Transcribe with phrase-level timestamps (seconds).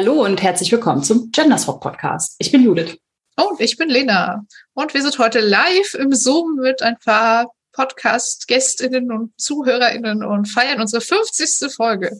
[0.00, 2.34] Hallo und herzlich willkommen zum Genderswap Podcast.
[2.38, 2.96] Ich bin Judith.
[3.36, 4.46] Und ich bin Lena.
[4.72, 10.80] Und wir sind heute live im Zoom mit ein paar Podcast-GästInnen und ZuhörerInnen und feiern
[10.80, 11.70] unsere 50.
[11.74, 12.18] Folge.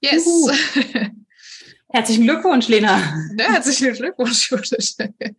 [0.00, 0.26] Yes.
[1.90, 3.02] Herzlichen Glückwunsch, Lena.
[3.36, 4.96] Ja, herzlichen Glückwunsch, Judith.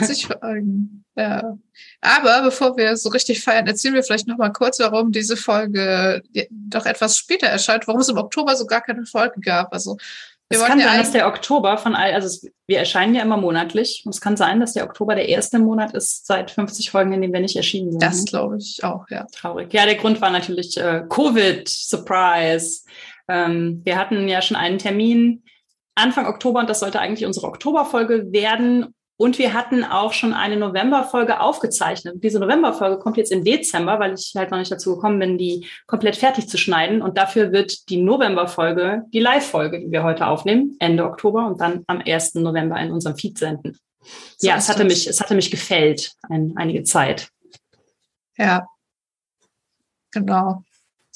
[0.00, 1.04] 50 Folgen.
[1.14, 1.56] Ja.
[2.00, 6.22] Aber bevor wir so richtig feiern, erzählen wir vielleicht noch mal kurz, warum diese Folge
[6.50, 9.72] doch etwas später erscheint, warum es im Oktober so gar keine Folge gab.
[9.72, 9.96] Also
[10.48, 13.36] wir es kann ja sein, dass der Oktober von all, also wir erscheinen ja immer
[13.36, 14.02] monatlich.
[14.04, 17.22] Und es kann sein, dass der Oktober der erste Monat ist seit 50 Folgen, in
[17.22, 18.02] dem wir nicht erschienen sind.
[18.02, 19.26] Das glaube ich auch, ja.
[19.32, 19.72] Traurig.
[19.72, 22.82] Ja, der Grund war natürlich äh, Covid, Surprise.
[23.28, 25.42] Ähm, wir hatten ja schon einen Termin
[25.96, 28.94] Anfang Oktober und das sollte eigentlich unsere Oktoberfolge werden.
[29.18, 32.22] Und wir hatten auch schon eine Novemberfolge aufgezeichnet.
[32.22, 35.66] Diese Novemberfolge kommt jetzt im Dezember, weil ich halt noch nicht dazu gekommen bin, die
[35.86, 37.00] komplett fertig zu schneiden.
[37.00, 41.82] Und dafür wird die Novemberfolge die Live-Folge, die wir heute aufnehmen, Ende Oktober und dann
[41.86, 42.34] am 1.
[42.34, 43.78] November in unserem Feed senden.
[44.36, 47.30] So ja, es hatte mich, es hatte mich gefällt ein, einige Zeit.
[48.36, 48.66] Ja,
[50.12, 50.62] genau.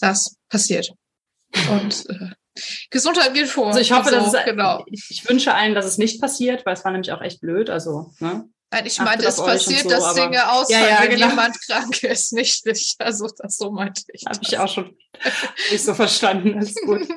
[0.01, 0.95] Das passiert.
[1.71, 2.31] Und äh,
[2.91, 3.69] Gesundheit geht vor.
[3.69, 4.85] Also ich hoffe, also, dass es, genau.
[4.87, 7.71] Ich, wünsche allen, dass es nicht passiert, weil es war nämlich auch echt blöd.
[7.71, 8.49] Also, ne?
[8.73, 11.29] Nein, ich meinte, es passiert, so, dass Dinge ausfallen, ja, ja, wenn genau.
[11.29, 12.95] jemand krank ist, nicht ich.
[12.99, 14.25] Also das so meinte ich.
[14.27, 14.97] Habe ich auch schon
[15.71, 16.59] nicht so verstanden.
[16.59, 17.09] Ist gut.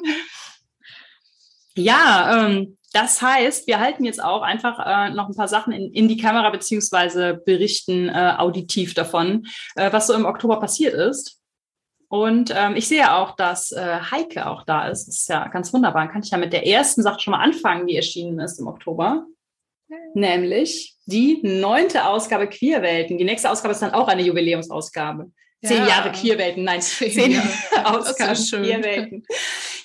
[1.76, 5.92] ja, ähm, das heißt, wir halten jetzt auch einfach äh, noch ein paar Sachen in,
[5.94, 11.40] in die Kamera beziehungsweise berichten äh, auditiv davon, äh, was so im Oktober passiert ist.
[12.14, 15.08] Und ähm, ich sehe auch, dass äh, Heike auch da ist.
[15.08, 16.04] Das ist ja ganz wunderbar.
[16.04, 18.68] Dann kann ich ja mit der ersten Sache schon mal anfangen, die erschienen ist im
[18.68, 19.26] Oktober.
[20.14, 23.18] Nämlich die neunte Ausgabe Queerwelten.
[23.18, 25.32] Die nächste Ausgabe ist dann auch eine Jubiläumsausgabe.
[25.62, 25.70] Ja.
[25.70, 27.48] Zehn Jahre Queerwelten, nein, zehn Jahre
[27.84, 29.26] Ausgaben Queerwelten.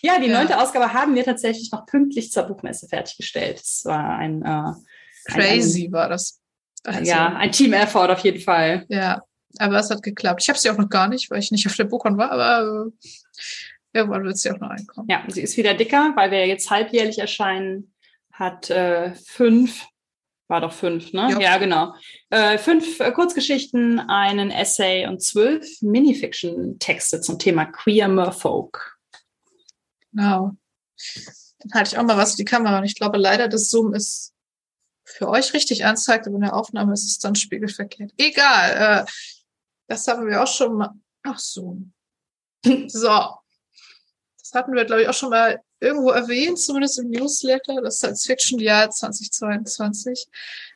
[0.03, 0.39] Ja, die ja.
[0.39, 3.59] neunte Ausgabe haben wir tatsächlich noch pünktlich zur Buchmesse fertiggestellt.
[3.59, 4.75] Es war ein äh,
[5.33, 6.43] Crazy ein, war das.
[6.85, 8.85] Also, ja, ein Team-Effort auf jeden Fall.
[8.91, 9.23] Ja,
[9.59, 10.43] aber es hat geklappt.
[10.43, 12.87] Ich habe sie auch noch gar nicht, weil ich nicht auf der Buchon war, aber
[12.87, 13.09] äh,
[13.93, 15.09] irgendwann wird sie auch noch einkommen.
[15.11, 17.93] Ja, sie ist wieder dicker, weil wir jetzt halbjährlich erscheinen.
[18.33, 19.87] Hat äh, fünf,
[20.47, 21.29] war doch fünf, ne?
[21.33, 21.95] Ja, ja genau.
[22.31, 28.99] Äh, fünf äh, Kurzgeschichten, einen Essay und zwölf Minifiction-Texte zum Thema Queer Merfolk.
[30.13, 30.53] Genau.
[31.59, 32.79] Dann halte ich auch mal was für die Kamera.
[32.79, 34.33] Und ich glaube leider, das Zoom ist
[35.05, 38.13] für euch richtig anzeigt, aber in der Aufnahme ist es dann spiegelverkehrt.
[38.17, 39.05] Egal.
[39.07, 39.11] Äh,
[39.89, 40.95] das haben wir auch schon mal.
[41.25, 41.79] Ach so.
[42.89, 43.09] So.
[44.39, 48.91] Das hatten wir, glaube ich, auch schon mal irgendwo erwähnt, zumindest im Newsletter, das Science-Fiction-Jahr
[48.91, 50.27] 2022,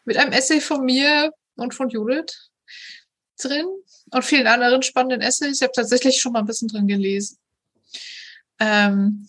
[0.05, 2.51] mit einem Essay von mir und von Judith
[3.43, 3.67] drin
[4.11, 5.57] und vielen anderen spannenden Essays.
[5.57, 7.39] Ich habe tatsächlich schon mal ein bisschen drin gelesen.
[8.59, 9.29] Ähm,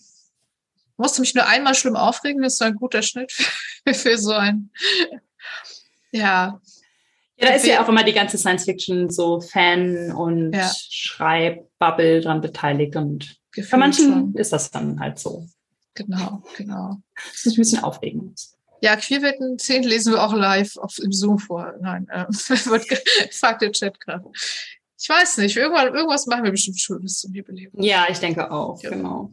[0.96, 4.70] musste mich nur einmal schlimm aufregen, das ist ein guter Schnitt für, für so ein,
[6.12, 6.60] ja,
[7.36, 10.70] ja, da ist ja auch immer die ganze Science-Fiction so Fan und ja.
[10.90, 14.34] Schreibbubble dran beteiligt und Gefühl für manchen schon.
[14.34, 15.46] ist das dann halt so.
[15.94, 16.96] Genau, genau.
[17.14, 18.40] Das ist ein bisschen aufregend.
[18.80, 21.72] Ja, Queerwetten 10 lesen wir auch live auf, im Zoom vor.
[21.80, 22.26] Nein, äh,
[23.30, 24.24] fragt der Chat gerade.
[25.00, 27.72] Ich weiß nicht, irgendwann, irgendwas machen wir bestimmt Schönes zum Jubiläum.
[27.76, 28.90] Ja, ich denke auch, ja.
[28.90, 29.30] genau.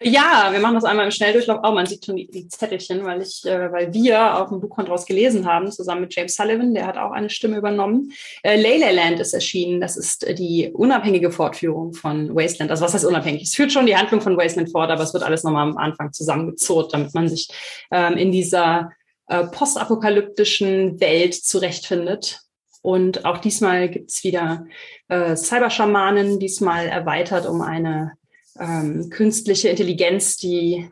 [0.00, 1.60] Ja, wir machen das einmal im Schnelldurchlauf.
[1.62, 4.76] Oh, man sieht schon die, die Zettelchen, weil ich, äh, weil wir auf dem Buch
[4.78, 8.12] draus gelesen haben, zusammen mit James Sullivan, der hat auch eine Stimme übernommen.
[8.42, 9.80] Äh, Leyland ist erschienen.
[9.80, 12.70] Das ist die unabhängige Fortführung von Wasteland.
[12.70, 13.42] Also was heißt unabhängig?
[13.42, 16.12] Es führt schon die Handlung von Wasteland fort, aber es wird alles nochmal am Anfang
[16.12, 17.48] zusammengezurrt, damit man sich
[17.90, 18.92] ähm, in dieser
[19.26, 22.40] äh, postapokalyptischen Welt zurechtfindet.
[22.80, 24.64] Und auch diesmal gibt's wieder
[25.08, 28.12] äh, Cyberschamanen, diesmal erweitert um eine
[28.58, 30.90] ähm, künstliche Intelligenz, die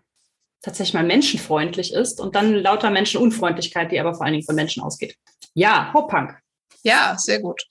[0.62, 4.83] tatsächlich mal menschenfreundlich ist und dann lauter Menschenunfreundlichkeit, die aber vor allen Dingen von Menschen
[4.83, 5.16] ausgeht.
[5.54, 6.39] Ja, Hope-Punk.
[6.83, 7.63] Ja, sehr gut.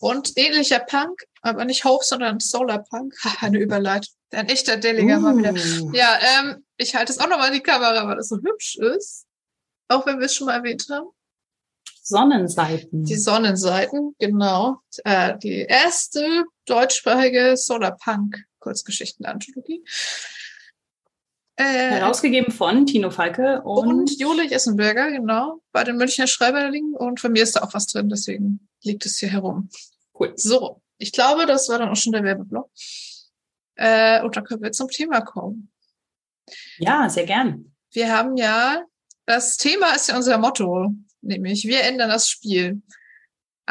[0.00, 3.14] Und ähnlicher Punk, aber nicht Hope, sondern Solar-Punk.
[3.40, 4.14] Eine Überleitung.
[4.30, 5.20] Ein echter Dellinger uh.
[5.20, 5.52] mal wieder.
[5.52, 5.92] Uh.
[5.92, 9.26] Ja, ähm, ich halte es auch nochmal in die Kamera, weil das so hübsch ist.
[9.88, 11.08] Auch wenn wir es schon mal erwähnt haben.
[12.02, 13.04] Sonnenseiten.
[13.04, 14.78] Die Sonnenseiten, genau.
[15.04, 19.84] Äh, die erste deutschsprachige Solarpunk Kurzgeschichten-Anthologie.
[21.56, 26.94] Äh, Herausgegeben von Tino Falke und, und Jule Jessenberger, genau, bei den Münchner Schreiberlingen.
[26.94, 29.68] Und von mir ist da auch was drin, deswegen liegt es hier herum.
[30.18, 30.32] Cool.
[30.36, 32.70] So, ich glaube, das war dann auch schon der Werbeblock.
[33.74, 35.70] Äh, und dann können wir zum Thema kommen.
[36.78, 37.74] Ja, sehr gern.
[37.92, 38.84] Wir haben ja,
[39.26, 42.82] das Thema ist ja unser Motto, nämlich wir ändern das Spiel.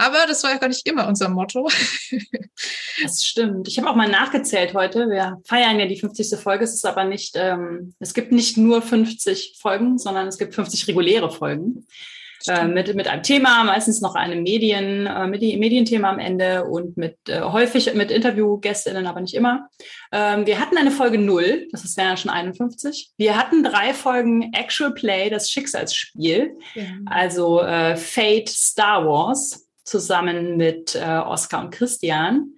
[0.01, 1.69] Aber das war ja gar nicht immer unser Motto.
[3.03, 3.67] Das stimmt.
[3.67, 5.09] Ich habe auch mal nachgezählt heute.
[5.09, 6.39] Wir feiern ja die 50.
[6.39, 6.63] Folge.
[6.63, 10.87] Es ist aber nicht, ähm, es gibt nicht nur 50 Folgen, sondern es gibt 50
[10.87, 11.87] reguläre Folgen.
[12.47, 17.17] Äh, mit, mit einem Thema, meistens noch einem Medien, äh, Medienthema am Ende und mit
[17.27, 19.69] äh, häufig mit Interviewgästinnen, aber nicht immer.
[20.11, 23.11] Ähm, wir hatten eine Folge null, das ist ja schon 51.
[23.17, 26.83] Wir hatten drei Folgen Actual Play, das Schicksalsspiel, ja.
[27.05, 32.55] also äh, Fate Star Wars zusammen mit äh, Oskar und Christian.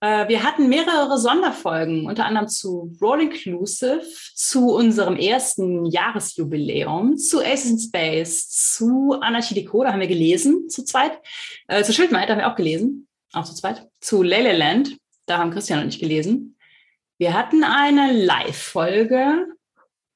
[0.00, 4.02] Äh, wir hatten mehrere Sonderfolgen, unter anderem zu Roll Inclusive,
[4.34, 10.84] zu unserem ersten Jahresjubiläum, zu Aces in Space, zu Anarchie Decode haben wir gelesen, zu
[10.84, 11.18] zweit.
[11.66, 13.88] Äh, zu Schildmeid haben wir auch gelesen, auch zu zweit.
[14.00, 16.56] Zu Leleland, da haben Christian und ich gelesen.
[17.18, 19.46] Wir hatten eine Live-Folge,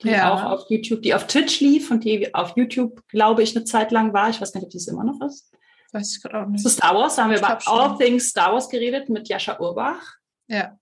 [0.02, 0.32] die ja.
[0.32, 3.90] auch auf YouTube, die auf Twitch lief und die auf YouTube, glaube ich, eine Zeit
[3.90, 4.30] lang war.
[4.30, 5.50] Ich weiß gar nicht, ob das immer noch ist.
[5.92, 6.62] Weiß ich gerade auch nicht.
[6.62, 10.16] Zu Star Wars, da haben wir über All Things Star Wars geredet mit Jascha Urbach.
[10.48, 10.78] Ja.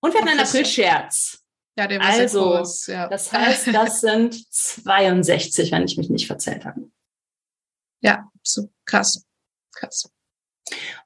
[0.00, 1.44] Und wir hatten einen April-Scherz.
[1.78, 3.08] Ja, der war also, sehr groß, ja.
[3.08, 6.90] das heißt, das sind 62, wenn ich mich nicht verzählt habe.
[8.00, 9.24] Ja, so krass.
[9.72, 10.12] Krass.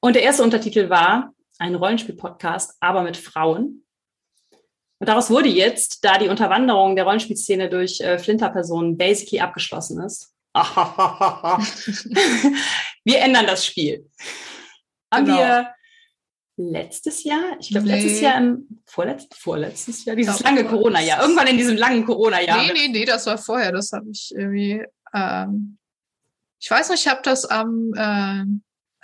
[0.01, 3.85] Und der erste Untertitel war ein Rollenspiel-Podcast, aber mit Frauen.
[4.99, 10.32] Und daraus wurde jetzt, da die Unterwanderung der Rollenspielszene durch äh, Flinter-Personen basically abgeschlossen ist,
[13.05, 14.09] wir ändern das Spiel.
[15.11, 15.39] Haben genau.
[15.39, 15.75] wir
[16.57, 17.95] letztes Jahr, ich glaube nee.
[17.95, 22.63] letztes Jahr im vorletzt, vorletztes Jahr, dieses lange Corona-Jahr, irgendwann in diesem langen Corona-Jahr.
[22.63, 24.85] Nee, nee, nee, das war vorher, das habe ich irgendwie,
[25.15, 25.79] ähm,
[26.61, 28.45] ich weiß nicht, ich habe das am, äh,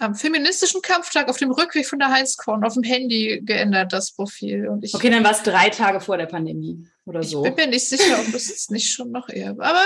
[0.01, 4.69] am feministischen Kampftag auf dem Rückweg von der Heinzkorn auf dem Handy geändert, das Profil.
[4.69, 7.45] Und ich, okay, dann war es drei Tage vor der Pandemie oder so.
[7.45, 9.83] Ich bin mir nicht sicher, ob das jetzt nicht schon noch eher, aber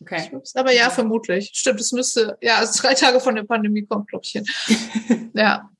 [0.00, 0.30] Okay.
[0.54, 1.50] Aber ja, vermutlich.
[1.52, 4.46] Stimmt, es müsste, ja, also drei Tage von der Pandemie kommt, glaube ich, hin.
[5.34, 5.70] ja,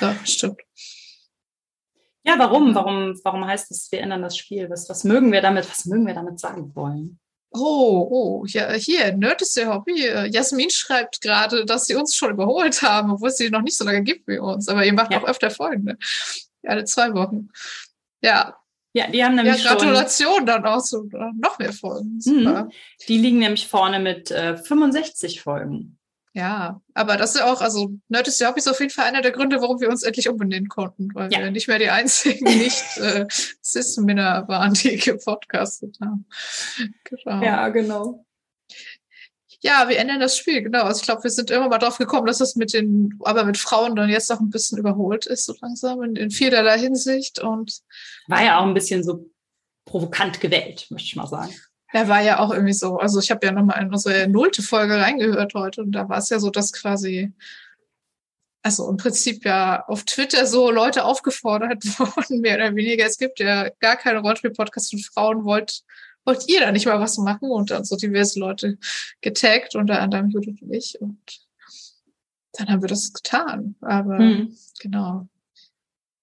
[0.00, 0.60] ja, stimmt.
[2.24, 2.74] Ja, warum?
[2.74, 4.68] Warum, warum heißt es, wir ändern das Spiel?
[4.68, 7.18] Was, was mögen wir damit, was mögen wir damit sagen wollen?
[7.52, 10.06] Oh, oh, ja, hier, Nerd ist der Hobby.
[10.30, 13.84] Jasmin schreibt gerade, dass sie uns schon überholt haben, obwohl es sie noch nicht so
[13.84, 14.68] lange gibt wie uns.
[14.68, 15.20] Aber ihr macht ja.
[15.20, 15.98] auch öfter Folgen, ne?
[16.64, 17.48] Alle zwei Wochen.
[18.22, 18.59] Ja,
[18.92, 21.04] ja, die haben nämlich ja, Gratulation schon, dann auch so
[21.38, 22.18] noch mehr Folgen.
[22.24, 22.70] Mhm.
[23.08, 25.96] Die liegen nämlich vorne mit äh, 65 Folgen.
[26.32, 29.06] Ja, aber das ist ja auch, also Nerd ist ja Hobby ist auf jeden Fall
[29.06, 31.40] einer der Gründe, warum wir uns endlich umbenennen konnten, weil ja.
[31.40, 36.26] wir nicht mehr die einzigen nicht äh, Cis-Männer waren, die gepodcastet haben.
[37.04, 37.42] Genau.
[37.42, 38.24] Ja, genau
[39.62, 40.84] ja, wir ändern das Spiel, genau.
[40.84, 43.58] Also ich glaube, wir sind immer mal drauf gekommen, dass das mit den, aber mit
[43.58, 47.40] Frauen dann jetzt noch ein bisschen überholt ist, so langsam, in, in vielerlei Hinsicht.
[47.40, 47.80] Und
[48.26, 49.30] war ja auch ein bisschen so
[49.84, 51.54] provokant gewählt, möchte ich mal sagen.
[51.92, 54.94] Er war ja auch irgendwie so, also ich habe ja nochmal in unsere nullte Folge
[54.94, 57.32] reingehört heute und da war es ja so, dass quasi,
[58.62, 63.04] also im Prinzip ja auf Twitter so Leute aufgefordert wurden, mehr oder weniger.
[63.04, 65.82] Es gibt ja gar keine Rollenspiel-Podcasts von Frauen, wollt
[66.24, 67.50] wollt ihr da nicht mal was machen?
[67.50, 68.78] Und dann so diverse Leute
[69.20, 71.00] getaggt, unter anderem Judith und ich.
[71.00, 71.18] Und
[72.52, 73.76] dann haben wir das getan.
[73.80, 74.56] Aber hm.
[74.80, 75.28] genau.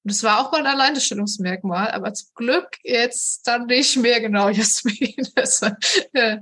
[0.08, 4.48] Und es war auch mal ein Alleinstellungsmerkmal, aber zum Glück jetzt dann nicht mehr genau,
[4.50, 5.16] Jasmin.
[5.36, 5.62] Das,
[6.14, 6.38] äh,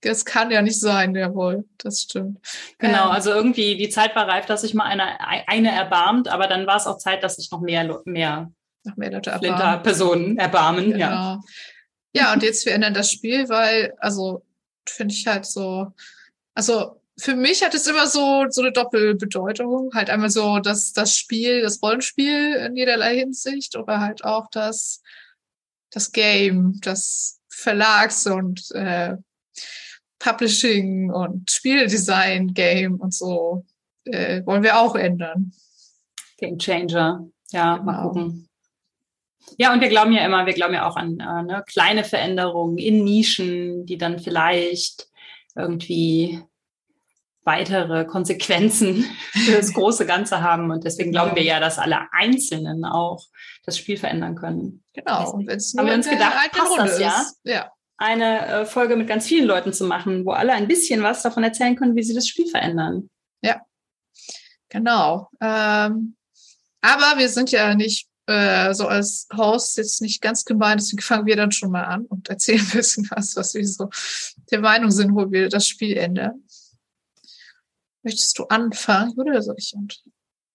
[0.00, 2.38] das kann ja nicht sein, jawohl, das stimmt.
[2.78, 6.46] Genau, ähm, also irgendwie die Zeit war reif, dass sich mal eine, eine erbarmt, aber
[6.46, 8.52] dann war es auch Zeit, dass sich noch mehr, mehr,
[8.84, 9.82] noch mehr Leute erbarmen.
[9.82, 10.92] Personen erbarmen.
[10.92, 10.98] Genau.
[10.98, 11.40] Ja.
[12.14, 14.44] Ja, und jetzt wir ändern das Spiel, weil, also,
[14.86, 15.92] finde ich halt so,
[16.54, 19.90] also für mich hat es immer so, so eine Doppelbedeutung.
[19.94, 25.02] Halt einmal so das, das Spiel, das Rollenspiel in jederlei Hinsicht, oder halt auch das,
[25.90, 29.16] das Game, das Verlags- und äh,
[30.18, 33.66] Publishing und Spieldesign-Game und so
[34.04, 35.52] äh, wollen wir auch ändern.
[36.38, 37.28] Game Changer.
[37.50, 37.84] Ja, genau.
[37.84, 38.48] mal gucken.
[39.58, 42.78] Ja, und wir glauben ja immer, wir glauben ja auch an äh, ne, kleine Veränderungen
[42.78, 45.08] in Nischen, die dann vielleicht
[45.54, 46.42] irgendwie
[47.44, 50.70] weitere Konsequenzen für das große Ganze haben.
[50.70, 53.24] Und deswegen glauben wir ja, dass alle Einzelnen auch
[53.64, 54.82] das Spiel verändern können.
[54.92, 55.32] Genau.
[55.32, 59.26] Und wenn's haben wir uns gedacht, passt das ja, ja, eine äh, Folge mit ganz
[59.26, 62.28] vielen Leuten zu machen, wo alle ein bisschen was davon erzählen können, wie sie das
[62.28, 63.10] Spiel verändern.
[63.42, 63.60] Ja,
[64.68, 65.28] genau.
[65.40, 66.16] Ähm,
[66.80, 71.26] aber wir sind ja nicht äh, so als Host jetzt nicht ganz gemein, deswegen fangen
[71.26, 73.90] wir dann schon mal an und erzählen ein bisschen was, was wir so
[74.50, 76.42] der Meinung sind, wo wir das Spiel ändern.
[78.02, 79.74] Möchtest du anfangen oder soll ich?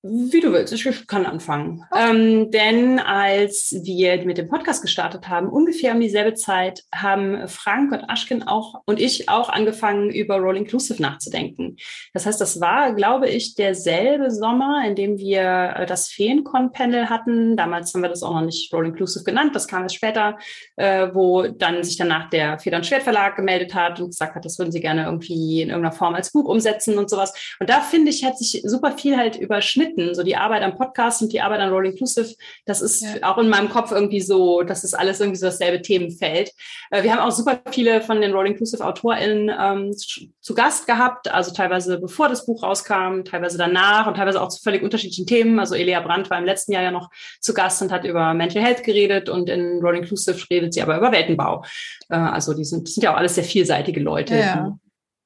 [0.04, 1.84] Wie du willst, ich kann anfangen.
[1.90, 2.10] Okay.
[2.10, 7.92] Ähm, denn als wir mit dem Podcast gestartet haben, ungefähr um dieselbe Zeit, haben Frank
[7.92, 11.78] und Aschken auch und ich auch angefangen, über Roll Inclusive nachzudenken.
[12.14, 17.58] Das heißt, das war, glaube ich, derselbe Sommer, in dem wir äh, das Feencon-Panel hatten.
[17.58, 20.38] Damals haben wir das auch noch nicht Roll Inclusive genannt, das kam erst später,
[20.76, 24.60] äh, wo dann sich danach der Feder- und Schwertverlag gemeldet hat und gesagt hat, das
[24.60, 27.34] würden sie gerne irgendwie in irgendeiner Form als Buch umsetzen und sowas.
[27.60, 30.16] Und da finde ich, hat sich super viel halt überschnitten verbinden.
[30.16, 33.32] So die Arbeit am Podcast und die Arbeit an Roll Inclusive, das ist ja.
[33.32, 36.52] auch in meinem Kopf irgendwie so, das ist alles irgendwie so dasselbe Themenfeld.
[36.92, 41.32] Äh, wir haben auch super viele von den Roll Inclusive AutorInnen ähm, zu Gast gehabt,
[41.34, 45.60] also teilweise bevor das Buch rauskam, teilweise danach und teilweise auch zu völlig unterschiedlichen Themen.
[45.60, 47.10] Also Elia Brandt war im letzten Jahr ja noch
[47.42, 50.98] zu Gast und hat über Mental Health geredet und in Roll Inclusive redet sie aber
[50.98, 51.64] über Weltenbau.
[52.10, 54.36] Äh, also die sind, sind ja auch alles sehr vielseitige Leute.
[54.36, 54.78] Ja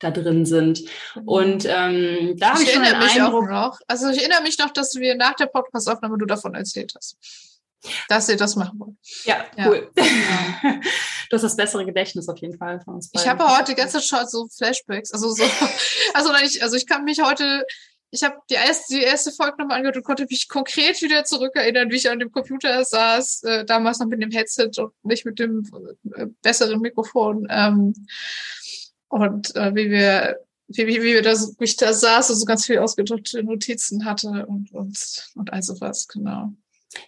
[0.01, 0.81] da drin sind.
[1.15, 1.27] Mhm.
[1.27, 3.43] Und ähm, da habe ich, einen mich Eindruck.
[3.43, 3.79] Auch noch.
[3.88, 7.17] Also ich erinnere mich noch, dass wir nach der Podcastaufnahme du davon erzählt hast.
[8.10, 8.96] Dass ihr das machen wollt.
[9.24, 9.89] Ja, cool.
[9.96, 10.03] Ja.
[11.29, 13.25] du hast das bessere Gedächtnis auf jeden Fall von uns beiden.
[13.25, 15.12] Ich habe heute die ganze Zeit so Flashbacks.
[15.12, 15.43] Also so,
[16.13, 17.65] also ich, also ich kann mich heute,
[18.12, 21.89] ich habe die erste, die erste Folge nochmal angehört und konnte mich konkret wieder zurückerinnern,
[21.89, 25.39] wie ich an dem Computer saß, äh, damals noch mit dem Headset und nicht mit
[25.39, 25.67] dem
[26.15, 27.48] äh, besseren Mikrofon.
[27.50, 27.93] Ähm,
[29.12, 30.38] und äh, wie wir
[30.68, 34.06] wie, wie, wie wir da wie ich da saß und so ganz viel ausgedrückte Notizen
[34.06, 36.51] hatte und, und, und all sowas, genau.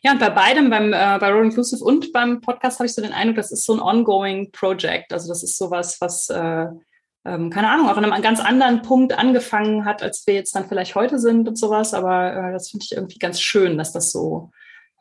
[0.01, 3.01] Ja, und bei beidem, beim, äh, bei Roll Inclusive und beim Podcast habe ich so
[3.01, 5.11] den Eindruck, das ist so ein ongoing Project.
[5.11, 6.67] Also das ist sowas, was, äh,
[7.25, 10.67] ähm, keine Ahnung, auch an einem ganz anderen Punkt angefangen hat, als wir jetzt dann
[10.67, 11.93] vielleicht heute sind und sowas.
[11.93, 14.51] Aber äh, das finde ich irgendwie ganz schön, dass das so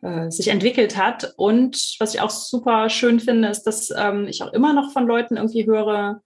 [0.03, 1.33] äh, sich entwickelt hat.
[1.37, 5.07] Und was ich auch super schön finde, ist, dass ähm, ich auch immer noch von
[5.07, 6.23] Leuten irgendwie höre,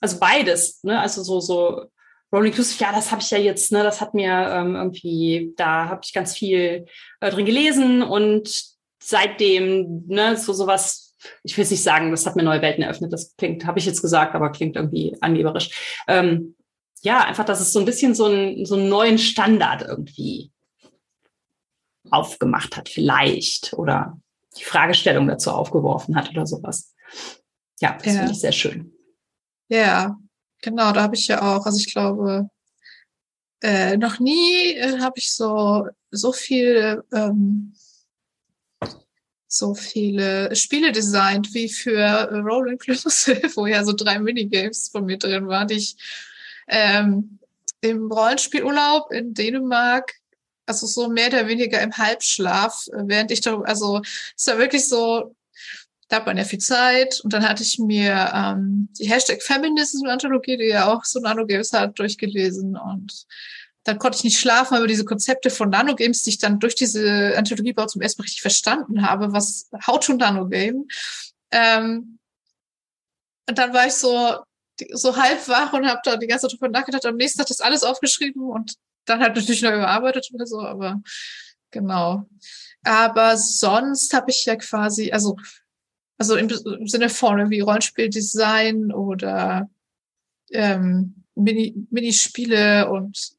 [0.00, 1.00] also beides, ne?
[1.00, 1.90] Also so, so
[2.32, 5.88] Rolling Inclusive, ja, das habe ich ja jetzt, ne, das hat mir ähm, irgendwie, da
[5.88, 6.86] habe ich ganz viel
[7.20, 12.36] äh, drin gelesen und seitdem, ne, so sowas, ich will es nicht sagen, das hat
[12.36, 16.02] mir neue Welten eröffnet, das klingt, habe ich jetzt gesagt, aber klingt irgendwie angeberisch.
[16.06, 16.54] Ähm,
[17.00, 20.52] ja, einfach, dass es so ein bisschen so, ein, so einen neuen Standard irgendwie
[22.10, 24.20] aufgemacht hat, vielleicht, oder
[24.58, 26.94] die Fragestellung dazu aufgeworfen hat oder sowas.
[27.80, 28.12] Ja, das ja.
[28.18, 28.97] finde ich sehr schön.
[29.68, 30.18] Ja,
[30.62, 32.48] genau, da habe ich ja auch, also ich glaube,
[33.62, 37.74] äh, noch nie äh, habe ich so so viel ähm,
[39.48, 45.06] so viele Spiele designt wie für äh, Roll Inclusive, wo ja so drei Minigames von
[45.06, 45.96] mir drin waren, die ich
[46.68, 47.38] ähm,
[47.80, 50.12] im Rollenspielurlaub in Dänemark,
[50.66, 54.02] also so mehr oder weniger im Halbschlaf, äh, während ich da, also
[54.36, 55.34] es war wirklich so,
[56.08, 57.20] da hat man ja viel Zeit.
[57.22, 61.98] Und dann hatte ich mir ähm, die Hashtag Feminism-Anthologie, die ja auch so Nanogames hat,
[61.98, 62.76] durchgelesen.
[62.76, 63.26] Und
[63.84, 67.34] dann konnte ich nicht schlafen, aber diese Konzepte von Nanogames, die ich dann durch diese
[67.36, 70.84] Anthologie bau zum ersten Mal richtig verstanden habe, was How to Nanogame.
[71.50, 72.18] Ähm,
[73.48, 74.38] und dann war ich so,
[74.92, 77.06] so halb wach und habe da die ganze Zeit drüber nachgedacht.
[77.06, 78.74] Am nächsten Tag das alles aufgeschrieben und
[79.04, 81.00] dann halt natürlich noch überarbeitet oder so, aber
[81.70, 82.28] genau.
[82.84, 85.36] Aber sonst habe ich ja quasi, also
[86.18, 89.70] also im, im Sinne von wie Rollenspieldesign oder
[90.50, 93.30] ähm, Mini, Minispiele und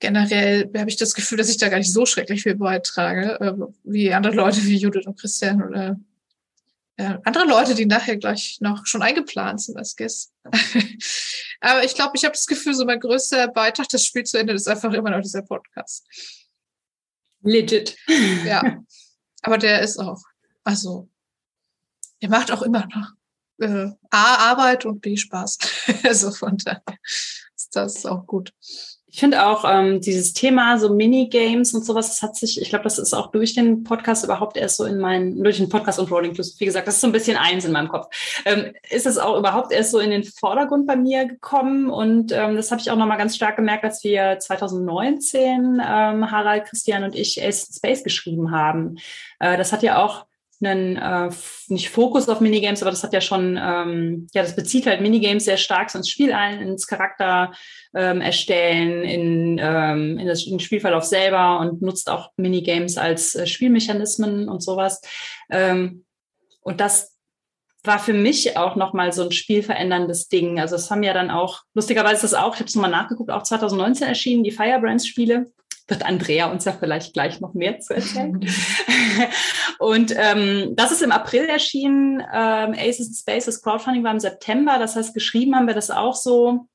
[0.00, 3.52] generell habe ich das Gefühl, dass ich da gar nicht so schrecklich viel beitrage, äh,
[3.84, 5.98] wie andere Leute wie Judith und Christian oder
[6.96, 10.32] äh, andere Leute, die nachher gleich noch schon eingeplant sind als Gäste.
[11.60, 14.52] Aber ich glaube, ich habe das Gefühl, so mein größter Beitrag, das Spiel zu Ende,
[14.52, 16.06] ist einfach immer noch dieser Podcast.
[17.42, 17.96] Legit.
[18.44, 18.82] Ja.
[19.42, 20.22] Aber der ist auch,
[20.64, 21.08] also
[22.20, 23.12] er macht auch immer noch
[23.60, 25.58] äh, A, Arbeit und B, Spaß.
[26.04, 26.82] also von daher
[27.56, 28.52] ist das auch gut.
[29.10, 32.84] Ich finde auch ähm, dieses Thema so Minigames und sowas, das hat sich, ich glaube,
[32.84, 36.10] das ist auch durch den Podcast überhaupt erst so in meinen, durch den Podcast und
[36.10, 38.06] Rolling Plus, wie gesagt, das ist so ein bisschen eins in meinem Kopf.
[38.44, 42.54] Ähm, ist es auch überhaupt erst so in den Vordergrund bei mir gekommen und ähm,
[42.54, 47.16] das habe ich auch nochmal ganz stark gemerkt, als wir 2019 ähm, Harald, Christian und
[47.16, 48.98] ich Ace Space geschrieben haben.
[49.40, 50.27] Äh, das hat ja auch
[50.60, 51.30] einen, äh,
[51.68, 55.44] nicht Fokus auf Minigames, aber das hat ja schon, ähm, ja, das bezieht halt Minigames
[55.44, 57.52] sehr stark ins Spiel ein, ins Charakter
[57.94, 63.34] ähm, erstellen, in, ähm, in, das, in den Spielverlauf selber und nutzt auch Minigames als
[63.34, 65.00] äh, Spielmechanismen und sowas.
[65.50, 66.04] Ähm,
[66.60, 67.16] und das
[67.84, 70.60] war für mich auch nochmal so ein spielveränderndes Ding.
[70.60, 73.30] Also es haben ja dann auch, lustigerweise ist das auch, ich habe es nochmal nachgeguckt,
[73.30, 75.46] auch 2019 erschienen, die Firebrands-Spiele
[75.88, 78.38] wird Andrea uns ja vielleicht gleich noch mehr zu erzählen.
[79.78, 82.20] und ähm, das ist im April erschienen.
[82.20, 84.78] Ähm, Aces Spaces Crowdfunding war im September.
[84.78, 86.68] Das heißt, geschrieben haben wir das auch so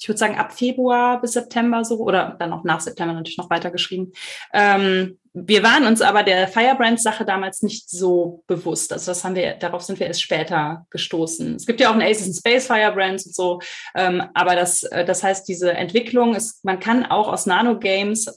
[0.00, 3.50] ich würde sagen, ab Februar bis September so oder dann auch nach September natürlich noch
[3.50, 4.12] weitergeschrieben.
[4.52, 8.92] Ähm, wir waren uns aber der Firebrand-Sache damals nicht so bewusst.
[8.92, 11.56] Also das haben wir, darauf sind wir erst später gestoßen.
[11.56, 13.60] Es gibt ja auch ein Aces in Space Firebrands und so,
[13.94, 18.34] ähm, aber das, äh, das heißt, diese Entwicklung ist, man kann auch aus Nano-Games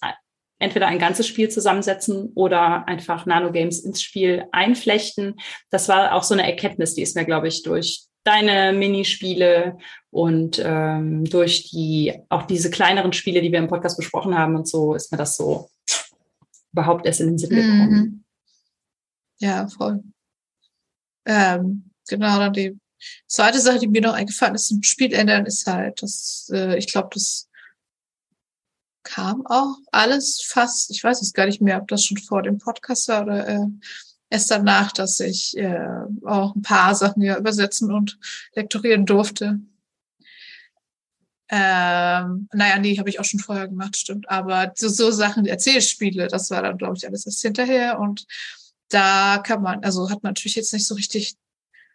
[0.59, 5.39] entweder ein ganzes Spiel zusammensetzen oder einfach Nano-Games ins Spiel einflechten.
[5.71, 9.77] Das war auch so eine Erkenntnis, die ist mir, glaube ich, durch deine Minispiele
[10.11, 14.67] und ähm, durch die auch diese kleineren Spiele, die wir im Podcast besprochen haben und
[14.67, 15.69] so, ist mir das so
[16.71, 17.89] überhaupt erst in den Sinn gekommen.
[17.89, 18.23] Mhm.
[19.39, 20.03] Ja, voll.
[21.25, 22.79] Ähm, genau, dann die
[23.27, 26.87] zweite Sache, die mir noch eingefallen ist zum Spiel ändern, ist halt, dass äh, ich
[26.87, 27.47] glaube, das
[29.03, 32.59] kam auch alles fast, ich weiß es gar nicht mehr, ob das schon vor dem
[32.59, 33.65] Podcast war oder äh,
[34.29, 38.19] erst danach, dass ich äh, auch ein paar Sachen ja übersetzen und
[38.53, 39.59] lektorieren durfte.
[41.53, 44.29] Ähm, naja, nee, habe ich auch schon vorher gemacht, stimmt.
[44.29, 47.99] Aber so, so Sachen, Erzählspiele, das war dann, glaube ich, alles erst hinterher.
[47.99, 48.25] Und
[48.87, 51.35] da kann man, also hat man natürlich jetzt nicht so richtig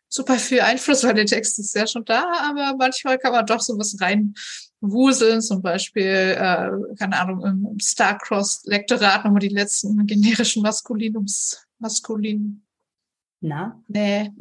[0.09, 3.61] super viel Einfluss, weil der Text ist ja schon da, aber manchmal kann man doch
[3.61, 11.67] so was reinwuseln, zum Beispiel, äh, keine Ahnung, im Starcross-Lektorat nochmal die letzten generischen Maskulinums,
[11.79, 12.63] Maskulin,
[13.41, 13.81] na?
[13.89, 14.33] Nee,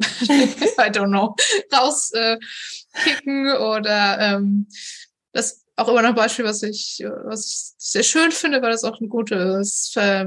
[0.78, 1.36] I don't know.
[1.72, 4.66] Rauskicken äh, oder ähm,
[5.36, 8.84] das auch immer noch ein Beispiel, was ich, was ich sehr schön finde, weil das
[8.84, 9.62] auch eine gute,
[9.96, 10.26] äh,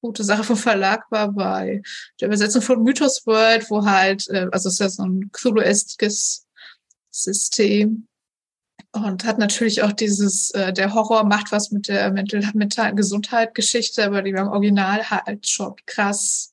[0.00, 1.82] gute Sache vom Verlag war bei
[2.20, 6.46] der Übersetzung von Mythos World, wo halt, äh, also es ist ja so ein Cthulhu-eskes
[7.10, 8.06] System
[8.92, 13.54] und hat natürlich auch dieses, äh, der Horror macht was mit der mental, mentalen Gesundheit
[13.54, 16.52] Geschichte, aber die beim Original halt schon krass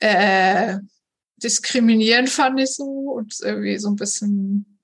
[0.00, 0.78] äh,
[1.36, 4.77] diskriminierend fand ich so und irgendwie so ein bisschen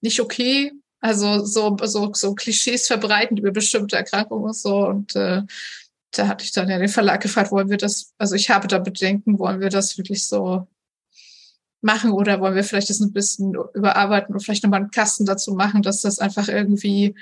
[0.00, 0.72] nicht okay.
[1.00, 4.86] Also so, so, so Klischees verbreiten über bestimmte Erkrankungen und so.
[4.86, 5.42] Und äh,
[6.10, 8.78] da hatte ich dann ja den Verlag gefragt, wollen wir das, also ich habe da
[8.78, 10.66] Bedenken, wollen wir das wirklich so
[11.82, 15.54] machen oder wollen wir vielleicht das ein bisschen überarbeiten und vielleicht nochmal einen Kasten dazu
[15.54, 17.14] machen, dass das einfach irgendwie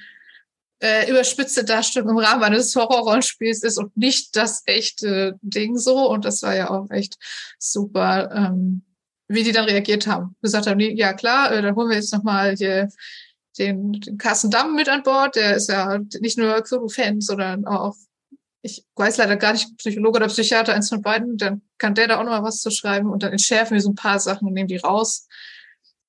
[0.81, 6.11] äh, überspitzte Darstellung im Rahmen eines Horrorrollenspiels ist und nicht das echte Ding so.
[6.11, 7.17] Und das war ja auch echt
[7.59, 8.83] super, ähm,
[9.29, 10.37] wie die dann reagiert haben.
[10.43, 12.89] Gesagt haben, ja klar, äh, dann holen wir jetzt nochmal hier
[13.59, 15.37] den, den Carsten Damm mit an Bord.
[15.37, 17.97] Der ist ja nicht nur Cthulhu-Fan, sondern auch,
[18.63, 21.37] ich weiß leider gar nicht, Psychologe oder Psychiater, eins von beiden.
[21.39, 23.91] Dann kann der da auch noch mal was zu schreiben und dann entschärfen wir so
[23.91, 25.29] ein paar Sachen und nehmen die raus,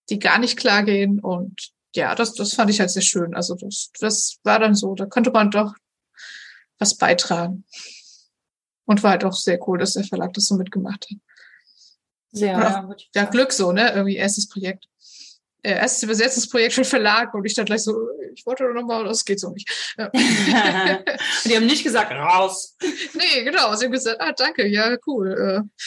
[0.10, 3.34] die gar nicht klar gehen und ja, das, das fand ich halt sehr schön.
[3.36, 5.74] Also das, das war dann so, da konnte man doch
[6.78, 7.64] was beitragen.
[8.88, 11.18] Und war halt auch sehr cool, dass der Verlag das so mitgemacht hat.
[12.36, 13.94] Sehr, ja, ja, Glück so, ne?
[13.94, 14.90] Irgendwie erstes Projekt.
[15.62, 17.96] Äh, erstes Übersetzungsprojekt für Verlag und ich dann gleich so,
[18.34, 19.68] ich wollte doch nochmal, das geht so nicht.
[19.98, 20.10] Ja.
[21.46, 22.76] die haben nicht gesagt, raus.
[23.14, 23.74] Nee, genau.
[23.76, 25.32] Sie haben gesagt, ah, danke, ja, cool.
[25.32, 25.84] Äh,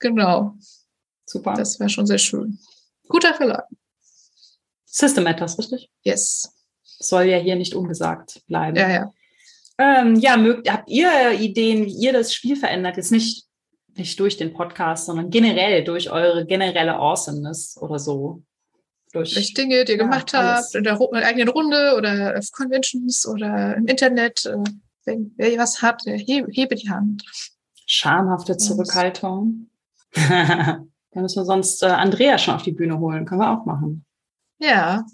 [0.00, 0.56] genau.
[1.24, 1.54] Super.
[1.54, 2.58] Das war schon sehr schön.
[3.08, 3.66] Guter Verlag.
[4.84, 5.90] System Matters, richtig?
[6.02, 6.52] Yes.
[6.82, 8.76] Soll ja hier nicht ungesagt bleiben.
[8.76, 9.14] Ja, ja.
[9.78, 12.96] Ähm, ja, mögt, habt ihr Ideen, wie ihr das Spiel verändert?
[12.96, 13.44] Jetzt nicht,
[13.98, 18.42] nicht durch den Podcast, sondern generell durch eure generelle Awesomeness oder so.
[19.12, 20.66] Durch, durch Dinge, die ihr ja, gemacht alles.
[20.66, 24.46] habt, in der eigenen Runde oder auf Conventions oder im Internet.
[24.46, 24.56] Äh,
[25.04, 27.22] wenn wer was hat, hebe, hebe die Hand.
[27.86, 29.68] Schamhafte Zurückhaltung.
[30.14, 33.24] Dann müssen wir sonst äh, Andrea schon auf die Bühne holen.
[33.24, 34.04] Können wir auch machen.
[34.58, 35.04] Ja,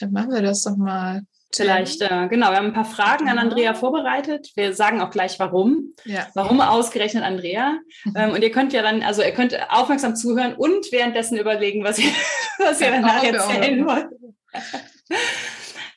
[0.00, 1.22] dann machen wir das doch mal.
[1.52, 4.52] Vielleicht, äh, genau, wir haben ein paar Fragen an Andrea vorbereitet.
[4.54, 5.94] Wir sagen auch gleich, warum.
[6.04, 6.28] Ja.
[6.34, 7.78] Warum ausgerechnet Andrea?
[8.04, 8.12] Mhm.
[8.16, 11.98] Ähm, und ihr könnt ja dann, also ihr könnt aufmerksam zuhören und währenddessen überlegen, was
[11.98, 12.12] ihr,
[12.58, 14.06] was ihr danach erzählen wollt.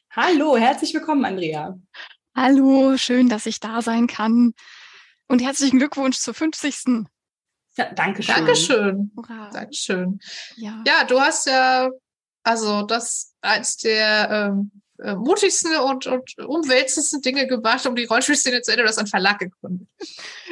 [0.10, 1.78] Hallo, herzlich willkommen, Andrea.
[2.36, 4.54] Hallo, schön, dass ich da sein kann.
[5.28, 7.06] Und herzlichen Glückwunsch zur 50.
[7.78, 8.36] Ja, Dankeschön.
[8.36, 9.12] Dankeschön.
[9.16, 9.50] Hurra.
[9.52, 10.20] Dankeschön.
[10.56, 10.84] Ja.
[10.86, 11.90] ja, du hast ja
[12.44, 18.62] also das als der ähm, äh, mutigsten und, und umwälzendsten Dinge gemacht, um die Rollenspielszene
[18.62, 19.88] zu ändern, das ein Verlag gegründet.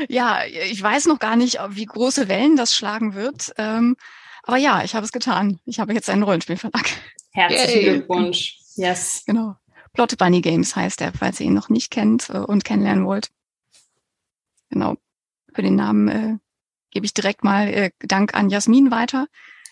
[0.10, 3.54] Ja, ich weiß noch gar nicht, wie große Wellen das schlagen wird.
[3.58, 3.96] Ähm,
[4.44, 5.60] aber ja, ich habe es getan.
[5.66, 6.90] Ich habe jetzt einen Rollenspielverlag.
[7.32, 7.90] Herzlichen Yay.
[7.98, 8.60] Glückwunsch.
[8.76, 9.24] Yes.
[9.26, 9.56] Genau.
[9.94, 13.30] Plot Bunny Games heißt er, falls ihr ihn noch nicht kennt äh, und kennenlernen wollt.
[14.70, 14.96] Genau.
[15.54, 16.38] Für den Namen äh,
[16.92, 19.28] gebe ich direkt mal äh, Dank an Jasmin weiter,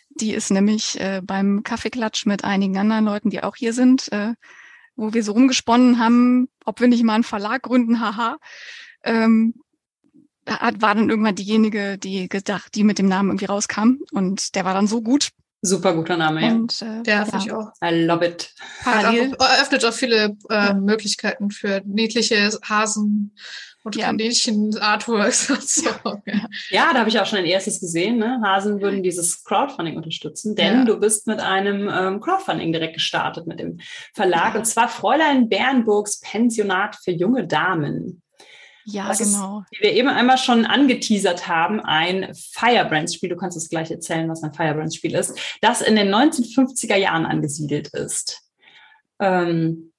[0.09, 4.33] die ist nämlich äh, beim Kaffeeklatsch mit einigen anderen Leuten, die auch hier sind, äh,
[4.99, 8.37] wo wir so rumgesponnen haben, ob wir nicht mal einen Verlag gründen, haha.
[9.03, 9.55] Ähm,
[10.47, 13.99] hat, war dann irgendwann diejenige, die gedacht, die mit dem Namen irgendwie rauskam.
[14.11, 15.29] Und der war dann so gut,
[15.61, 16.51] Super guter Name, ja.
[16.53, 17.73] Und, äh, ja, finde ich auch.
[17.83, 18.53] I love it.
[18.81, 19.35] Parallel.
[19.37, 23.35] Auch, eröffnet auch viele äh, Möglichkeiten für niedliche Hasen
[23.83, 24.07] und ja.
[24.07, 25.89] Kaninchen-Artworks und so.
[26.69, 28.17] Ja, da habe ich auch schon ein erstes gesehen.
[28.17, 28.41] Ne?
[28.43, 30.85] Hasen würden dieses Crowdfunding unterstützen, denn ja.
[30.85, 33.79] du bist mit einem ähm, Crowdfunding direkt gestartet mit dem
[34.13, 34.59] Verlag ja.
[34.59, 38.21] und zwar Fräulein Bernburgs Pensionat für junge Damen.
[38.85, 39.59] Ja, das genau.
[39.59, 44.27] Ist, wie wir eben einmal schon angeteasert haben, ein Firebrands-Spiel, du kannst es gleich erzählen,
[44.29, 48.41] was ein Firebrands-Spiel ist, das in den 1950er Jahren angesiedelt ist.
[49.19, 49.93] Ähm,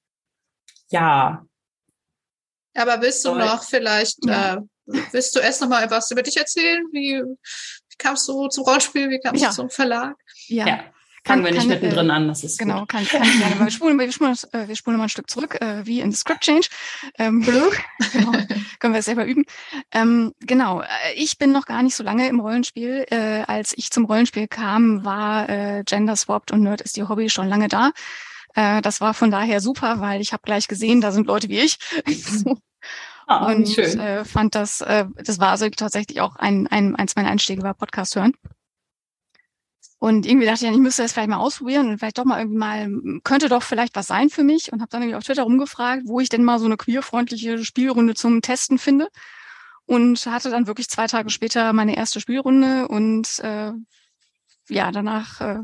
[0.89, 1.45] ja,
[2.75, 4.55] aber willst du noch vielleicht, ja.
[4.55, 4.57] äh,
[5.11, 6.83] willst du erst noch mal etwas über dich erzählen?
[6.91, 9.09] Wie, wie kamst du zum Rollenspiel?
[9.09, 9.49] Wie kamst ja.
[9.49, 10.15] du zum Verlag?
[10.47, 10.67] Ja.
[10.67, 10.83] ja.
[11.23, 12.89] Fangen wir nicht mittendrin äh, an, das ist Genau, gut.
[12.89, 13.59] kann, kann ich gerne.
[13.59, 16.41] Wir spulen, wir, spulen, äh, wir spulen mal ein Stück zurück, äh, wie in Script
[16.41, 16.67] Change.
[17.19, 17.41] Ähm,
[18.13, 18.31] genau,
[18.79, 19.45] können wir selber üben.
[19.91, 23.05] Ähm, genau, äh, ich bin noch gar nicht so lange im Rollenspiel.
[23.11, 27.29] Äh, als ich zum Rollenspiel kam, war äh, Gender Swapped und Nerd ist die Hobby
[27.29, 27.91] schon lange da.
[28.55, 31.59] Äh, das war von daher super, weil ich habe gleich gesehen, da sind Leute wie
[31.59, 31.77] ich.
[33.27, 33.97] Ah, und schön.
[33.97, 37.73] Äh, fand das, äh, das war also tatsächlich auch ein, ein, eins meiner Einstiege war
[37.73, 38.33] Podcast hören.
[39.99, 42.57] Und irgendwie dachte ich, ich müsste das vielleicht mal ausprobieren und vielleicht doch mal irgendwie
[42.57, 46.03] mal, könnte doch vielleicht was sein für mich und habe dann irgendwie auf Twitter rumgefragt,
[46.07, 49.07] wo ich denn mal so eine queerfreundliche Spielrunde zum Testen finde.
[49.85, 53.71] Und hatte dann wirklich zwei Tage später meine erste Spielrunde und äh,
[54.69, 55.59] ja, danach äh,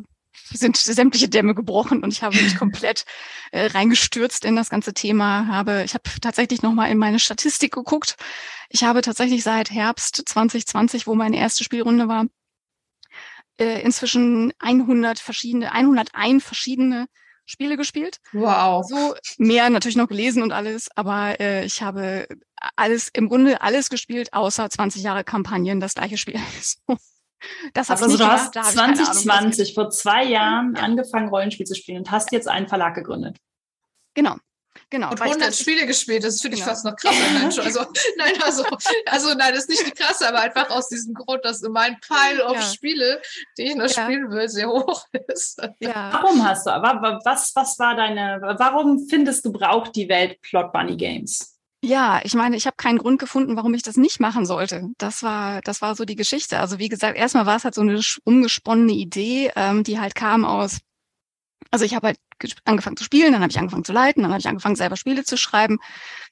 [0.52, 3.06] sind sämtliche Dämme gebrochen und ich habe mich komplett
[3.52, 5.48] äh, reingestürzt in das ganze Thema.
[5.48, 8.16] Habe, ich habe tatsächlich nochmal in meine Statistik geguckt.
[8.70, 12.26] Ich habe tatsächlich seit Herbst 2020, wo meine erste Spielrunde war,
[13.60, 17.08] äh, inzwischen 100 verschiedene, 101 verschiedene
[17.46, 18.20] Spiele gespielt.
[18.34, 18.86] Wow.
[18.88, 22.28] So mehr natürlich noch gelesen und alles, aber äh, ich habe
[22.76, 26.40] alles im Grunde alles gespielt, außer 20 Jahre Kampagnen, das gleiche Spiel.
[27.74, 30.84] Das also du hast 2020 vor zwei Jahren ja.
[30.84, 33.38] angefangen, Rollenspiel zu spielen und hast jetzt einen Verlag gegründet.
[34.14, 34.38] Genau.
[34.90, 35.10] Genau.
[35.10, 36.72] Und 100 Spiele gespielt, das finde ich genau.
[36.72, 37.32] fast noch krasser.
[37.40, 37.58] Mensch.
[37.68, 37.82] Also,
[38.18, 38.64] nein, also,
[39.08, 42.46] also, nein, das ist nicht die krasse, aber einfach aus diesem Grund, dass mein Pile
[42.46, 42.62] of ja.
[42.62, 43.22] Spiele,
[43.58, 44.04] die ich noch ja.
[44.04, 45.62] spielen will, sehr hoch ist.
[45.80, 46.12] Ja.
[46.14, 50.96] Warum hast du, was, was war deine, warum findest du, braucht die Welt Plot Bunny
[50.96, 51.57] Games?
[51.84, 54.90] Ja, ich meine, ich habe keinen Grund gefunden, warum ich das nicht machen sollte.
[54.98, 56.60] Das war, das war so die Geschichte.
[56.60, 60.44] Also wie gesagt, erstmal war es halt so eine umgesponnene Idee, ähm, die halt kam
[60.44, 60.80] aus.
[61.72, 62.20] Also ich habe halt
[62.66, 65.24] angefangen zu spielen, dann habe ich angefangen zu leiten, dann habe ich angefangen selber Spiele
[65.24, 65.80] zu schreiben,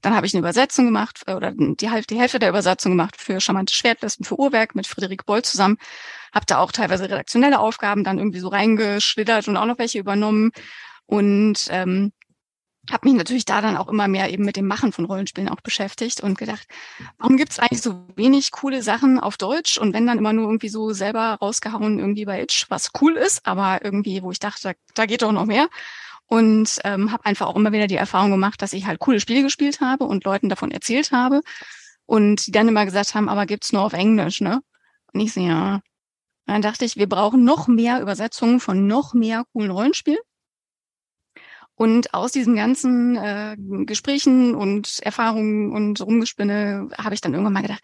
[0.02, 3.42] dann habe ich eine Übersetzung gemacht äh, oder die, die Hälfte der Übersetzung gemacht für
[3.42, 5.78] charmante Schwertlisten für Uhrwerk mit Friederik Boll zusammen,
[6.34, 10.52] habe da auch teilweise redaktionelle Aufgaben dann irgendwie so reingeschlittert und auch noch welche übernommen
[11.08, 12.14] und ähm,
[12.92, 15.62] habe mich natürlich da dann auch immer mehr eben mit dem Machen von Rollenspielen auch
[15.62, 16.68] beschäftigt und gedacht,
[17.18, 20.46] warum gibt es eigentlich so wenig coole Sachen auf Deutsch und wenn dann immer nur
[20.46, 24.62] irgendwie so selber rausgehauen irgendwie bei Itch, was cool ist, aber irgendwie, wo ich dachte,
[24.70, 25.68] da, da geht doch noch mehr.
[26.28, 29.44] Und ähm, habe einfach auch immer wieder die Erfahrung gemacht, dass ich halt coole Spiele
[29.44, 31.42] gespielt habe und Leuten davon erzählt habe
[32.08, 34.62] und die dann immer gesagt haben, aber gibt's nur auf Englisch, ne?
[35.14, 35.76] Und ich so, ja.
[35.76, 40.20] Und dann dachte ich, wir brauchen noch mehr Übersetzungen von noch mehr coolen Rollenspielen.
[41.76, 47.62] Und aus diesen ganzen äh, Gesprächen und Erfahrungen und Rumgespinne habe ich dann irgendwann mal
[47.62, 47.84] gedacht,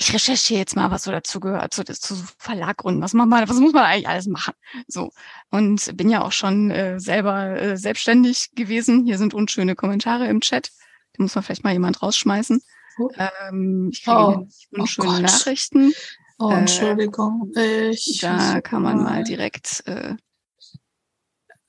[0.00, 3.02] ich recherchiere jetzt mal, was so dazu gehört, so das zu Verlaggründen.
[3.02, 4.54] Was macht man, was muss man eigentlich alles machen?
[4.86, 5.10] So.
[5.50, 9.04] Und bin ja auch schon äh, selber äh, selbstständig gewesen.
[9.04, 10.70] Hier sind unschöne Kommentare im Chat.
[11.16, 12.62] Die muss man vielleicht mal jemand rausschmeißen.
[13.00, 13.10] Oh.
[13.16, 14.46] Ähm, ich kriege oh.
[14.70, 15.92] unschöne oh Nachrichten.
[16.38, 17.52] Oh, äh, Entschuldigung.
[17.56, 20.14] Ich da kann man mal direkt äh,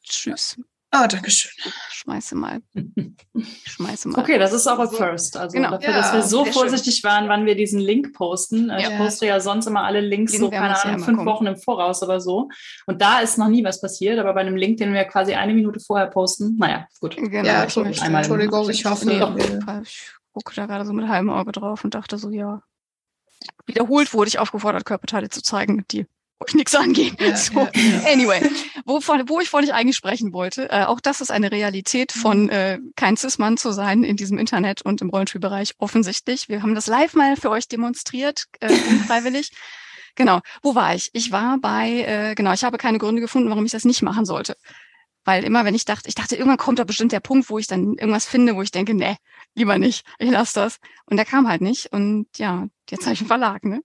[0.03, 0.55] Tschüss.
[0.91, 1.51] Ah, oh, danke schön.
[1.91, 2.61] Schmeiße mal.
[3.65, 4.21] Schmeiße mal.
[4.21, 5.37] Okay, das ist auch ein First.
[5.37, 5.71] Also genau.
[5.71, 7.09] dafür, ja, dass wir so vorsichtig schön.
[7.09, 8.69] waren, wann wir diesen Link posten.
[8.69, 8.79] Ja.
[8.79, 12.01] Ich poste ja sonst immer alle Links Link so, keine Ahnung, fünf Wochen im Voraus
[12.01, 12.49] oder so.
[12.87, 15.53] Und da ist noch nie was passiert, aber bei einem Link, den wir quasi eine
[15.53, 17.15] Minute vorher posten, naja, gut.
[17.17, 19.05] Genau, ja, ich möchte, einmal Entschuldigung, ich hoffe.
[19.05, 19.21] Nee,
[19.83, 22.63] ich gucke da gerade so mit halbem Auge drauf und dachte so, ja.
[23.67, 26.07] Wiederholt wurde ich aufgefordert, Körperteile zu zeigen, die
[26.39, 27.15] euch nichts angehen.
[27.19, 28.11] Ja, so, ja, ja.
[28.11, 28.49] Anyway,
[28.85, 32.49] wovon, wo ich vorhin eigentlich sprechen wollte, äh, auch das ist eine Realität von mhm.
[32.49, 36.49] äh, kein Cis-Mann zu sein in diesem Internet und im Rollenspielbereich offensichtlich.
[36.49, 39.51] Wir haben das live mal für euch demonstriert, äh, freiwillig.
[40.15, 41.11] Genau, wo war ich?
[41.13, 44.25] Ich war bei, äh, genau, ich habe keine Gründe gefunden, warum ich das nicht machen
[44.25, 44.57] sollte.
[45.23, 47.67] Weil immer, wenn ich dachte, ich dachte, irgendwann kommt da bestimmt der Punkt, wo ich
[47.67, 49.15] dann irgendwas finde, wo ich denke, nee,
[49.53, 50.77] lieber nicht, ich lasse das.
[51.05, 51.93] Und der kam halt nicht.
[51.93, 53.81] Und ja, jetzt habe ich einen Verlag, ne?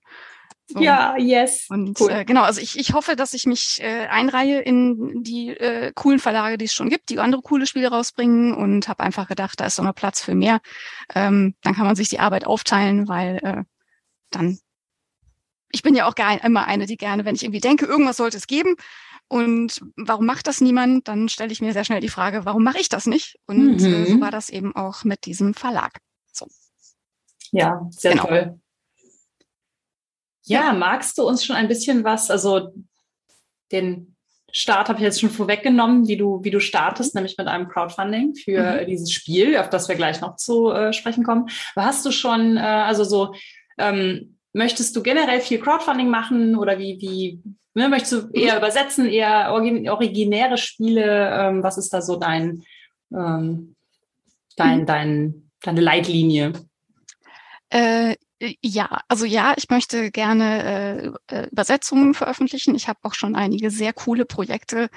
[0.67, 0.81] So.
[0.81, 1.67] Ja, yes.
[1.69, 2.11] Und cool.
[2.11, 6.19] äh, genau, also ich, ich hoffe, dass ich mich äh, einreihe in die äh, coolen
[6.19, 9.67] Verlage, die es schon gibt, die andere coole Spiele rausbringen und habe einfach gedacht, da
[9.67, 10.61] ist doch noch Platz für mehr.
[11.15, 13.63] Ähm, dann kann man sich die Arbeit aufteilen, weil äh,
[14.31, 14.59] dann
[15.71, 18.37] ich bin ja auch gar immer eine, die gerne, wenn ich irgendwie denke, irgendwas sollte
[18.37, 18.77] es geben
[19.29, 21.09] Und warum macht das niemand?
[21.09, 23.39] Dann stelle ich mir sehr schnell die Frage, warum mache ich das nicht?
[23.47, 23.87] Und mhm.
[23.87, 25.99] äh, so war das eben auch mit diesem Verlag.
[26.33, 26.47] So.
[27.51, 28.27] Ja, sehr genau.
[28.27, 28.61] toll.
[30.45, 32.75] Ja, magst du uns schon ein bisschen was, also
[33.73, 34.15] den
[34.57, 38.37] Start habe ich jetzt schon vorweggenommen, wie du, wie du startest, nämlich mit einem Crowdfunding
[38.37, 38.87] für mhm.
[38.87, 41.49] dieses Spiel, auf das wir gleich noch zu äh, sprechen kommen.
[41.75, 43.35] Aber hast du schon, äh, also so,
[43.79, 47.43] ähm, möchtest du generell viel Crowdfunding machen oder wie, wie
[47.75, 51.31] ne, möchtest du eher übersetzen, eher originäre Spiele?
[51.33, 52.63] Ähm, was ist da so dein,
[53.13, 53.75] ähm,
[54.57, 54.87] dein, mhm.
[54.87, 56.53] dein, deine Leitlinie?
[57.71, 58.15] Äh,
[58.63, 62.75] ja, also ja, ich möchte gerne äh, äh, Übersetzungen veröffentlichen.
[62.75, 64.89] Ich habe auch schon einige sehr coole Projekte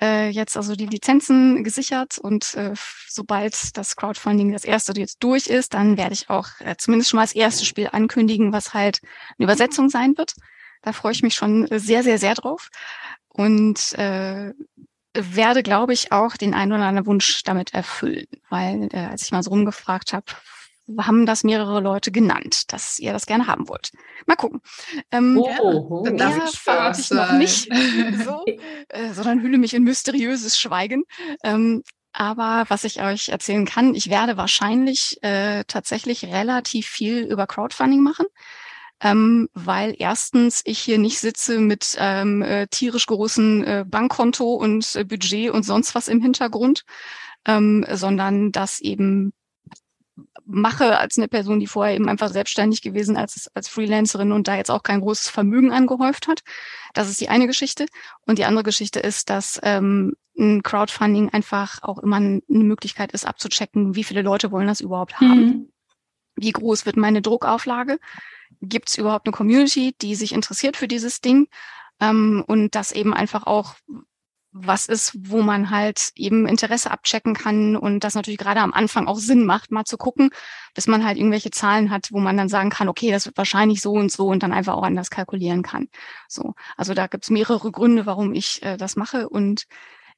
[0.00, 2.74] äh, jetzt, also die Lizenzen gesichert und äh,
[3.08, 7.18] sobald das Crowdfunding das erste jetzt durch ist, dann werde ich auch äh, zumindest schon
[7.18, 9.00] mal das erste Spiel ankündigen, was halt
[9.38, 10.34] eine Übersetzung sein wird.
[10.82, 12.70] Da freue ich mich schon sehr, sehr, sehr drauf
[13.28, 14.52] und äh,
[15.14, 19.32] werde, glaube ich, auch den einen oder anderen Wunsch damit erfüllen, weil äh, als ich
[19.32, 20.26] mal so rumgefragt habe,
[20.98, 23.90] haben das mehrere Leute genannt, dass ihr das gerne haben wollt.
[24.26, 24.60] Mal gucken.
[25.10, 26.10] Ähm, oh, oh.
[26.10, 27.68] Mehr verrate ich noch nicht,
[28.24, 28.44] so,
[28.88, 31.04] äh, sondern hülle mich in mysteriöses Schweigen.
[31.42, 37.46] Ähm, aber was ich euch erzählen kann, ich werde wahrscheinlich äh, tatsächlich relativ viel über
[37.46, 38.26] Crowdfunding machen.
[38.98, 44.96] Ähm, weil erstens ich hier nicht sitze mit ähm, äh, tierisch großen äh, Bankkonto und
[44.96, 46.84] äh, Budget und sonst was im Hintergrund,
[47.46, 49.34] ähm, sondern dass eben
[50.46, 54.56] mache als eine Person, die vorher eben einfach selbstständig gewesen als, als Freelancerin und da
[54.56, 56.42] jetzt auch kein großes Vermögen angehäuft hat.
[56.94, 57.86] Das ist die eine Geschichte.
[58.26, 63.26] Und die andere Geschichte ist, dass ähm, ein Crowdfunding einfach auch immer eine Möglichkeit ist,
[63.26, 65.44] abzuchecken, wie viele Leute wollen das überhaupt haben.
[65.44, 65.72] Mhm.
[66.36, 67.98] Wie groß wird meine Druckauflage?
[68.60, 71.48] Gibt es überhaupt eine Community, die sich interessiert für dieses Ding?
[72.00, 73.74] Ähm, und das eben einfach auch
[74.58, 79.06] was ist, wo man halt eben Interesse abchecken kann und das natürlich gerade am Anfang
[79.06, 80.30] auch Sinn macht, mal zu gucken,
[80.74, 83.80] bis man halt irgendwelche Zahlen hat, wo man dann sagen kann, okay, das wird wahrscheinlich
[83.82, 85.88] so und so und dann einfach auch anders kalkulieren kann.
[86.28, 89.66] So, also da gibt's mehrere Gründe, warum ich äh, das mache und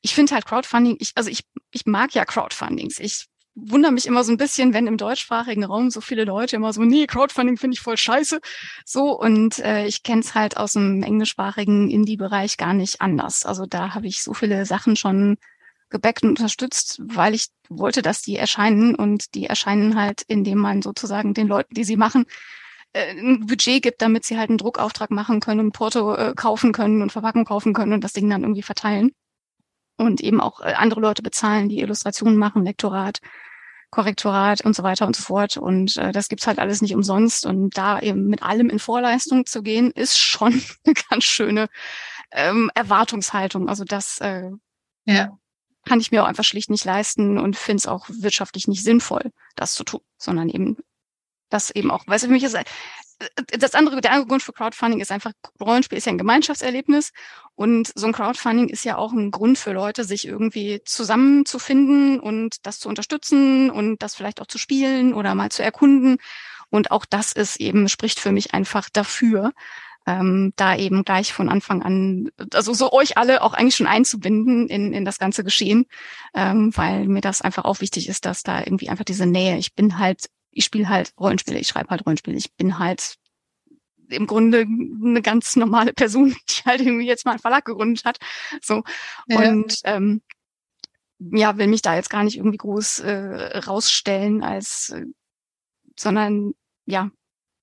[0.00, 3.00] ich finde halt Crowdfunding, ich, also ich, ich mag ja Crowdfundings.
[3.00, 3.26] Ich
[3.66, 6.82] wundere mich immer so ein bisschen, wenn im deutschsprachigen Raum so viele Leute immer so,
[6.82, 8.40] nee, Crowdfunding finde ich voll scheiße.
[8.84, 13.44] So, und äh, ich kenne es halt aus dem englischsprachigen Indie-Bereich gar nicht anders.
[13.44, 15.36] Also da habe ich so viele Sachen schon
[15.90, 20.82] gebackt und unterstützt, weil ich wollte, dass die erscheinen und die erscheinen halt, indem man
[20.82, 22.26] sozusagen den Leuten, die sie machen,
[22.92, 26.72] äh, ein Budget gibt, damit sie halt einen Druckauftrag machen können und Porto äh, kaufen
[26.72, 29.12] können und Verpackung kaufen können und das Ding dann irgendwie verteilen.
[29.96, 33.20] Und eben auch äh, andere Leute bezahlen, die Illustrationen machen, Lektorat,
[33.90, 35.56] Korrektorat und so weiter und so fort.
[35.56, 37.46] Und äh, das gibt's halt alles nicht umsonst.
[37.46, 40.52] Und da eben mit allem in Vorleistung zu gehen, ist schon
[40.84, 41.68] eine ganz schöne
[42.32, 43.68] ähm, Erwartungshaltung.
[43.68, 44.50] Also das äh,
[45.04, 45.38] ja.
[45.86, 49.30] kann ich mir auch einfach schlicht nicht leisten und finde es auch wirtschaftlich nicht sinnvoll,
[49.56, 50.76] das zu tun, sondern eben
[51.50, 52.56] das eben auch, weißt du, für mich ist
[53.58, 57.12] das andere, der andere Grund für Crowdfunding ist einfach, Rollenspiel ist ja ein Gemeinschaftserlebnis
[57.54, 62.64] und so ein Crowdfunding ist ja auch ein Grund für Leute, sich irgendwie zusammenzufinden und
[62.66, 66.18] das zu unterstützen und das vielleicht auch zu spielen oder mal zu erkunden.
[66.70, 69.52] Und auch das ist eben, spricht für mich einfach dafür,
[70.06, 74.68] ähm, da eben gleich von Anfang an, also so euch alle auch eigentlich schon einzubinden
[74.68, 75.86] in, in das ganze Geschehen,
[76.34, 79.74] ähm, weil mir das einfach auch wichtig ist, dass da irgendwie einfach diese Nähe, ich
[79.74, 80.28] bin halt
[80.58, 83.16] ich spiele halt Rollenspiele, ich schreibe halt Rollenspiele, ich bin halt
[84.08, 88.18] im Grunde eine ganz normale Person, die halt irgendwie jetzt mal einen Verlag gegründet hat.
[88.60, 88.82] So.
[89.28, 89.38] Ja.
[89.38, 90.20] Und ähm,
[91.18, 95.04] ja, will mich da jetzt gar nicht irgendwie groß äh, rausstellen als, äh,
[95.96, 96.54] sondern
[96.86, 97.10] ja,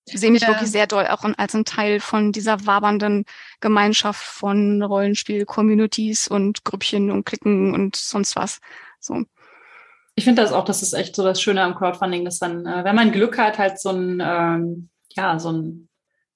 [0.05, 0.49] sehe mich ja.
[0.49, 3.25] wirklich sehr doll auch als ein Teil von dieser wabernden
[3.59, 8.59] Gemeinschaft von Rollenspiel-Communities und Grüppchen und Klicken und sonst was.
[8.99, 9.25] So
[10.15, 12.83] ich finde das auch, das ist echt so das Schöne am Crowdfunding, dass dann, äh,
[12.83, 15.89] wenn man Glück hat, halt so ein, ähm, ja, so ein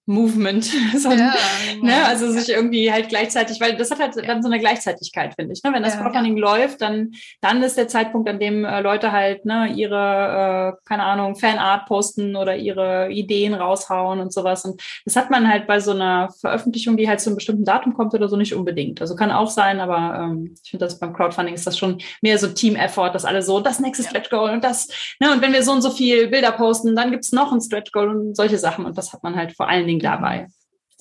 [0.09, 0.65] Movement.
[0.97, 1.35] so, ja,
[1.81, 2.05] ne?
[2.05, 5.63] Also sich irgendwie halt gleichzeitig, weil das hat halt dann so eine Gleichzeitigkeit, finde ich.
[5.63, 5.71] Ne?
[5.71, 6.41] Wenn das ja, Crowdfunding ja.
[6.41, 11.03] läuft, dann, dann ist der Zeitpunkt, an dem äh, Leute halt ne, ihre, äh, keine
[11.03, 14.65] Ahnung, Fanart posten oder ihre Ideen raushauen und sowas.
[14.65, 17.93] Und das hat man halt bei so einer Veröffentlichung, die halt zu einem bestimmten Datum
[17.93, 19.01] kommt oder so, nicht unbedingt.
[19.01, 22.39] Also kann auch sein, aber ähm, ich finde, das beim Crowdfunding ist das schon mehr
[22.39, 24.87] so Team-Effort, dass alle so, das nächste Stretch Goal und das,
[25.19, 27.91] ne, und wenn wir so und so viel Bilder posten, dann gibt's noch ein Stretch
[27.91, 28.85] Goal und solche Sachen.
[28.85, 30.47] Und das hat man halt vor allen Dingen dabei.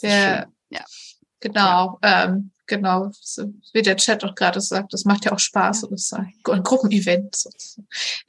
[0.03, 0.85] Der, ja,
[1.41, 1.99] genau.
[2.03, 2.25] Ja.
[2.25, 3.11] Ähm, genau,
[3.73, 7.45] wie der Chat auch gerade sagt, das macht ja auch Spaß und ist ein, Gruppenevent.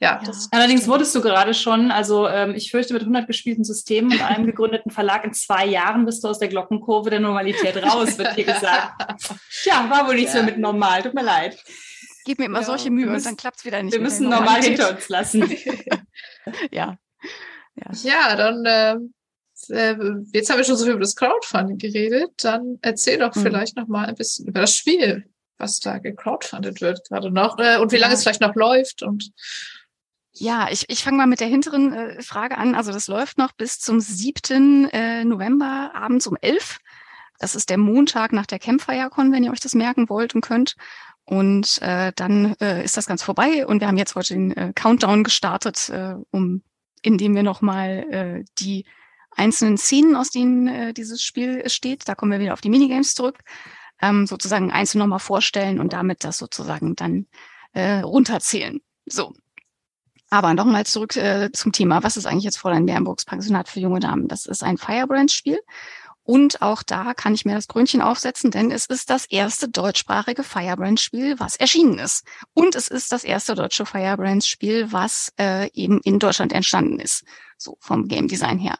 [0.00, 0.32] Ja, ja.
[0.50, 4.46] Allerdings wurdest du gerade schon, also ähm, ich fürchte, mit 100 gespielten Systemen und einem
[4.46, 8.44] gegründeten Verlag in zwei Jahren bist du aus der Glockenkurve der Normalität raus, wird hier
[8.44, 9.20] gesagt.
[9.62, 10.40] Tja, war wohl nicht ja.
[10.40, 11.62] so mit normal, tut mir leid.
[12.24, 13.92] Gib mir immer ja, solche Mühe und dann klappt es wieder nicht.
[13.92, 15.42] Wir müssen normal hinter uns lassen.
[16.70, 16.96] ja.
[17.76, 18.96] Ja, ja dann äh,
[19.70, 19.96] äh,
[20.32, 23.42] jetzt haben wir schon so viel über das Crowdfunding geredet, dann erzähl doch mhm.
[23.42, 25.24] vielleicht noch mal ein bisschen über das Spiel,
[25.58, 29.32] was da gecrowdfundet wird gerade noch äh, und wie lange es vielleicht noch läuft und
[30.32, 32.76] ja, ich, ich fange mal mit der hinteren äh, Frage an.
[32.76, 34.88] Also das läuft noch bis zum 7.
[34.90, 36.78] Äh, November abends um 11.
[37.40, 40.76] Das ist der Montag nach der Campfire-Con, wenn ihr euch das merken wollt und könnt.
[41.24, 43.66] Und äh, dann äh, ist das ganz vorbei.
[43.66, 46.62] Und wir haben jetzt heute den äh, Countdown gestartet, äh, um
[47.02, 48.84] indem wir nochmal äh, die
[49.36, 53.14] einzelnen Szenen, aus denen äh, dieses Spiel steht, da kommen wir wieder auf die Minigames
[53.14, 53.38] zurück,
[54.00, 57.26] ähm, sozusagen einzeln nochmal vorstellen und damit das sozusagen dann
[57.72, 58.80] äh, runterzählen.
[59.06, 59.34] So.
[60.32, 62.04] Aber nochmal zurück äh, zum Thema.
[62.04, 64.28] Was ist eigentlich jetzt Fräulein Bernburgs Pensionat für junge Damen?
[64.28, 65.58] Das ist ein Firebrand-Spiel.
[66.22, 70.44] Und auch da kann ich mir das Grünchen aufsetzen, denn es ist das erste deutschsprachige
[70.44, 72.24] Firebrand-Spiel, was erschienen ist.
[72.52, 77.24] Und es ist das erste deutsche Firebrand-Spiel, was äh, eben in Deutschland entstanden ist.
[77.58, 78.78] So vom Game Design her.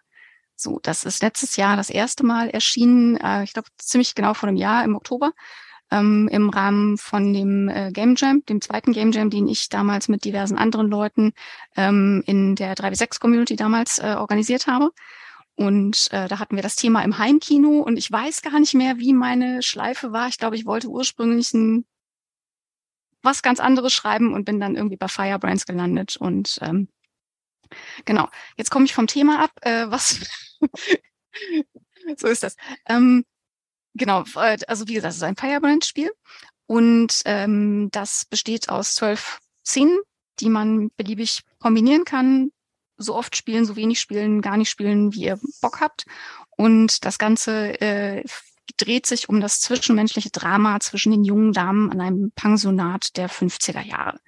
[0.61, 4.47] So, das ist letztes Jahr das erste Mal erschienen, äh, ich glaube ziemlich genau vor
[4.47, 5.33] einem Jahr im Oktober,
[5.91, 10.09] ähm, im Rahmen von dem äh, Game Jam, dem zweiten Game Jam, den ich damals
[10.09, 11.33] mit diversen anderen Leuten
[11.77, 14.91] ähm, in der 3W6 Community damals äh, organisiert habe.
[15.57, 18.99] Und äh, da hatten wir das Thema im Heimkino und ich weiß gar nicht mehr,
[18.99, 20.29] wie meine Schleife war.
[20.29, 21.87] Ich glaube, ich wollte ursprünglich ein
[23.23, 26.89] was ganz anderes schreiben und bin dann irgendwie bei Firebrands gelandet und ähm,
[28.05, 28.29] Genau.
[28.57, 29.53] Jetzt komme ich vom Thema ab.
[29.63, 30.21] Äh, was?
[32.17, 32.57] so ist das.
[32.89, 33.25] Ähm,
[33.95, 34.25] genau.
[34.37, 36.11] Äh, also wie gesagt, es ist ein Firebrand-Spiel
[36.67, 39.99] und ähm, das besteht aus zwölf Szenen,
[40.39, 42.53] die man beliebig kombinieren kann.
[42.97, 46.05] So oft spielen, so wenig spielen, gar nicht spielen, wie ihr Bock habt.
[46.51, 48.23] Und das Ganze äh,
[48.77, 53.83] dreht sich um das zwischenmenschliche Drama zwischen den jungen Damen an einem Pensionat der 50er
[53.83, 54.21] Jahre.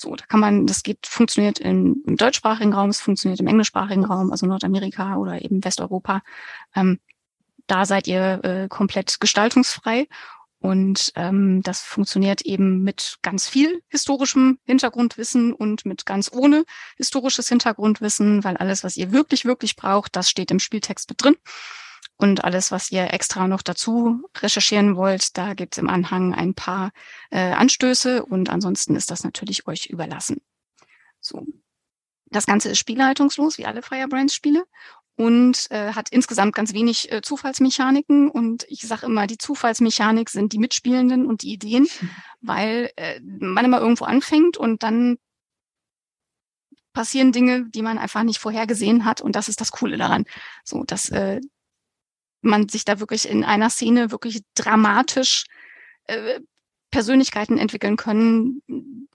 [0.00, 4.06] So, da kann man, das geht, funktioniert im, im deutschsprachigen Raum, es funktioniert im englischsprachigen
[4.06, 6.22] Raum, also Nordamerika oder eben Westeuropa.
[6.74, 7.00] Ähm,
[7.66, 10.08] da seid ihr äh, komplett gestaltungsfrei.
[10.58, 16.64] Und ähm, das funktioniert eben mit ganz viel historischem Hintergrundwissen und mit ganz ohne
[16.96, 21.36] historisches Hintergrundwissen, weil alles, was ihr wirklich, wirklich braucht, das steht im Spieltext mit drin.
[22.20, 26.90] Und alles, was ihr extra noch dazu recherchieren wollt, da gibt's im Anhang ein paar
[27.30, 30.42] äh, Anstöße und ansonsten ist das natürlich euch überlassen.
[31.18, 31.46] So.
[32.26, 34.64] Das Ganze ist spielleitungslos, wie alle Firebrands-Spiele
[35.16, 38.30] und äh, hat insgesamt ganz wenig äh, Zufallsmechaniken.
[38.30, 41.88] Und ich sage immer, die Zufallsmechanik sind die Mitspielenden und die Ideen,
[42.42, 45.16] weil äh, man immer irgendwo anfängt und dann
[46.92, 49.22] passieren Dinge, die man einfach nicht vorhergesehen hat.
[49.22, 50.26] Und das ist das Coole daran.
[50.64, 51.40] So, dass äh,
[52.40, 55.44] man sich da wirklich in einer Szene wirklich dramatisch
[56.04, 56.40] äh,
[56.90, 58.62] Persönlichkeiten entwickeln können,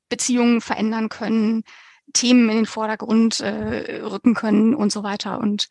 [0.09, 1.63] Beziehungen verändern können,
[2.13, 5.39] Themen in den Vordergrund äh, rücken können und so weiter.
[5.39, 5.67] Und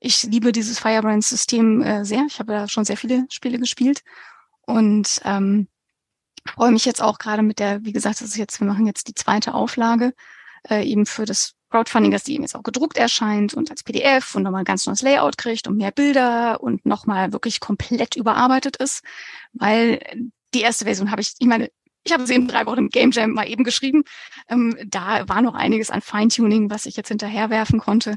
[0.00, 2.24] ich liebe dieses Firebrand-System äh, sehr.
[2.26, 4.02] Ich habe da schon sehr viele Spiele gespielt
[4.62, 5.68] und ähm,
[6.46, 9.08] freue mich jetzt auch gerade mit der, wie gesagt, das ist jetzt, wir machen jetzt
[9.08, 10.12] die zweite Auflage
[10.68, 14.36] äh, eben für das Crowdfunding, dass die eben jetzt auch gedruckt erscheint und als PDF
[14.36, 18.76] und nochmal ein ganz neues Layout kriegt und mehr Bilder und nochmal wirklich komplett überarbeitet
[18.76, 19.02] ist,
[19.54, 19.98] weil
[20.54, 21.68] die erste Version habe ich, ich meine,
[22.04, 24.04] ich habe sie in drei Wochen im Game Jam mal eben geschrieben.
[24.48, 28.14] Ähm, da war noch einiges an Feintuning, was ich jetzt hinterherwerfen konnte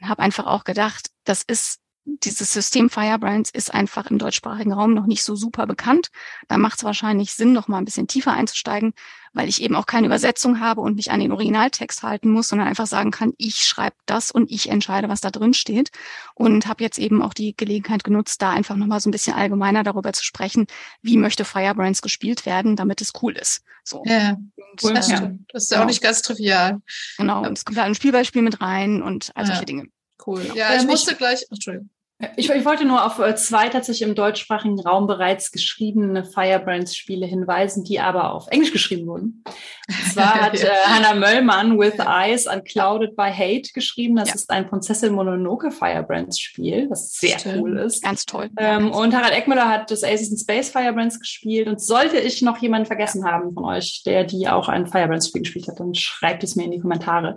[0.00, 4.92] und habe einfach auch gedacht, das ist dieses System Firebrands ist einfach im deutschsprachigen Raum
[4.92, 6.10] noch nicht so super bekannt.
[6.48, 8.92] Da macht es wahrscheinlich Sinn, noch mal ein bisschen tiefer einzusteigen,
[9.32, 12.68] weil ich eben auch keine Übersetzung habe und mich an den Originaltext halten muss, sondern
[12.68, 15.90] einfach sagen kann, ich schreibe das und ich entscheide, was da drin steht.
[16.34, 19.34] Und habe jetzt eben auch die Gelegenheit genutzt, da einfach noch mal so ein bisschen
[19.34, 20.66] allgemeiner darüber zu sprechen,
[21.00, 23.62] wie möchte Firebrands gespielt werden, damit es cool ist.
[23.82, 24.02] So.
[24.04, 24.36] Ja,
[24.82, 25.32] cool, das, ja.
[25.52, 25.90] das ist ja auch genau.
[25.90, 26.80] nicht ganz trivial.
[27.16, 29.66] Genau, und es kommt da ein Spielbeispiel mit rein und all solche ja.
[29.66, 29.84] Dinge.
[30.24, 30.42] Cool.
[30.42, 30.54] Genau.
[30.54, 31.44] Ja, ich ähm, musste gleich.
[31.50, 31.90] Entschuldigung.
[32.36, 37.84] Ich, ich, wollte nur auf äh, zwei tatsächlich im deutschsprachigen Raum bereits geschriebene Firebrands-Spiele hinweisen,
[37.84, 39.44] die aber auf Englisch geschrieben wurden.
[39.88, 44.16] Und zwar hat äh, Hannah Möllmann With Eyes Unclouded by Hate geschrieben.
[44.16, 44.34] Das ja.
[44.34, 47.62] ist ein Prinzessin Mononoke Firebrands-Spiel, was sehr Stimmt.
[47.62, 48.02] cool ist.
[48.02, 48.50] Ganz toll.
[48.58, 51.68] Ähm, und Harald Eckmüller hat das Aces in Space Firebrands gespielt.
[51.68, 55.68] Und sollte ich noch jemanden vergessen haben von euch, der die auch ein Firebrands-Spiel gespielt
[55.68, 57.34] hat, dann schreibt es mir in die Kommentare.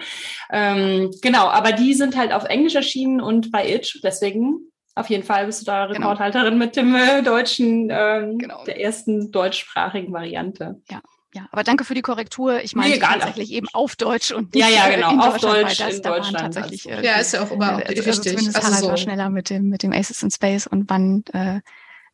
[0.51, 3.99] Ähm, genau, aber die sind halt auf Englisch erschienen und bei Itch.
[4.03, 5.99] Deswegen Auf jeden Fall bist du da genau.
[5.99, 6.65] Rekordhalterin genau.
[6.65, 8.63] mit dem äh, deutschen, ähm, genau.
[8.65, 10.81] der ersten deutschsprachigen Variante.
[10.89, 11.01] Ja.
[11.33, 12.63] Ja, aber danke für die Korrektur.
[12.63, 15.11] Ich meine nee, tatsächlich eben auf Deutsch und nicht ja, ja, genau.
[15.11, 16.39] in auf Deutsch das, in Deutschland.
[16.39, 18.89] Tatsächlich, äh, ja, ist ja auch immer äh, also, also zumindest also Harald so.
[18.89, 21.59] war schneller mit dem mit dem Aces in Space und wann äh,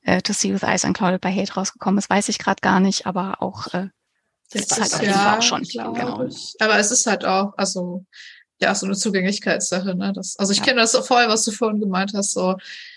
[0.01, 3.05] äh, To See with Eyes Unclouded by Hate rausgekommen ist, weiß ich gerade gar nicht,
[3.05, 3.89] aber auch äh,
[4.51, 5.63] das ist halt auf jeden Fall auch schon.
[5.63, 6.27] Genau.
[6.59, 8.05] Aber es ist halt auch, also
[8.63, 9.95] ja, so eine Zugänglichkeitssache.
[9.95, 10.13] Ne?
[10.15, 10.65] Das, also ich ja.
[10.65, 12.55] kenne das auch voll, was du vorhin gemeint hast, so,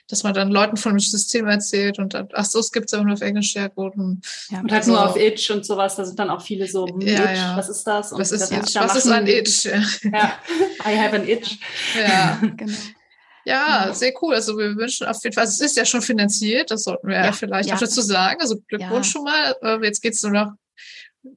[0.08, 3.04] dass man dann Leuten von dem System erzählt und dann, ach so, es gibt's aber
[3.04, 3.96] nur auf Englisch, ja gut.
[3.96, 6.68] Und, ja, und halt also, nur auf Itch und sowas, da sind dann auch viele
[6.68, 7.56] so, hm, ja, Itch, ja.
[7.56, 8.12] was ist das?
[8.12, 9.64] Und was ist, ja, was ist ein Itch?
[9.64, 9.80] Ja.
[10.86, 11.58] I have an Itch.
[12.00, 12.72] Ja, genau.
[13.44, 14.34] Ja, sehr cool.
[14.34, 17.30] Also wir wünschen auf jeden Fall, es ist ja schon finanziert, das sollten wir ja,
[17.30, 18.40] vielleicht auch dazu sagen.
[18.40, 19.54] Also Glückwunsch schon mal.
[19.62, 20.52] Äh, jetzt geht's nur noch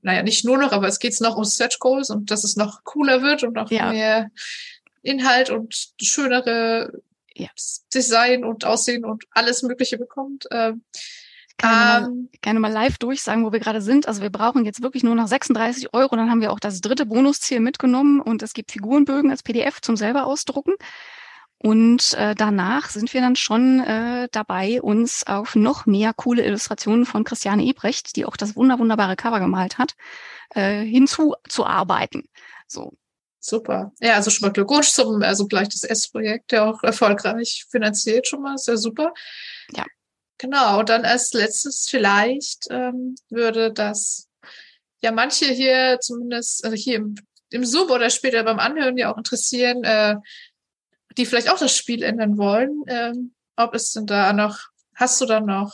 [0.01, 2.83] naja, nicht nur noch, aber es geht noch um Stretch Goals und dass es noch
[2.83, 3.91] cooler wird und noch ja.
[3.91, 4.31] mehr
[5.01, 7.01] Inhalt und schönere
[7.35, 7.47] ja.
[7.93, 10.45] Design und Aussehen und alles Mögliche bekommt.
[10.51, 10.83] Ähm,
[11.57, 14.07] kann ähm, mal, gerne mal live durchsagen, wo wir gerade sind.
[14.07, 16.15] Also wir brauchen jetzt wirklich nur noch 36 Euro.
[16.15, 19.97] Dann haben wir auch das dritte Bonusziel mitgenommen und es gibt Figurenbögen als PDF zum
[19.97, 20.73] selber ausdrucken.
[21.61, 27.05] Und äh, danach sind wir dann schon äh, dabei, uns auf noch mehr coole Illustrationen
[27.05, 29.95] von Christiane Ebrecht, die auch das wunder wunderbare Cover gemalt hat,
[30.51, 32.29] äh, hinzuzuarbeiten.
[32.67, 32.93] So.
[33.41, 33.91] Super.
[33.99, 38.41] Ja, also schon mal Glückwunsch zum, also gleich das S-Projekt, der auch erfolgreich finanziert schon
[38.41, 39.13] mal, sehr super.
[39.71, 39.85] Ja.
[40.37, 44.29] Genau, und dann als letztes vielleicht ähm, würde das
[45.01, 47.15] ja manche hier zumindest, also hier im,
[47.49, 50.15] im Zoom oder später beim Anhören ja auch interessieren, äh,
[51.19, 52.83] die vielleicht auch das Spiel ändern wollen.
[52.87, 54.57] Ähm, ob es denn da noch,
[54.95, 55.73] hast du da noch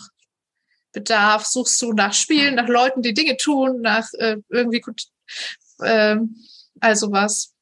[0.92, 1.46] Bedarf?
[1.46, 5.04] Suchst du nach Spielen, nach Leuten, die Dinge tun, nach äh, irgendwie gut,
[5.80, 6.18] äh,
[6.80, 7.54] also was?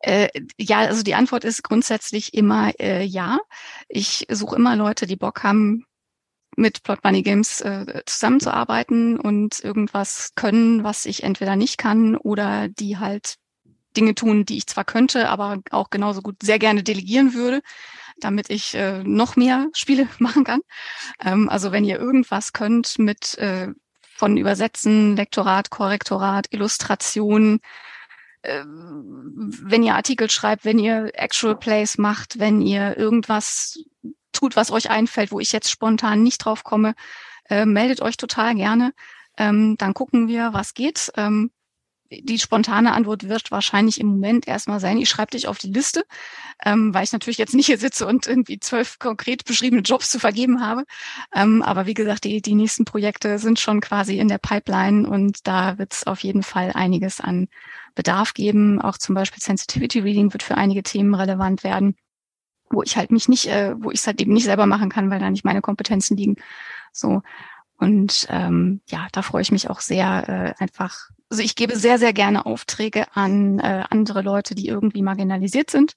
[0.00, 3.38] Äh, ja, also die Antwort ist grundsätzlich immer äh, ja.
[3.88, 5.86] Ich suche immer Leute, die Bock haben,
[6.56, 12.68] mit Plot Bunny Games äh, zusammenzuarbeiten und irgendwas können, was ich entweder nicht kann oder
[12.68, 13.36] die halt
[13.96, 17.62] Dinge tun, die ich zwar könnte, aber auch genauso gut sehr gerne delegieren würde,
[18.18, 20.60] damit ich äh, noch mehr Spiele machen kann.
[21.24, 23.68] Ähm, also wenn ihr irgendwas könnt mit äh,
[24.16, 27.60] von Übersetzen, Lektorat, Korrektorat, Illustration,
[28.42, 33.78] äh, wenn ihr Artikel schreibt, wenn ihr Actual Plays macht, wenn ihr irgendwas
[34.32, 36.94] tut, was euch einfällt, wo ich jetzt spontan nicht drauf komme,
[37.48, 38.92] äh, meldet euch total gerne.
[39.38, 41.12] Ähm, dann gucken wir, was geht.
[41.16, 41.50] Ähm,
[42.10, 46.04] die spontane Antwort wird wahrscheinlich im Moment erstmal sein, ich schreibe dich auf die Liste,
[46.64, 50.18] ähm, weil ich natürlich jetzt nicht hier sitze und irgendwie zwölf konkret beschriebene Jobs zu
[50.18, 50.84] vergeben habe.
[51.34, 55.46] Ähm, aber wie gesagt, die, die nächsten Projekte sind schon quasi in der Pipeline und
[55.46, 57.48] da wird es auf jeden Fall einiges an
[57.94, 58.80] Bedarf geben.
[58.80, 61.96] Auch zum Beispiel Sensitivity Reading wird für einige Themen relevant werden,
[62.70, 65.10] wo ich halt mich nicht, äh, wo ich es halt eben nicht selber machen kann,
[65.10, 66.36] weil da nicht meine Kompetenzen liegen.
[66.92, 67.22] So.
[67.78, 71.98] Und ähm, ja, da freue ich mich auch sehr, äh, einfach also ich gebe sehr,
[71.98, 75.96] sehr gerne Aufträge an äh, andere Leute, die irgendwie marginalisiert sind.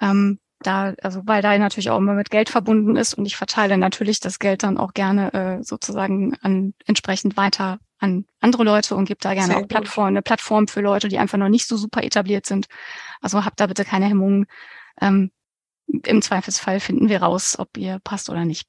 [0.00, 3.76] Ähm, da, also weil da natürlich auch immer mit Geld verbunden ist und ich verteile
[3.78, 9.04] natürlich das Geld dann auch gerne äh, sozusagen an entsprechend weiter an andere Leute und
[9.04, 11.76] gebe da gerne sehr auch Plattform, eine Plattform für Leute, die einfach noch nicht so
[11.76, 12.66] super etabliert sind.
[13.20, 14.46] Also habt da bitte keine Hemmungen.
[15.00, 15.30] Ähm,
[15.86, 18.66] Im Zweifelsfall finden wir raus, ob ihr passt oder nicht.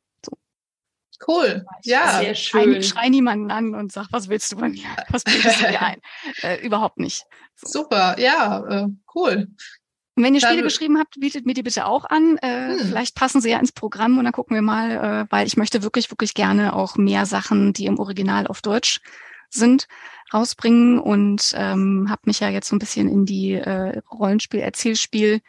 [1.26, 1.66] Cool.
[1.84, 2.20] Ja.
[2.20, 2.76] Sehr schön.
[2.76, 4.88] Ich schrei niemanden an und sag, was willst du bei mir?
[5.10, 6.02] Was bildest du dir ein?
[6.42, 7.26] Äh, überhaupt nicht.
[7.56, 7.84] So.
[7.84, 8.20] Super.
[8.20, 9.48] Ja, äh, cool.
[10.16, 12.38] Und wenn ihr Spiele geschrieben habt, bietet mir die bitte auch an.
[12.38, 12.88] Äh, hm.
[12.88, 15.84] Vielleicht passen sie ja ins Programm und dann gucken wir mal, äh, weil ich möchte
[15.84, 19.02] wirklich, wirklich gerne auch mehr Sachen, die im Original auf Deutsch
[19.50, 19.88] sind,
[20.34, 25.42] rausbringen und ähm, habe mich ja jetzt so ein bisschen in die äh, Rollenspiel, Erzählspiel,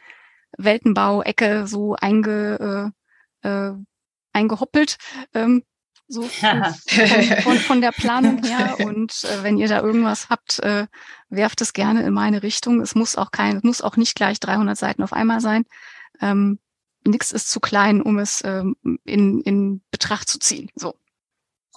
[0.57, 2.91] Weltenbau-Ecke so einge,
[3.43, 3.73] äh, äh,
[4.35, 4.97] eingehoppelt.
[5.33, 5.63] Ähm,
[6.07, 6.73] so von,
[7.41, 8.77] von, von, der Planung her.
[8.85, 10.85] Und äh, wenn ihr da irgendwas habt, äh,
[11.29, 12.81] werft es gerne in meine Richtung.
[12.81, 15.65] Es muss auch kein, es muss auch nicht gleich 300 Seiten auf einmal sein.
[16.21, 16.59] Ähm,
[17.07, 20.71] Nichts ist zu klein, um es ähm, in, in Betracht zu ziehen.
[20.75, 20.95] So.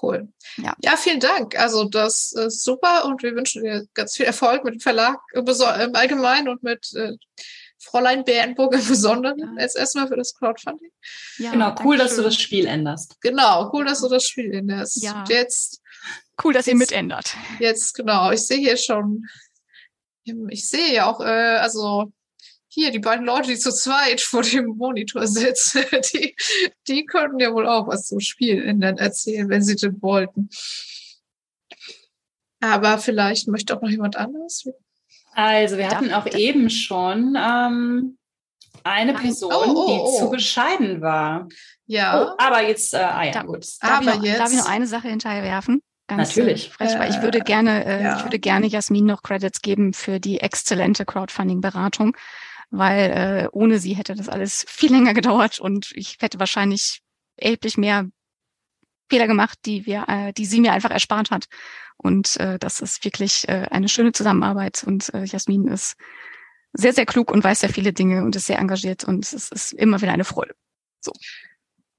[0.01, 0.33] Cool.
[0.57, 0.75] Ja.
[0.81, 1.59] ja, vielen Dank.
[1.59, 5.95] Also das ist super und wir wünschen dir ganz viel Erfolg mit dem Verlag im
[5.95, 7.13] Allgemeinen und mit äh,
[7.81, 9.53] Fräulein Bärenburg im Besonderen ja.
[9.57, 10.91] als erstmal für das Crowdfunding.
[11.39, 13.21] Ja, genau, cool, dass du das Spiel änderst.
[13.21, 15.03] Genau, cool, dass du das Spiel änderst.
[15.03, 15.21] Ja.
[15.21, 15.81] Und jetzt.
[16.43, 17.35] Cool, dass jetzt, ihr mitändert.
[17.61, 18.31] Jetzt, genau.
[18.33, 19.27] Ich sehe hier schon,
[20.49, 22.13] ich sehe ja auch, äh, also
[22.69, 26.37] hier die beiden Leute, die zu zweit vor dem Monitor sitzen, die,
[26.87, 30.49] die könnten ja wohl auch was zum Spiel ändern erzählen, wenn sie denn wollten.
[32.61, 34.69] Aber vielleicht möchte auch noch jemand anderes.
[35.35, 38.19] Also wir hatten auch eben schon ähm,
[38.85, 40.11] Eine Person, oh, oh, oh.
[40.13, 41.49] die zu bescheiden war.
[41.87, 42.23] Ja.
[42.23, 43.67] Oh, aber jetzt, äh, ah ja, da, gut.
[43.81, 45.83] Darf, aber ich noch, jetzt, darf ich noch eine Sache hinterher werfen?
[46.07, 46.71] Ganz Natürlich.
[46.71, 48.17] Frech, weil ich würde gerne, äh, ja.
[48.17, 52.17] ich würde gerne Jasmin noch Credits geben für die exzellente Crowdfunding-Beratung,
[52.71, 57.01] weil äh, ohne sie hätte das alles viel länger gedauert und ich hätte wahrscheinlich
[57.37, 58.07] erheblich mehr
[59.09, 61.47] Fehler gemacht, die wir, äh, die sie mir einfach erspart hat.
[61.97, 64.85] Und äh, das ist wirklich äh, eine schöne Zusammenarbeit.
[64.85, 65.97] Und äh, Jasmin ist
[66.73, 69.73] sehr, sehr klug und weiß sehr viele Dinge und ist sehr engagiert und es ist
[69.73, 70.55] immer wieder eine Freude.
[71.01, 71.13] So.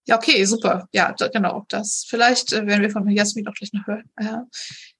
[0.05, 0.87] Ja, okay, super.
[0.91, 1.65] Ja, da, genau.
[1.69, 4.09] Das vielleicht äh, werden wir von Jasmin auch gleich noch hören.
[4.19, 4.45] Ja.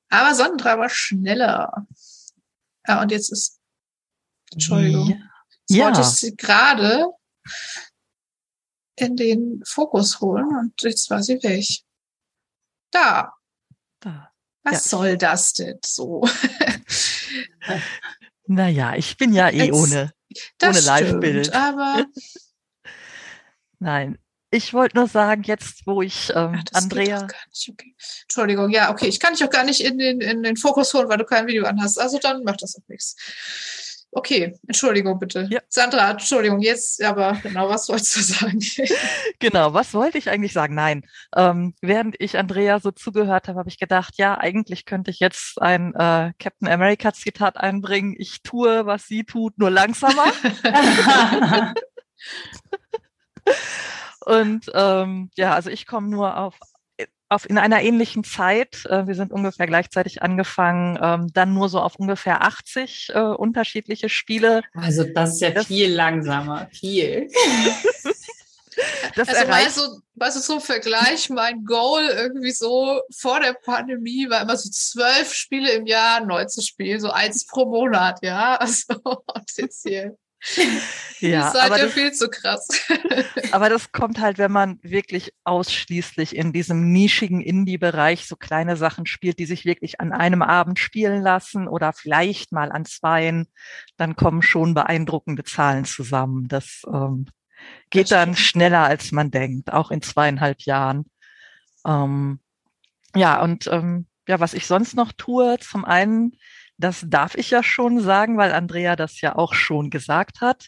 [0.09, 1.87] Aber Sonnentra war schneller.
[2.87, 3.59] Ja, und jetzt ist
[4.51, 5.09] Entschuldigung.
[5.09, 5.15] Ja.
[5.67, 5.85] Jetzt ja.
[5.85, 7.05] wollte ich sie gerade
[8.95, 11.65] in den Fokus holen und jetzt war sie weg.
[12.91, 13.33] Da.
[13.99, 14.31] Da.
[14.63, 14.79] Was ja.
[14.89, 16.23] soll das denn so?
[18.47, 20.13] naja, ich bin ja eh ohne,
[20.61, 21.53] ohne Live-Bild.
[21.53, 22.05] Aber
[23.79, 24.17] Nein,
[24.51, 27.27] ich wollte nur sagen, jetzt, wo ich ähm, Ach, Andrea.
[27.69, 27.95] Okay.
[28.23, 29.07] Entschuldigung, ja, okay.
[29.07, 31.47] Ich kann dich auch gar nicht in den, in den Fokus holen, weil du kein
[31.47, 31.99] Video anhast.
[31.99, 33.15] Also dann macht das auch nichts.
[34.11, 35.47] Okay, Entschuldigung bitte.
[35.51, 35.59] Ja.
[35.69, 38.59] Sandra, Entschuldigung, jetzt aber genau, was wolltest du sagen?
[39.39, 40.73] genau, was wollte ich eigentlich sagen?
[40.73, 41.05] Nein,
[41.35, 45.61] ähm, während ich Andrea so zugehört habe, habe ich gedacht, ja, eigentlich könnte ich jetzt
[45.61, 48.15] ein äh, Captain America Zitat einbringen.
[48.17, 50.25] Ich tue, was sie tut, nur langsamer.
[54.25, 56.55] Und ähm, ja, also ich komme nur auf
[57.29, 61.79] auf in einer ähnlichen Zeit, äh, wir sind ungefähr gleichzeitig angefangen, ähm, dann nur so
[61.79, 64.63] auf ungefähr 80 äh, unterschiedliche Spiele.
[64.73, 67.29] Also das ist ja das, viel langsamer, viel.
[69.15, 74.27] das also weißt du, weißt du, so Vergleich, mein Goal irgendwie so vor der Pandemie
[74.29, 78.55] war immer so zwölf Spiele im Jahr neu zu spielen, so eins pro Monat, ja.
[78.59, 80.17] Also und jetzt hier
[81.19, 82.67] ja, seid aber ja viel zu krass.
[83.51, 89.05] aber das kommt halt, wenn man wirklich ausschließlich in diesem nischigen Indie-Bereich so kleine Sachen
[89.05, 93.47] spielt, die sich wirklich an einem Abend spielen lassen oder vielleicht mal an zweien,
[93.97, 96.47] dann kommen schon beeindruckende Zahlen zusammen.
[96.47, 97.25] Das ähm,
[97.89, 101.09] geht das dann schneller, als man denkt, auch in zweieinhalb Jahren.
[101.85, 102.39] Ähm,
[103.15, 106.37] ja, und ähm, ja, was ich sonst noch tue, zum einen
[106.79, 110.67] das darf ich ja schon sagen, weil Andrea das ja auch schon gesagt hat.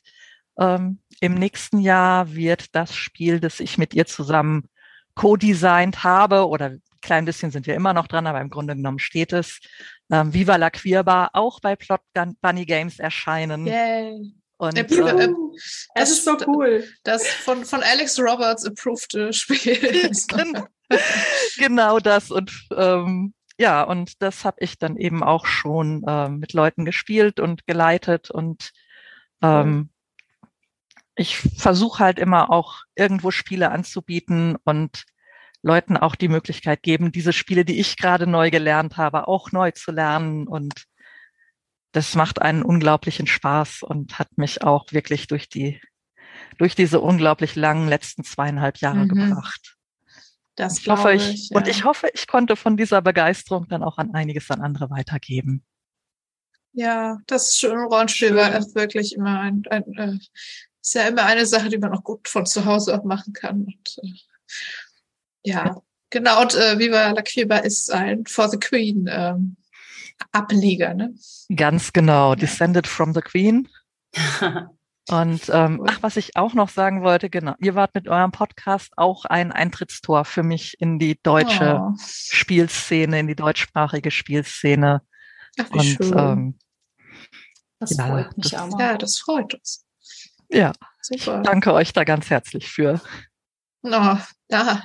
[0.60, 4.68] Ähm, Im nächsten Jahr wird das Spiel, das ich mit ihr zusammen
[5.16, 9.00] co-designt habe, oder ein klein bisschen sind wir immer noch dran, aber im Grunde genommen
[9.00, 9.60] steht es,
[10.12, 12.02] ähm, Viva la Queerbar auch bei Plot
[12.42, 13.66] Bunny Games erscheinen.
[13.66, 14.34] Yay.
[14.58, 15.36] Und, äh, ähm,
[15.96, 16.84] das ist so cool.
[17.04, 20.12] Das von, von Alex Roberts approved Spiel.
[20.28, 20.68] genau,
[21.58, 22.30] genau das.
[22.30, 27.40] Und ähm, ja, und das habe ich dann eben auch schon äh, mit Leuten gespielt
[27.40, 28.72] und geleitet und
[29.44, 29.92] ähm,
[31.16, 35.06] ich versuche halt immer auch irgendwo Spiele anzubieten und
[35.62, 39.70] Leuten auch die Möglichkeit geben, diese Spiele, die ich gerade neu gelernt habe, auch neu
[39.70, 40.88] zu lernen und
[41.92, 45.80] das macht einen unglaublichen Spaß und hat mich auch wirklich durch die
[46.58, 49.10] durch diese unglaublich langen letzten zweieinhalb Jahre mhm.
[49.10, 49.78] gebracht.
[50.62, 51.58] Das ich hoffe, ich, ich ja.
[51.58, 55.64] Und ich hoffe, ich konnte von dieser Begeisterung dann auch an einiges an andere weitergeben.
[56.74, 57.76] Ja, das ist schön.
[57.80, 60.20] Rollenspiel war wirklich immer ein, ein äh,
[60.84, 63.62] ist ja immer eine Sache, die man auch gut von zu Hause auch machen kann.
[63.64, 64.14] Und, äh,
[65.46, 65.82] ja, ja,
[66.12, 66.42] genau.
[66.42, 69.58] Und äh, Viva la Cuba ist ein For the Queen ähm,
[70.32, 71.16] Ableger, ne?
[71.56, 72.36] Ganz genau.
[72.36, 73.68] Descended from the Queen.
[75.10, 78.92] Und ähm, ach, was ich auch noch sagen wollte, genau, ihr wart mit eurem Podcast
[78.98, 81.94] auch ein Eintrittstor für mich in die deutsche oh.
[81.98, 85.02] Spielszene, in die deutschsprachige Spielszene.
[85.60, 86.18] Ach, wie Und schön.
[86.18, 86.60] Ähm,
[87.80, 88.80] das ja, freut mich das, auch.
[88.80, 89.86] Ja, das freut uns.
[90.50, 91.42] Ja, Super.
[91.42, 93.02] Ich danke euch da ganz herzlich für.
[93.84, 94.18] Oh,
[94.50, 94.84] ja.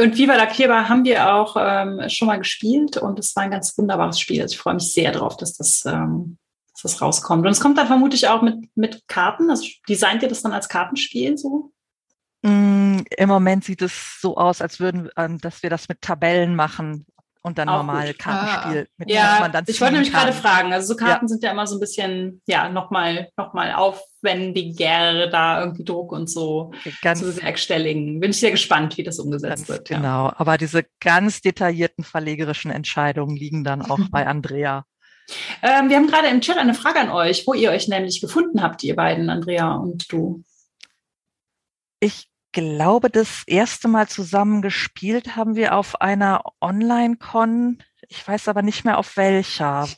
[0.00, 3.50] Und Viva la Kirba haben wir auch ähm, schon mal gespielt und es war ein
[3.50, 4.40] ganz wunderbares Spiel.
[4.40, 6.38] Also ich freue mich sehr drauf, dass das ähm,
[6.82, 7.44] dass das rauskommt.
[7.44, 9.50] Und es kommt dann vermutlich auch mit, mit Karten.
[9.50, 11.72] Also designt ihr das dann als Kartenspiel so?
[12.42, 16.54] Mm, Im Moment sieht es so aus, als würden, ähm, dass wir das mit Tabellen
[16.54, 17.04] machen
[17.42, 18.18] und dann auch normal gut.
[18.18, 18.94] Kartenspiel, ah.
[18.96, 20.72] mit ja, man dann ich wollte nämlich gerade fragen.
[20.72, 21.28] Also so Karten ja.
[21.28, 26.30] sind ja immer so ein bisschen, ja, nochmal noch mal aufwendiger, da irgendwie Druck und
[26.30, 26.72] so
[27.02, 28.20] ganz, zu bewerkstelligen.
[28.20, 29.88] Bin ich sehr gespannt, wie das umgesetzt wird.
[29.88, 30.34] Genau, ja.
[30.36, 34.84] aber diese ganz detaillierten verlegerischen Entscheidungen liegen dann auch bei Andrea.
[35.62, 38.62] Ähm, wir haben gerade im Chat eine Frage an euch, wo ihr euch nämlich gefunden
[38.62, 40.42] habt, ihr beiden, Andrea und du.
[42.00, 47.82] Ich glaube, das erste Mal zusammen gespielt haben wir auf einer Online-Con.
[48.08, 49.88] Ich weiß aber nicht mehr auf welcher.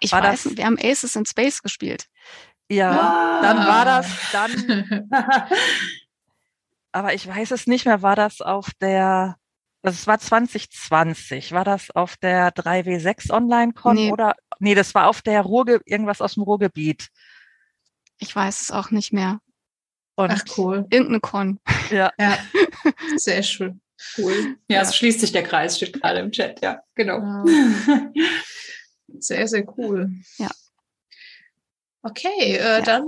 [0.00, 0.56] Ich War weiß, das?
[0.56, 2.06] wir haben Aces in Space gespielt.
[2.68, 5.10] Ja, dann war das, dann,
[6.92, 9.36] aber ich weiß es nicht mehr, war das auf der,
[9.84, 14.10] also es war 2020, war das auf der 3W6 Online-Con Nee.
[14.12, 17.08] oder, nee, das war auf der Ruhrge, irgendwas aus dem Ruhrgebiet.
[18.18, 19.40] Ich weiß es auch nicht mehr.
[20.16, 20.86] Und Ach, cool.
[20.90, 21.60] Irgendeine Con.
[21.90, 22.38] ja, Ja,
[23.16, 23.80] sehr schön.
[24.18, 24.56] Cool.
[24.68, 27.18] Ja, es schließt sich der Kreis, steht gerade im Chat, ja, genau.
[27.20, 27.44] Ja.
[29.18, 30.10] Sehr, sehr cool.
[30.38, 30.50] Ja.
[32.02, 32.80] Okay, äh, Ja.
[32.80, 33.04] dann.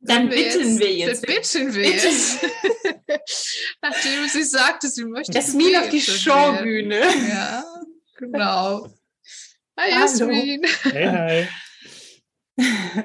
[0.00, 1.26] Dann bitten wir jetzt.
[1.26, 2.44] Dann bitten wir jetzt.
[3.82, 5.32] Nachdem sie sagte, sie möchte.
[5.32, 7.00] Jasmin auf die Showbühne.
[7.28, 7.64] Ja,
[8.16, 8.86] genau.
[9.78, 10.00] Hi, Hallo.
[10.00, 10.62] Jasmin.
[10.82, 11.48] Hey,
[12.58, 13.04] hi.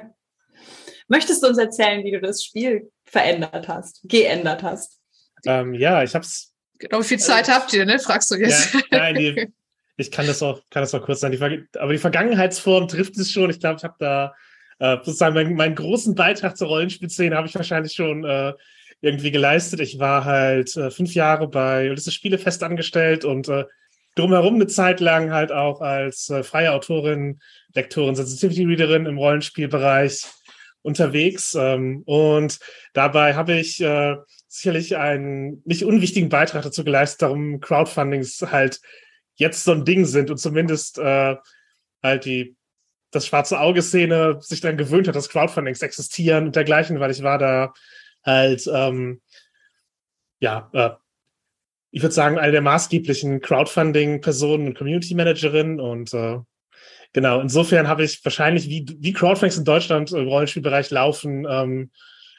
[1.08, 5.00] Möchtest du uns erzählen, wie du das Spiel verändert hast, geändert hast?
[5.46, 6.52] Ähm, ja, ich hab's.
[6.78, 7.98] Genau, wie viel Zeit habt ihr, ne?
[7.98, 8.74] Fragst du jetzt.
[8.74, 9.52] Ja, nein, die,
[9.96, 11.32] ich kann das auch, kann das auch kurz sein.
[11.32, 11.40] Die,
[11.78, 13.50] aber die Vergangenheitsform trifft es schon.
[13.50, 14.34] Ich glaube, ich habe da
[14.78, 18.52] äh, sozusagen meinen, meinen großen Beitrag zur Rollenspielszene habe ich wahrscheinlich schon äh,
[19.00, 19.80] irgendwie geleistet.
[19.80, 23.64] Ich war halt äh, fünf Jahre bei Ulysses Spiele fest angestellt und äh,
[24.14, 27.40] drumherum eine Zeit lang halt auch als äh, freie Autorin,
[27.74, 30.24] Lektorin, Sensitivity Readerin im Rollenspielbereich
[30.82, 31.54] unterwegs.
[31.54, 32.58] Ähm, und
[32.92, 34.16] dabei habe ich äh,
[34.48, 38.80] sicherlich einen nicht unwichtigen Beitrag dazu geleistet, darum Crowdfundings halt
[39.34, 41.36] jetzt so ein Ding sind und zumindest äh,
[42.02, 42.56] halt die
[43.14, 47.38] das schwarze Auge-Szene sich dann gewöhnt hat, dass Crowdfundings existieren und dergleichen, weil ich war
[47.38, 47.72] da
[48.24, 49.20] halt ähm,
[50.40, 50.90] ja äh,
[51.90, 56.38] ich würde sagen eine der maßgeblichen Crowdfunding-Personen und Community-Managerin und äh,
[57.12, 61.90] genau insofern habe ich wahrscheinlich wie wie Crowdfundings in Deutschland im Rollenspielbereich laufen ähm,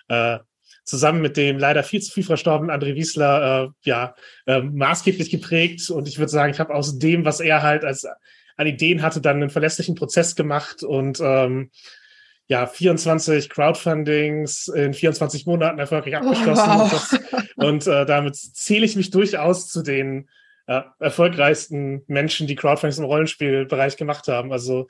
[0.09, 0.39] äh,
[0.84, 4.15] zusammen mit dem leider viel zu früh verstorbenen André Wiesler äh, ja
[4.45, 8.05] äh, maßgeblich geprägt und ich würde sagen, ich habe aus dem, was er halt als
[8.58, 11.72] an Ideen hatte, dann einen verlässlichen Prozess gemacht und ähm,
[12.47, 16.91] ja 24 Crowdfundings in 24 Monaten erfolgreich abgeschlossen Oh, und, wow.
[16.91, 20.30] das, und äh, damit zähle ich mich durchaus zu den
[20.68, 24.51] äh, erfolgreichsten Menschen, die Crowdfundings im Rollenspielbereich gemacht haben.
[24.51, 24.88] Also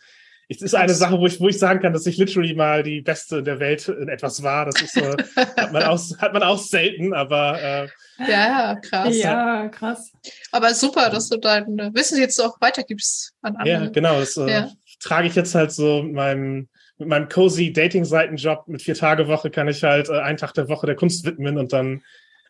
[0.49, 0.93] es ist eine.
[0.93, 3.87] Sache, wo ich, wo ich sagen kann, dass ich literally mal die Beste der Welt
[3.87, 4.65] in etwas war.
[4.65, 5.15] Das ist, äh,
[5.57, 7.87] hat, man auch, hat man auch selten, aber äh,
[8.19, 9.17] Ja, ja, krass.
[9.17, 10.11] Ja, krass.
[10.51, 13.91] Aber super, dass du dein äh, Wissen jetzt auch weitergibst an ja, andere.
[13.91, 14.19] genau.
[14.19, 14.71] Das äh, Ja.
[14.99, 19.49] trage ich jetzt halt so mit meinem, mit meinem cozy Dating-Seitenjob mit vier Tage Woche
[19.49, 22.03] kann ich halt äh, einen Tag der Woche der Kunst widmen und dann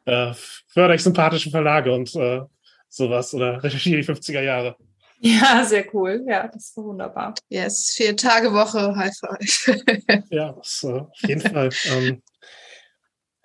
[0.06, 0.34] äh,
[0.68, 2.41] fördere ich sympathische Verlage und äh,
[2.89, 4.76] sowas oder recherchiere die 50er Jahre.
[5.20, 6.24] Ja, sehr cool.
[6.28, 7.34] Ja, das ist wunderbar.
[7.49, 10.24] Yes, vier Tage Woche, High Five.
[10.30, 11.70] Ja, das, äh, auf jeden Fall.
[11.86, 12.22] Ähm,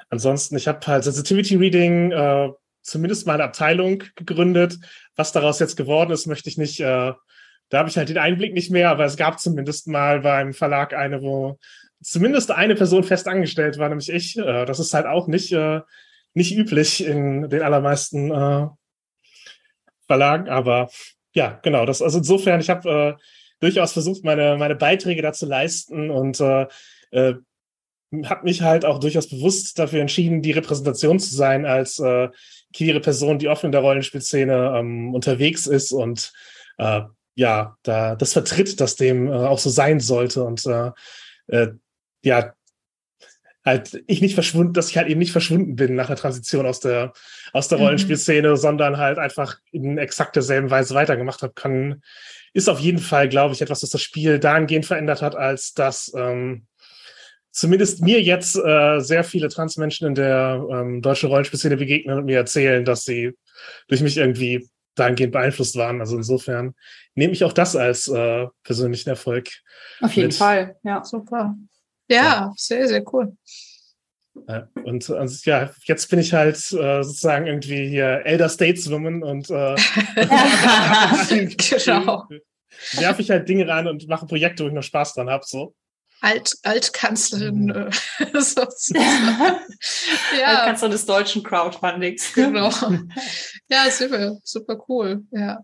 [0.08, 2.50] ansonsten, ich habe halt Sensitivity Reading äh,
[2.82, 4.78] zumindest mal eine Abteilung gegründet.
[5.16, 6.80] Was daraus jetzt geworden ist, möchte ich nicht.
[6.80, 7.12] Äh,
[7.68, 10.92] da habe ich halt den Einblick nicht mehr, aber es gab zumindest mal beim Verlag
[10.92, 11.58] eine, wo
[12.02, 14.36] zumindest eine Person fest angestellt war, nämlich ich.
[14.36, 15.80] Äh, das ist halt auch nicht, äh,
[16.34, 18.30] nicht üblich in den allermeisten
[20.06, 20.88] Verlagen, aber
[21.34, 21.86] ja, genau.
[21.86, 23.22] Das, also insofern, ich habe äh,
[23.60, 26.66] durchaus versucht, meine, meine Beiträge dazu leisten und äh,
[27.10, 27.34] äh,
[28.24, 32.28] habe mich halt auch durchaus bewusst dafür entschieden, die Repräsentation zu sein als äh,
[32.74, 36.32] queere Person, die offen in der Rollenspielszene ähm, unterwegs ist und
[36.78, 37.02] äh,
[37.36, 40.90] ja, da das vertritt, dass dem äh, auch so sein sollte und äh,
[41.46, 41.68] äh,
[42.22, 42.52] ja,
[43.64, 46.80] halt ich nicht verschwunden, dass ich halt eben nicht verschwunden bin nach der Transition aus
[46.80, 47.12] der
[47.52, 47.84] aus der Mhm.
[47.84, 52.02] Rollenspielszene, sondern halt einfach in exakt derselben Weise weitergemacht habe, kann
[52.52, 56.12] ist auf jeden Fall, glaube ich, etwas, das das Spiel dahingehend verändert hat, als dass
[56.16, 56.66] ähm,
[57.52, 62.38] zumindest mir jetzt äh, sehr viele Transmenschen in der ähm, deutschen Rollenspielszene begegnen und mir
[62.38, 63.32] erzählen, dass sie
[63.88, 66.00] durch mich irgendwie dahingehend beeinflusst waren.
[66.00, 66.74] Also insofern
[67.14, 69.48] nehme ich auch das als äh, persönlichen Erfolg.
[70.00, 71.04] Auf jeden Mit- Fall, ja.
[71.04, 71.54] Super.
[72.10, 73.36] Ja, sehr, sehr cool.
[74.46, 79.50] Äh, und also, ja, jetzt bin ich halt äh, sozusagen irgendwie hier Elder Stateswoman und
[79.50, 79.76] äh,
[81.84, 82.26] Genau.
[82.92, 85.44] werfe ich halt Dinge ran und mache Projekte, wo ich noch Spaß dran habe.
[85.46, 85.74] So.
[86.20, 87.90] Alt, Altkanzlerin.
[88.34, 89.56] Sozusagen.
[90.38, 90.72] Ja.
[90.72, 92.32] du des deutschen Crowdfundings.
[92.34, 92.70] genau.
[93.68, 95.22] Ja, super, super cool.
[95.30, 95.60] Ja.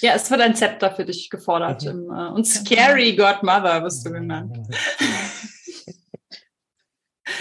[0.00, 1.84] Ja, es wird ein Zepter für dich gefordert.
[1.84, 1.90] Mhm.
[1.90, 4.58] Im, äh, und Scary Godmother wirst du genannt.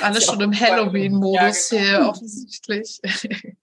[0.01, 0.59] Alles schon auch im.
[0.59, 1.89] Halloween-Modus Ja, genau.
[1.89, 2.99] hier offensichtlich.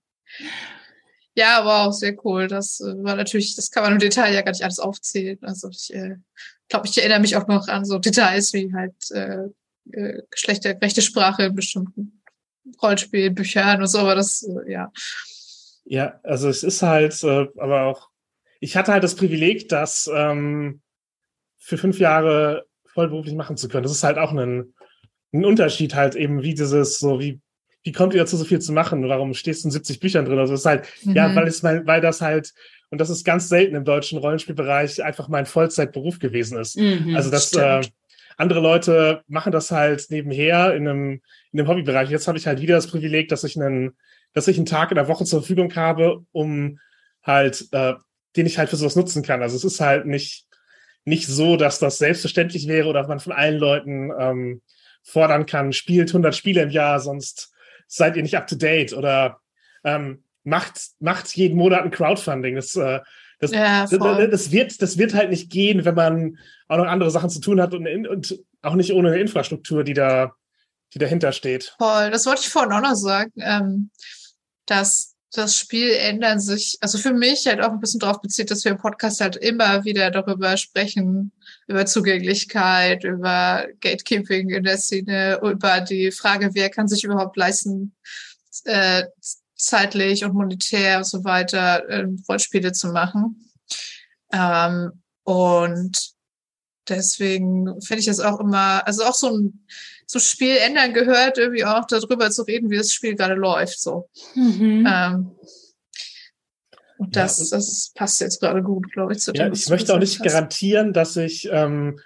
[1.34, 2.48] ja, wow, sehr cool.
[2.48, 5.38] Das äh, war natürlich, das kann man im Detail ja gar nicht alles aufzählen.
[5.42, 6.16] Also ich äh,
[6.68, 9.48] glaube, ich erinnere mich auch noch an so Details wie halt äh,
[9.92, 12.22] äh, geschlechtergerechte Sprache in bestimmten
[12.82, 14.92] Rollenspielbüchern und so, aber das, äh, ja.
[15.84, 18.10] Ja, also es ist halt, äh, aber auch,
[18.58, 20.80] ich hatte halt das Privileg, dass ähm,
[21.58, 23.84] für fünf Jahre vollberuflich machen zu können.
[23.84, 24.74] Das ist halt auch ein,
[25.32, 27.40] ein Unterschied halt eben, wie dieses, so wie,
[27.82, 29.08] wie kommt ihr dazu, so viel zu machen?
[29.08, 30.38] Warum stehst du in 70 Büchern drin?
[30.38, 31.14] Also es ist halt, mhm.
[31.14, 32.52] ja, weil es weil, weil das halt,
[32.90, 36.78] und das ist ganz selten im deutschen Rollenspielbereich, einfach mein Vollzeitberuf gewesen ist.
[36.78, 37.82] Mhm, also das, äh,
[38.36, 41.20] andere Leute machen das halt nebenher in einem,
[41.52, 42.10] in einem Hobbybereich.
[42.10, 43.96] Jetzt habe ich halt wieder das Privileg, dass ich einen,
[44.34, 46.78] dass ich einen Tag in der Woche zur Verfügung habe, um
[47.22, 47.94] halt, äh,
[48.36, 49.42] den ich halt für sowas nutzen kann.
[49.42, 50.46] Also es ist halt nicht,
[51.04, 54.62] nicht so, dass das selbstverständlich wäre oder man von allen Leuten ähm,
[55.06, 57.52] fordern kann, spielt 100 Spiele im Jahr, sonst
[57.86, 59.40] seid ihr nicht up to date oder
[59.84, 62.56] ähm, macht, macht jeden Monat ein Crowdfunding.
[62.56, 63.00] Das, äh,
[63.38, 63.90] das, ja, das,
[64.30, 66.38] das, wird, das wird halt nicht gehen, wenn man
[66.68, 69.94] auch noch andere Sachen zu tun hat und, und auch nicht ohne eine Infrastruktur, die
[69.94, 70.34] da,
[70.92, 71.74] die dahinter steht.
[71.78, 73.90] Voll, das wollte ich vorhin auch noch sagen, ähm,
[74.64, 78.64] dass das Spiel ändern sich, also für mich halt auch ein bisschen darauf bezieht, dass
[78.64, 81.30] wir im Podcast halt immer wieder darüber sprechen,
[81.66, 87.94] über Zugänglichkeit, über Gatekeeping in der Szene, über die Frage, wer kann sich überhaupt leisten,
[88.64, 89.04] äh,
[89.56, 93.50] zeitlich und monetär und so weiter äh, Rollenspiele zu machen.
[94.32, 96.12] Ähm, und
[96.88, 99.66] deswegen finde ich das auch immer, also auch so ein
[100.06, 103.80] so Spiel ändern gehört, irgendwie auch darüber zu reden, wie das Spiel gerade läuft.
[103.80, 104.08] So.
[104.34, 104.86] Mhm.
[104.88, 105.32] Ähm,
[106.98, 109.46] und das, ja, das passt jetzt gerade gut, glaube ich, zu dem.
[109.46, 110.26] Ja, ich möchte auch nicht hast.
[110.26, 111.98] garantieren, dass ich, ähm,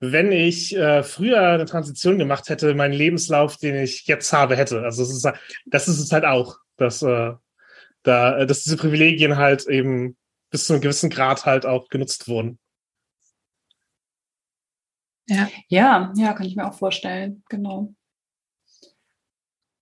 [0.00, 4.82] wenn ich äh, früher eine Transition gemacht hätte, meinen Lebenslauf, den ich jetzt habe, hätte.
[4.82, 5.28] Also es ist,
[5.66, 7.32] das ist es halt auch, dass, äh,
[8.02, 10.16] da, dass diese Privilegien halt eben
[10.50, 12.58] bis zu einem gewissen Grad halt auch genutzt wurden.
[15.28, 15.48] Ja.
[15.68, 17.92] ja, ja, kann ich mir auch vorstellen, genau.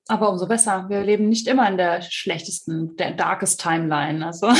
[0.09, 0.89] Aber umso besser.
[0.89, 4.25] Wir leben nicht immer in der schlechtesten, der darkest Timeline.
[4.25, 4.49] Also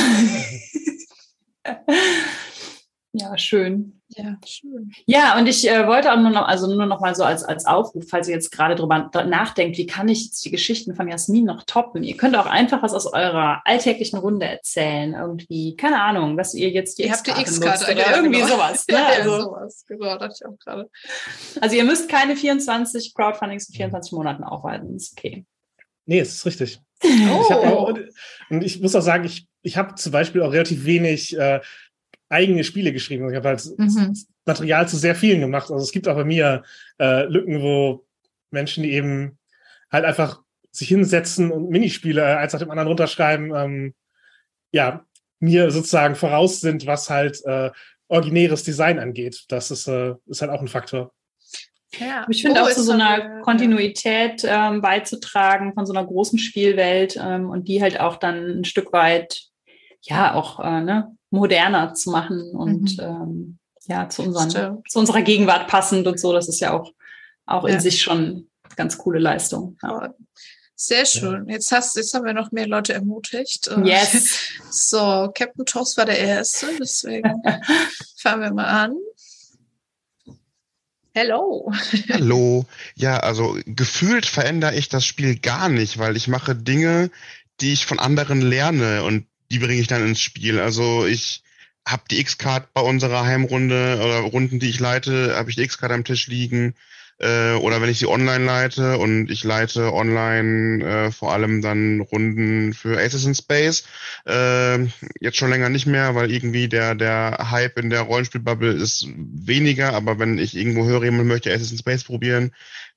[3.19, 3.99] ja, schön.
[4.09, 4.91] Ja, schön.
[5.05, 7.65] Ja, und ich äh, wollte auch nur noch, also nur noch mal so als, als
[7.65, 11.45] Aufruf, falls ihr jetzt gerade drüber nachdenkt, wie kann ich jetzt die Geschichten von Jasmin
[11.45, 12.03] noch toppen?
[12.03, 15.13] Ihr könnt auch einfach was aus eurer alltäglichen Runde erzählen.
[15.13, 18.55] Irgendwie, keine Ahnung, was ihr jetzt die Ihr habt die X-Karte oder irgendwie genau.
[18.55, 18.85] sowas.
[18.87, 18.95] Ne?
[18.95, 20.89] Ja, also, sowas, genau, dachte ich auch gerade.
[21.59, 24.95] Also ihr müsst keine 24 Crowdfundings in 24 Monaten aufhalten.
[24.95, 25.45] Ist okay.
[26.05, 26.79] Nee, es ist richtig.
[27.03, 27.07] Oh.
[27.07, 27.93] Ich auch,
[28.49, 31.59] und ich muss auch sagen, ich, ich habe zum Beispiel auch relativ wenig äh,
[32.29, 33.29] eigene Spiele geschrieben.
[33.29, 34.15] Ich habe halt mhm.
[34.45, 35.71] Material zu sehr vielen gemacht.
[35.71, 36.63] Also es gibt auch bei mir
[36.99, 38.05] äh, Lücken, wo
[38.51, 39.37] Menschen, die eben
[39.91, 43.93] halt einfach sich hinsetzen und Minispiele äh, eins nach dem anderen runterschreiben, ähm,
[44.71, 45.05] ja,
[45.39, 47.71] mir sozusagen voraus sind, was halt äh,
[48.07, 49.45] originäres Design angeht.
[49.49, 51.13] Das ist, äh, ist halt auch ein Faktor.
[51.99, 52.25] Ja.
[52.29, 56.37] Ich finde oh, auch zu so, so einer Kontinuität ähm, beizutragen von so einer großen
[56.37, 59.47] Spielwelt ähm, und die halt auch dann ein Stück weit
[60.01, 63.03] ja auch äh, ne, moderner zu machen und mhm.
[63.03, 66.33] ähm, ja, zu, unseren, zu unserer Gegenwart passend und so.
[66.33, 66.91] Das ist ja auch,
[67.45, 69.77] auch in sich schon ganz coole Leistung.
[69.81, 70.13] Ja.
[70.79, 71.49] Sehr schön.
[71.49, 73.69] Jetzt hast, jetzt haben wir noch mehr Leute ermutigt.
[73.83, 74.39] Yes.
[74.69, 77.41] So, Captain Toast war der erste, deswegen
[78.17, 78.95] fangen wir mal an.
[81.13, 81.71] Hello.
[82.09, 82.65] Hallo.
[82.95, 87.09] Ja, also gefühlt verändere ich das Spiel gar nicht, weil ich mache Dinge,
[87.59, 90.59] die ich von anderen lerne und die bringe ich dann ins Spiel.
[90.59, 91.43] Also ich
[91.85, 95.91] habe die X-Card bei unserer Heimrunde oder Runden, die ich leite, habe ich die X-Card
[95.91, 96.75] am Tisch liegen.
[97.19, 102.01] Äh, oder wenn ich sie online leite und ich leite online äh, vor allem dann
[102.01, 103.85] Runden für Aces in Space.
[104.27, 104.83] Äh,
[105.19, 109.93] jetzt schon länger nicht mehr, weil irgendwie der, der Hype in der Rollenspielbubble ist weniger,
[109.93, 112.51] aber wenn ich irgendwo höre, jemand möchte Aces in Space probieren,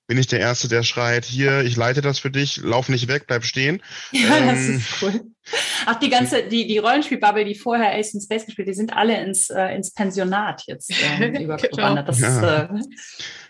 [0.07, 3.25] bin ich der Erste, der schreit, hier, ich leite das für dich, lauf nicht weg,
[3.27, 3.81] bleib stehen.
[4.11, 5.21] Ja, ähm, das ist cool.
[5.87, 9.21] Ach, die ganze, die, die Rollenspielbubble, die vorher Ace in Space gespielt, die sind alle
[9.21, 10.91] ins, äh, ins Pensionat jetzt
[11.21, 12.09] äh, übergewandert.
[12.09, 12.29] Das ja.
[12.29, 12.81] ist, äh,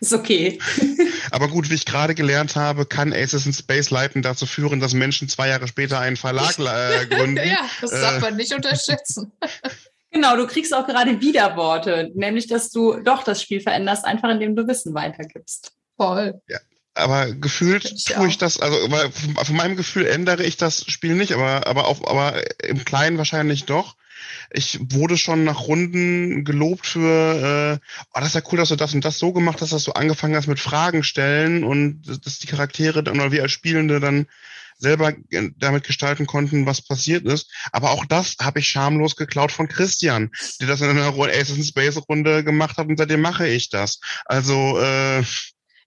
[0.00, 0.58] ist okay.
[1.30, 4.94] Aber gut, wie ich gerade gelernt habe, kann Aces in Space leiten dazu führen, dass
[4.94, 7.36] Menschen zwei Jahre später einen Verlag äh, gründen.
[7.36, 9.32] ja, das darf äh, man nicht unterschätzen.
[10.10, 14.56] Genau, du kriegst auch gerade Widerworte, nämlich dass du doch das Spiel veränderst, einfach indem
[14.56, 15.72] du Wissen weitergibst.
[15.96, 16.40] Voll.
[16.48, 16.58] Ja.
[16.94, 21.32] Aber gefühlt ich tue ich das, also von meinem Gefühl ändere ich das Spiel nicht,
[21.32, 23.96] aber, aber auch, aber im Kleinen wahrscheinlich doch.
[24.52, 28.76] Ich wurde schon nach Runden gelobt für, äh, oh, das ist ja cool, dass du
[28.76, 32.38] das und das so gemacht hast, dass du angefangen hast mit Fragen stellen und dass
[32.40, 34.26] die Charaktere dann oder wir als Spielende dann
[34.80, 35.12] selber
[35.58, 37.50] damit gestalten konnten, was passiert ist.
[37.70, 40.30] Aber auch das habe ich schamlos geklaut von Christian,
[40.60, 44.00] der das in einer Aces Space Runde gemacht hat und seitdem mache ich das.
[44.24, 45.22] Also äh,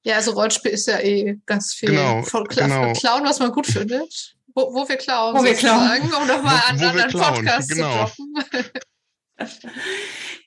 [0.04, 2.94] ja, also Rollenspiel ist ja eh ganz viel genau, von Kla genau.
[2.94, 4.36] Klauen, was man gut findet.
[4.56, 6.02] Wo, wo wir klauen, wo wir klauen.
[6.02, 8.06] um nochmal einen anderen klauen, Podcast genau.
[8.08, 8.70] zu droppen.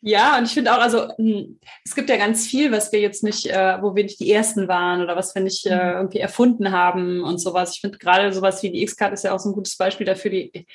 [0.01, 3.25] Ja, und ich finde auch, also hm, es gibt ja ganz viel, was wir jetzt
[3.25, 5.97] nicht, äh, wo wir nicht die Ersten waren oder was wir nicht äh, Mhm.
[5.97, 7.73] irgendwie erfunden haben und sowas.
[7.75, 10.31] Ich finde gerade sowas wie die X-Card ist ja auch so ein gutes Beispiel dafür.
[10.31, 10.67] Die,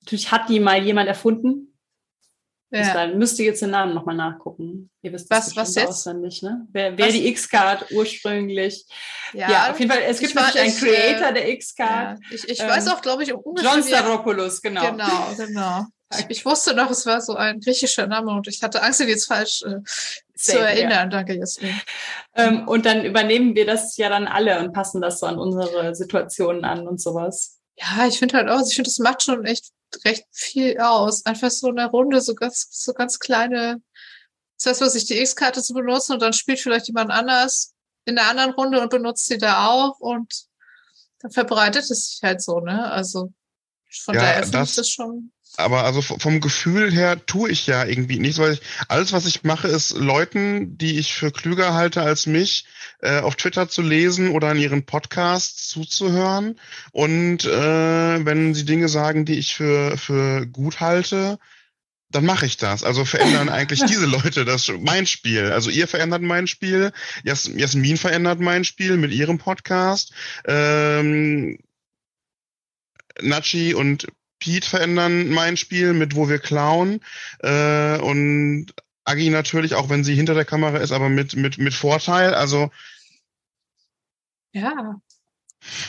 [0.00, 1.69] natürlich hat die mal jemand erfunden.
[2.72, 2.94] Ja.
[2.94, 4.90] war, müsst ihr jetzt den Namen nochmal nachgucken.
[5.02, 5.88] Ihr wisst Was- das was jetzt?
[5.88, 6.66] auswendig, ne?
[6.70, 8.86] Wer, wer die X-Card ursprünglich.
[9.32, 12.18] Ja, auf jeden Fall, es gibt natürlich einen ich, äh, Creator der X-Card.
[12.20, 13.72] Ja, ich ich Ähm, weiß auch, glaube ich, ungefähr.
[13.72, 14.90] John Staropoulos, genau.
[14.90, 15.84] Genau, genau.
[16.18, 19.08] Ich, ich wusste noch, es war so ein griechischer Name und ich hatte Angst, ihn
[19.08, 20.64] jetzt falsch äh, zu Safe, ja.
[20.66, 21.10] erinnern.
[21.10, 21.80] Danke, Jasmin.
[22.34, 25.94] Ähm, und dann übernehmen wir das ja dann alle und passen das so an unsere
[25.94, 27.58] Situationen an und sowas.
[27.78, 29.70] Ja, ich finde halt auch, ich finde, das macht schon echt
[30.04, 31.24] recht viel aus.
[31.26, 33.82] Einfach so eine Runde, so ganz, so ganz kleine,
[34.56, 37.74] das heißt, was ich die X-Karte zu benutzen und dann spielt vielleicht jemand anders
[38.04, 40.46] in der anderen Runde und benutzt sie da auch und
[41.20, 42.90] dann verbreitet es sich halt so, ne?
[42.90, 43.32] Also
[44.02, 45.32] von Ja, daher finde ich das schon.
[45.56, 49.42] Aber also vom Gefühl her tue ich ja irgendwie nichts, weil ich, alles, was ich
[49.42, 52.66] mache, ist Leuten, die ich für klüger halte als mich,
[53.00, 56.58] äh, auf Twitter zu lesen oder in ihren Podcasts zuzuhören.
[56.92, 61.38] Und äh, wenn sie Dinge sagen, die ich für, für gut halte,
[62.10, 62.84] dann mache ich das.
[62.84, 65.52] Also verändern eigentlich diese Leute das mein Spiel.
[65.52, 66.92] Also ihr verändert mein Spiel,
[67.24, 70.12] Jas Jasmin verändert mein Spiel mit ihrem Podcast.
[70.44, 71.58] Ähm,
[73.20, 74.06] Nachi und
[74.40, 77.00] Pete verändern mein Spiel mit Wo wir klauen.
[77.40, 78.74] Äh, und
[79.04, 82.34] Agi natürlich, auch wenn sie hinter der Kamera ist, aber mit, mit, mit Vorteil.
[82.34, 82.70] Also
[84.52, 85.00] Ja.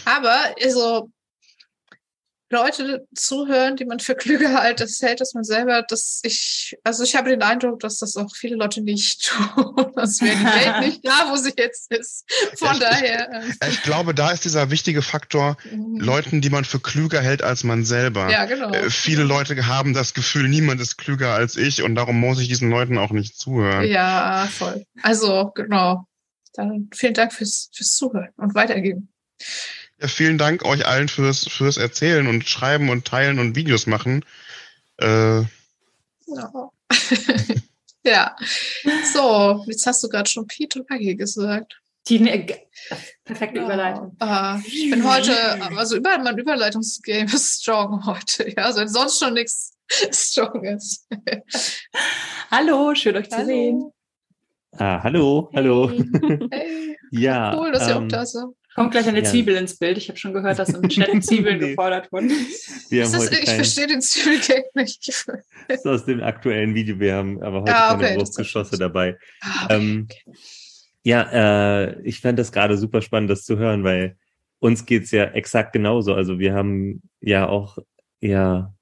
[0.06, 1.10] Aber also
[2.52, 7.04] Leute zuhören, die man für klüger hält, das hält, dass man selber, dass ich, also
[7.04, 9.92] ich habe den Eindruck, dass das auch viele Leute nicht tun.
[9.96, 12.26] Das wäre die Welt nicht da, wo sie jetzt ist.
[12.56, 13.44] Von ich- daher.
[13.70, 17.64] ich glaube, da ist dieser wichtige Faktor, ähm, Leuten, die man für klüger hält als
[17.64, 18.30] man selber.
[18.30, 18.72] Ja, genau.
[18.72, 22.48] Äh, viele Leute haben das Gefühl, niemand ist klüger als ich und darum muss ich
[22.48, 23.86] diesen Leuten auch nicht zuhören.
[23.88, 24.86] Ja, voll.
[25.02, 26.06] Also, genau.
[26.54, 29.08] Dann vielen Dank fürs, fürs Zuhören und Weitergeben.
[30.02, 34.26] Ja, vielen Dank euch allen fürs, fürs Erzählen und Schreiben und Teilen und Videos machen.
[34.98, 35.42] Äh,
[36.26, 36.72] Ja.
[38.04, 38.36] ja.
[39.14, 41.80] So, jetzt hast du gerade schon Pete und Maggie gesagt.
[42.08, 42.48] Die ne,
[43.24, 44.16] perfekte Überleitung.
[44.20, 45.36] Ah, ich bin heute,
[45.78, 48.50] also über, mein Überleitungsgame ist strong heute.
[48.50, 49.78] Ja, also wenn sonst schon nichts
[50.12, 51.08] strong ist.
[52.50, 53.92] Hallo, schön euch zu sehen.
[54.72, 55.92] Ah, hallo, hallo.
[56.50, 57.56] Hey, Ja.
[57.56, 58.46] cool, dass ihr auch ähm, da seid.
[58.76, 59.26] Kommt gleich eine Ja.
[59.26, 59.98] Zwiebel ins Bild.
[59.98, 61.70] Ich habe schon gehört, dass im Chat Zwiebeln Nee.
[61.70, 62.30] gefordert wurden.
[62.90, 65.08] Wir Ist haben das, ich kein, verstehe den Zwiebelgame nicht.
[65.08, 65.28] das
[65.80, 67.00] ist aus dem aktuellen Video.
[67.00, 69.18] Wir haben aber heute Ah, okay, keine Wurstgeschosse dabei.
[69.42, 69.76] Ah, okay.
[69.76, 70.08] Ähm,
[71.04, 74.18] ja, äh, ich fand das gerade super spannend, das zu hören, weil
[74.60, 76.14] uns geht's ja exakt genauso.
[76.14, 77.78] Also wir haben ja auch,
[78.20, 78.74] ja,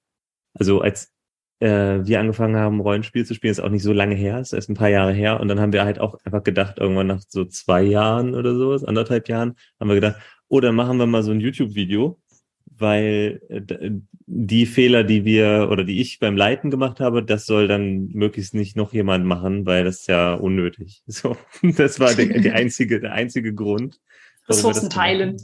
[0.54, 1.12] also als
[1.60, 4.70] äh, wir angefangen haben, Rollenspiel zu spielen, ist auch nicht so lange her, ist erst
[4.70, 5.40] ein paar Jahre her.
[5.40, 8.74] Und dann haben wir halt auch einfach gedacht, irgendwann nach so zwei Jahren oder so,
[8.86, 10.16] anderthalb Jahren, haben wir gedacht,
[10.48, 12.20] oh, dann machen wir mal so ein YouTube-Video,
[12.66, 13.92] weil äh,
[14.26, 18.54] die Fehler, die wir oder die ich beim Leiten gemacht habe, das soll dann möglichst
[18.54, 21.04] nicht noch jemand machen, weil das ist ja unnötig.
[21.08, 24.00] So, das war der, der einzige, der einzige Grund.
[24.48, 25.38] Ressourcen teilen.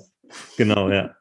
[0.58, 1.16] Genau, ja.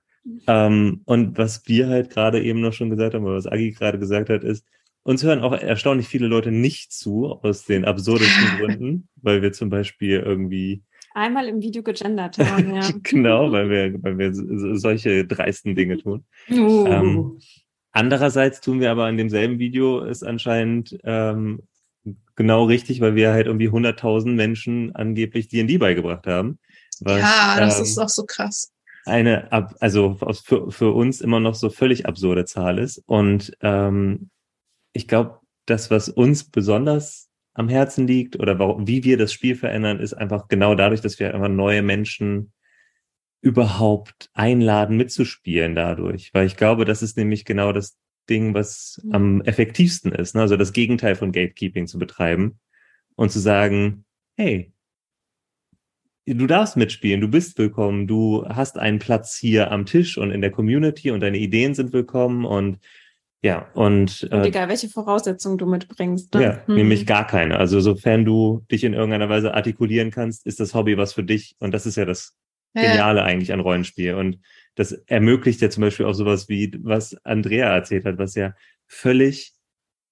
[0.46, 3.98] Ähm, und was wir halt gerade eben noch schon gesagt haben, oder was Agi gerade
[3.98, 4.64] gesagt hat, ist,
[5.04, 9.70] uns hören auch erstaunlich viele Leute nicht zu, aus den absurdesten Gründen, weil wir zum
[9.70, 10.82] Beispiel irgendwie,
[11.16, 12.90] Einmal im Video gegendert haben, ja.
[13.04, 16.24] genau, weil wir, weil wir so- so- solche dreisten Dinge tun.
[16.50, 16.86] Uh.
[16.88, 17.38] Ähm,
[17.92, 21.60] andererseits tun wir aber in demselben Video es anscheinend ähm,
[22.34, 26.58] genau richtig, weil wir halt irgendwie 100.000 Menschen angeblich D&D beigebracht haben.
[27.00, 28.72] Was, ja, das ähm, ist auch so krass.
[29.04, 33.02] eine, ab- also für, für uns immer noch so völlig absurde Zahl ist.
[33.06, 34.30] Und ähm,
[34.94, 40.00] ich glaube, das, was uns besonders am Herzen liegt oder wie wir das Spiel verändern,
[40.00, 42.52] ist einfach genau dadurch, dass wir einfach neue Menschen
[43.42, 46.32] überhaupt einladen, mitzuspielen dadurch.
[46.32, 47.98] Weil ich glaube, das ist nämlich genau das
[48.30, 49.14] Ding, was Mhm.
[49.14, 50.34] am effektivsten ist.
[50.34, 50.40] Ne?
[50.40, 52.58] Also das Gegenteil von Gatekeeping zu betreiben
[53.16, 54.04] und zu sagen,
[54.36, 54.72] hey,
[56.26, 60.40] du darfst mitspielen, du bist willkommen, du hast einen Platz hier am Tisch und in
[60.40, 62.78] der Community und deine Ideen sind willkommen und
[63.44, 66.32] ja, und, Und äh, egal, welche Voraussetzungen du mitbringst.
[66.34, 66.42] Ne?
[66.42, 66.74] ja, Mhm.
[66.76, 67.58] nämlich gar keine.
[67.58, 71.54] Also sofern du dich in irgendeiner Weise artikulieren kannst, ist das Hobby was für dich
[71.58, 72.34] und das ist ja das
[72.74, 72.82] Ja.
[72.82, 74.14] Geniale eigentlich an Rollenspiel.
[74.14, 74.38] Und
[74.74, 78.54] das ermöglicht ja zum Beispiel auch sowas wie, was Andrea erzählt hat, was ja
[78.88, 79.52] völlig,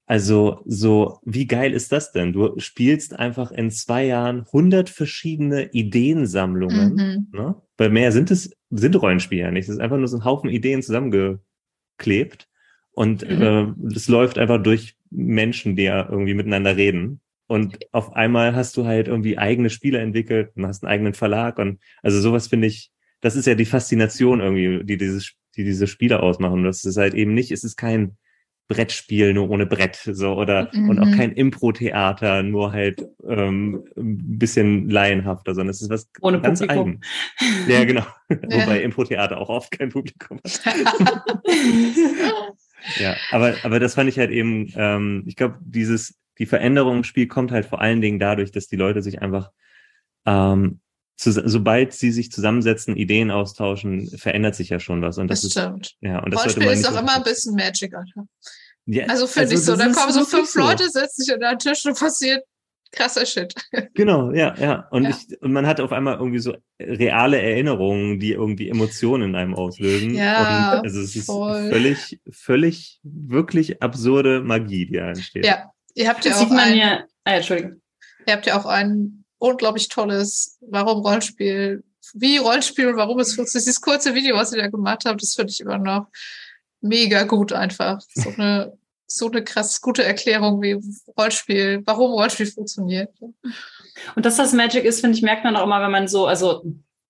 [0.07, 2.33] also so, wie geil ist das denn?
[2.33, 7.27] Du spielst einfach in zwei Jahren hundert verschiedene Ideensammlungen, Mhm.
[7.33, 7.55] ne?
[7.79, 9.65] Weil mehr sind es, sind Rollenspiele ja nicht.
[9.69, 12.49] Es ist einfach nur so ein Haufen Ideen zusammengeklebt.
[12.93, 17.21] Und äh, es läuft einfach durch Menschen, die ja irgendwie miteinander reden.
[17.47, 21.59] Und auf einmal hast du halt irgendwie eigene Spiele entwickelt und hast einen eigenen Verlag.
[21.59, 22.91] Und also sowas finde ich,
[23.21, 26.65] das ist ja die Faszination irgendwie, die dieses, die diese Spiele ausmachen.
[26.65, 28.17] Das ist halt eben nicht, es ist kein
[28.69, 30.89] Brettspiel nur ohne Brett, so oder Mhm.
[30.89, 36.41] und auch kein Impro-Theater, nur halt ähm, ein bisschen laienhafter, sondern es ist was Ohne
[36.41, 36.89] ganz Publikum.
[36.89, 37.01] eigen.
[37.71, 38.07] Ja, genau.
[38.31, 40.61] Wobei Impro-Theater auch oft kein Publikum hat.
[42.99, 47.05] Ja, aber, aber das fand ich halt eben, ähm, ich glaube, dieses, die Veränderung im
[47.05, 49.51] Spiel kommt halt vor allen Dingen dadurch, dass die Leute sich einfach,
[50.27, 50.81] ähm,
[51.17, 55.19] zu, sobald sie sich zusammensetzen, Ideen austauschen, verändert sich ja schon was.
[55.19, 55.95] Und das, Das ist, stimmt.
[56.01, 58.27] ja, und das Rollenspiel ist auch so- immer ein bisschen Magic, Alter.
[58.87, 59.77] Ja, Also finde ich so.
[59.77, 60.59] Dann ist kommen so fünf so.
[60.61, 62.43] Leute, setzen sich an einen Tisch und passiert
[62.93, 63.55] krasser Shit.
[63.95, 64.87] Genau, ja, ja.
[64.91, 65.11] Und, Ja.
[65.11, 69.55] Ich, und man hat auf einmal irgendwie so reale Erinnerungen, die irgendwie Emotionen in einem
[69.55, 70.15] auslösen.
[70.15, 71.71] Ja, und also es ist voll.
[71.71, 75.45] völlig, völlig, wirklich absurde Magie, die da entsteht.
[75.45, 75.73] Ja.
[75.95, 77.05] Ihr habt ja Das auch sieht man ein, ja.
[77.25, 77.81] Ah, Entschuldigung.
[78.27, 81.83] ihr habt ja auch ein unglaublich tolles, warum Rollenspiel,
[82.15, 83.67] wie Rollenspiel und warum es funktioniert.
[83.67, 86.07] Dieses kurze Video, was ihr da gemacht habt, das finde ich immer noch
[86.81, 88.01] mega gut einfach.
[88.15, 88.73] So eine,
[89.07, 90.81] so eine krass gute Erklärung, wie
[91.19, 93.11] Rollenspiel, warum Rollenspiel funktioniert.
[94.17, 96.63] Und dass das Magic ist, finde ich, merkt man auch immer, wenn man so, also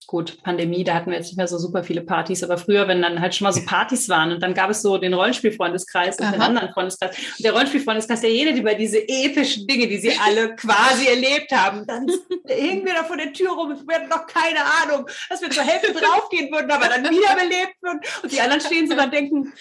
[0.06, 3.00] gut, Pandemie, da hatten wir jetzt nicht mehr so super viele Partys, aber früher, wenn
[3.00, 6.32] dann halt schon mal so Partys waren und dann gab es so den Rollenspielfreundeskreis und
[6.32, 6.48] den Aha.
[6.48, 7.16] anderen Freundeskreis.
[7.16, 11.86] Und der Rollenspielfreundeskreis, der redet über diese epischen Dinge, die sie alle quasi erlebt haben.
[11.86, 12.06] Dann
[12.46, 15.64] hingen wir da vor der Tür rum, wir hatten noch keine Ahnung, dass wir zur
[15.64, 18.00] Hälfte draufgehen würden, aber dann wiederbelebt würden.
[18.22, 19.52] Und die anderen stehen so da und denken,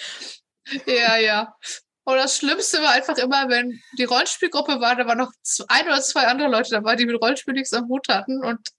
[0.86, 1.56] Ja, ja.
[2.04, 5.32] Und das Schlimmste war einfach immer, wenn die Rollenspielgruppe war, da waren noch
[5.68, 8.44] ein oder zwei andere Leute dabei, die mit Rollenspiel nichts am Hut hatten.
[8.44, 8.70] Und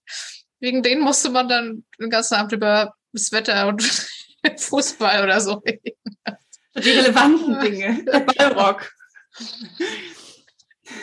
[0.59, 3.81] wegen denen musste man dann den ganzen Abend über das Wetter und
[4.59, 5.97] Fußball oder so reden.
[6.75, 8.91] die relevanten Dinge, der Ballrock.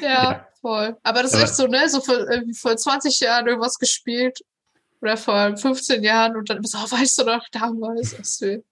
[0.00, 0.48] Ja, Ja.
[0.60, 0.96] voll.
[1.02, 1.88] Aber das ist echt so, ne?
[1.88, 4.38] So vor, vor 20 Jahren irgendwas gespielt.
[5.00, 8.18] Oder vor 15 Jahren und dann so, oh, weißt du noch, damals.
[8.18, 8.62] was wir-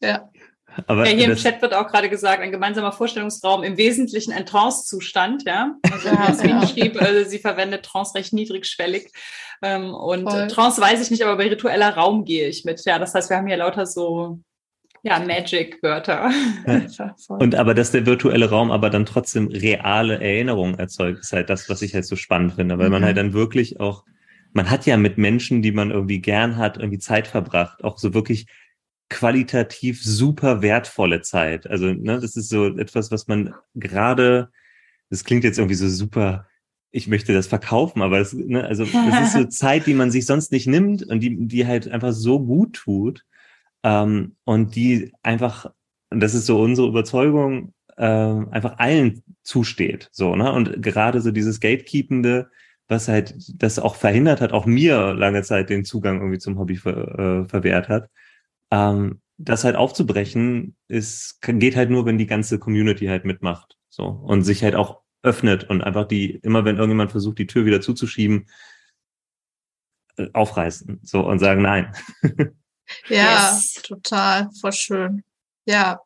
[0.00, 0.30] Ja.
[0.86, 4.46] Aber Ja, hier im Chat wird auch gerade gesagt, ein gemeinsamer Vorstellungsraum, im Wesentlichen ein
[4.46, 5.74] Trance-Zustand, ja.
[5.92, 6.66] Also Ja, Jasmin ja.
[6.66, 9.10] schrieb, also sie verwendet Trance recht niedrigschwellig.
[9.62, 10.48] Ähm, und Voll.
[10.48, 12.84] Trance weiß ich nicht, aber bei ritueller Raum gehe ich mit.
[12.84, 14.40] Ja, das heißt, wir haben hier lauter so
[15.04, 16.30] ja, Magic-Wörter.
[17.26, 17.38] Voll.
[17.42, 21.68] und aber dass der virtuelle Raum aber dann trotzdem reale Erinnerungen erzeugt, ist halt das,
[21.68, 23.06] was ich halt so spannend finde, weil man Mhm.
[23.06, 24.04] halt dann wirklich auch,
[24.52, 28.14] man hat ja mit Menschen, die man irgendwie gern hat, irgendwie Zeit verbracht, auch so
[28.14, 28.46] wirklich
[29.12, 31.68] qualitativ super wertvolle Zeit.
[31.68, 34.50] Also, ne, das ist so etwas, was man gerade,
[35.10, 36.48] das klingt jetzt irgendwie so super,
[36.90, 40.26] ich möchte das verkaufen, aber das, ne, also das ist so Zeit, die man sich
[40.26, 43.24] sonst nicht nimmt und die, die halt einfach so gut tut
[43.82, 45.70] ähm, und die einfach,
[46.10, 50.08] und das ist so unsere Überzeugung, ähm, einfach allen zusteht.
[50.12, 50.52] So, ne?
[50.52, 52.50] Und gerade so dieses Gatekeepende,
[52.88, 56.76] was halt das auch verhindert hat, auch mir lange Zeit den Zugang irgendwie zum Hobby
[56.76, 58.08] ver, äh, verwehrt hat.
[58.72, 63.76] Ähm, das halt aufzubrechen, ist, geht halt nur, wenn die ganze Community halt mitmacht.
[63.90, 64.04] So.
[64.06, 67.80] Und sich halt auch öffnet und einfach die, immer wenn irgendjemand versucht, die Tür wieder
[67.80, 68.48] zuzuschieben,
[70.16, 71.00] äh, aufreißen.
[71.02, 71.94] So und sagen, nein.
[73.08, 73.74] Ja, Yes.
[73.84, 75.22] total, voll schön.
[75.66, 76.00] Ja.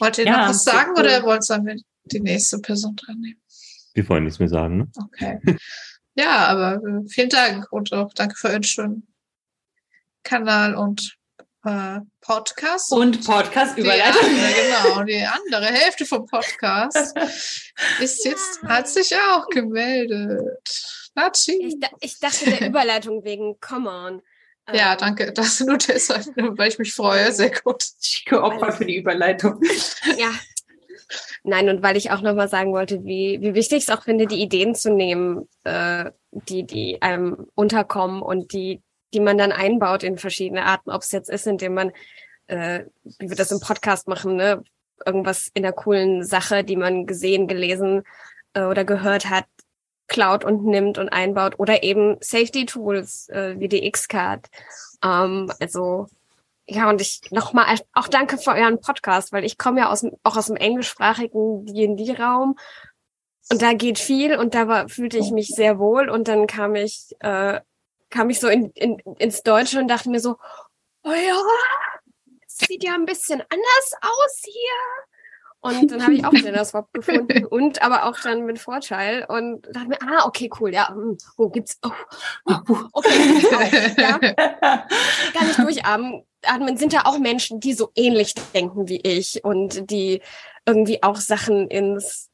[0.00, 1.00] Wollt ihr Ja, noch was sagen cool.
[1.02, 3.42] oder wollt wir die nächste Person dran nehmen?
[3.94, 4.90] Wir wollen nichts mehr sagen, ne?
[4.96, 5.38] Okay.
[6.14, 9.08] ja, aber äh, vielen Dank und auch danke für euren schönen
[10.22, 11.16] Kanal und
[11.64, 12.92] äh, Podcast.
[12.92, 14.22] Und Podcast-Überleitung.
[14.22, 17.16] Die andere, genau, die andere Hälfte vom Podcast
[18.00, 20.40] ist jetzt, hat sich auch gemeldet.
[21.46, 24.22] Ich, ich dachte der Überleitung wegen Come on.
[24.72, 25.32] Ja, Ähm, danke.
[25.32, 27.32] Das nur deshalb, weil ich mich freue.
[27.32, 27.84] Sehr gut.
[28.00, 29.60] Ich geopfert für die Überleitung.
[30.16, 30.30] Ja.
[31.42, 34.26] Nein, und weil ich auch nochmal sagen wollte, wie, wie wichtig ich es auch finde,
[34.26, 38.82] die Ideen zu nehmen, äh, die, die einem unterkommen und die,
[39.12, 41.92] die man dann einbaut in verschiedene Arten, ob es jetzt ist, indem man,
[42.46, 42.84] äh,
[43.18, 44.62] wie wir das im Podcast machen, ne,
[45.04, 48.02] irgendwas in der coolen Sache, die man gesehen, gelesen
[48.54, 49.46] äh, oder gehört hat,
[50.08, 51.54] klaut und nimmt und einbaut.
[51.58, 54.46] Oder eben Safety Tools äh, wie die X-Card.
[55.04, 56.06] Ähm, also
[56.66, 60.12] ja, und ich nochmal auch danke für euren Podcast, weil ich komme ja aus dem,
[60.22, 62.56] auch aus dem englischsprachigen D&D-Raum
[63.50, 66.10] und da geht viel und da war, fühlte ich mich sehr wohl.
[66.10, 67.60] Und dann kam ich, äh,
[68.10, 70.36] kam ich so in, in, ins Deutsche und dachte mir so,
[71.04, 71.40] oh ja,
[72.46, 75.04] sieht ja ein bisschen anders aus hier.
[75.60, 79.26] Und dann habe ich auch wieder das Wort gefunden und aber auch dann mit Vorteil
[79.28, 81.90] und dachte mir, ah, okay, cool, ja, hm, wo gibt's, oh,
[82.46, 86.76] oh, okay, gibt's auch, ja, gar nicht durchatmen.
[86.76, 90.22] sind da auch Menschen, die so ähnlich denken wie ich und die
[90.64, 92.30] irgendwie auch Sachen ins,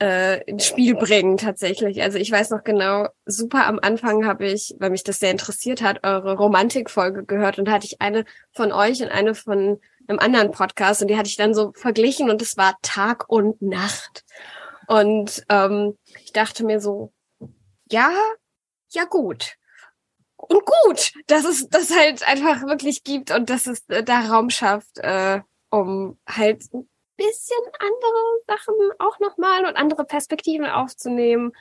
[0.00, 2.02] äh, ins Spiel bringen tatsächlich.
[2.02, 5.82] Also ich weiß noch genau, super am Anfang habe ich, weil mich das sehr interessiert
[5.82, 10.50] hat, eure Romantikfolge gehört und hatte ich eine von euch und eine von einem anderen
[10.50, 14.24] Podcast und die hatte ich dann so verglichen und es war Tag und Nacht.
[14.86, 17.12] Und ähm, ich dachte mir so,
[17.90, 18.12] ja,
[18.90, 19.56] ja gut
[20.48, 24.50] und gut, dass es das halt einfach wirklich gibt und dass es äh, da Raum
[24.50, 25.40] schafft, äh,
[25.70, 26.64] um halt
[27.16, 31.52] bisschen andere Sachen auch nochmal und andere Perspektiven aufzunehmen.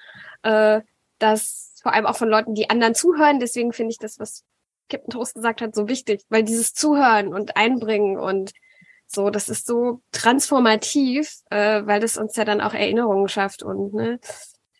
[0.44, 0.82] Äh,
[1.20, 3.40] das vor allem auch von Leuten, die anderen zuhören.
[3.40, 4.44] Deswegen finde ich das, was
[4.90, 8.52] Captain Toast gesagt hat, so wichtig, weil dieses Zuhören und Einbringen und
[9.08, 13.94] so, das ist so transformativ, äh, weil das uns ja dann auch Erinnerungen schafft und
[13.94, 14.20] ne,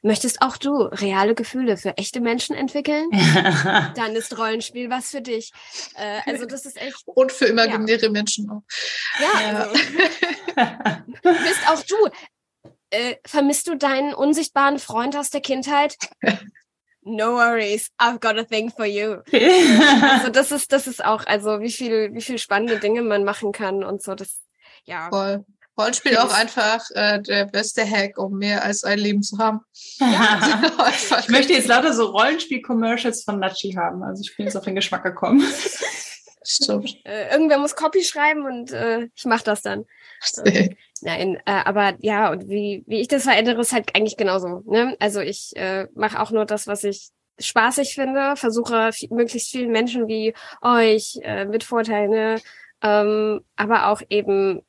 [0.06, 3.10] Möchtest auch du reale Gefühle für echte Menschen entwickeln?
[3.96, 5.52] Dann ist Rollenspiel was für dich.
[5.96, 7.02] Äh, also das ist echt.
[7.06, 8.12] Und für imaginäre ja.
[8.12, 8.62] Menschen auch.
[9.20, 9.74] Ja, also,
[11.24, 11.96] bist auch du.
[12.92, 15.98] Äh, vermisst du deinen unsichtbaren Freund aus der Kindheit?
[17.08, 19.18] No worries, I've got a thing for you.
[19.32, 23.52] also das ist, das ist auch, also wie viel, wie viel spannende Dinge man machen
[23.52, 24.16] kann und so.
[24.16, 24.42] Das,
[24.86, 25.10] ja.
[25.10, 25.46] Voll.
[25.78, 29.62] Rollenspiel auch einfach äh, der beste Hack, um mehr als ein Leben zu haben.
[30.00, 30.62] Ja.
[31.20, 34.04] ich möchte jetzt lauter so Rollenspiel-Commercials von Nachi haben.
[34.04, 35.42] Also ich bin jetzt auf den Geschmack gekommen.
[36.44, 36.98] Stimmt.
[37.06, 39.86] Äh, irgendwer muss Copy schreiben und äh, ich mache das dann.
[41.02, 44.64] Nein, äh, aber ja, und wie, wie ich das verändere, ist halt eigentlich genauso.
[44.66, 44.96] Ne?
[45.00, 47.10] Also ich äh, mache auch nur das, was ich
[47.40, 52.42] spaßig finde, versuche möglichst vielen Menschen wie euch äh, mit Vorteilen, ne?
[52.82, 54.62] ähm, aber auch eben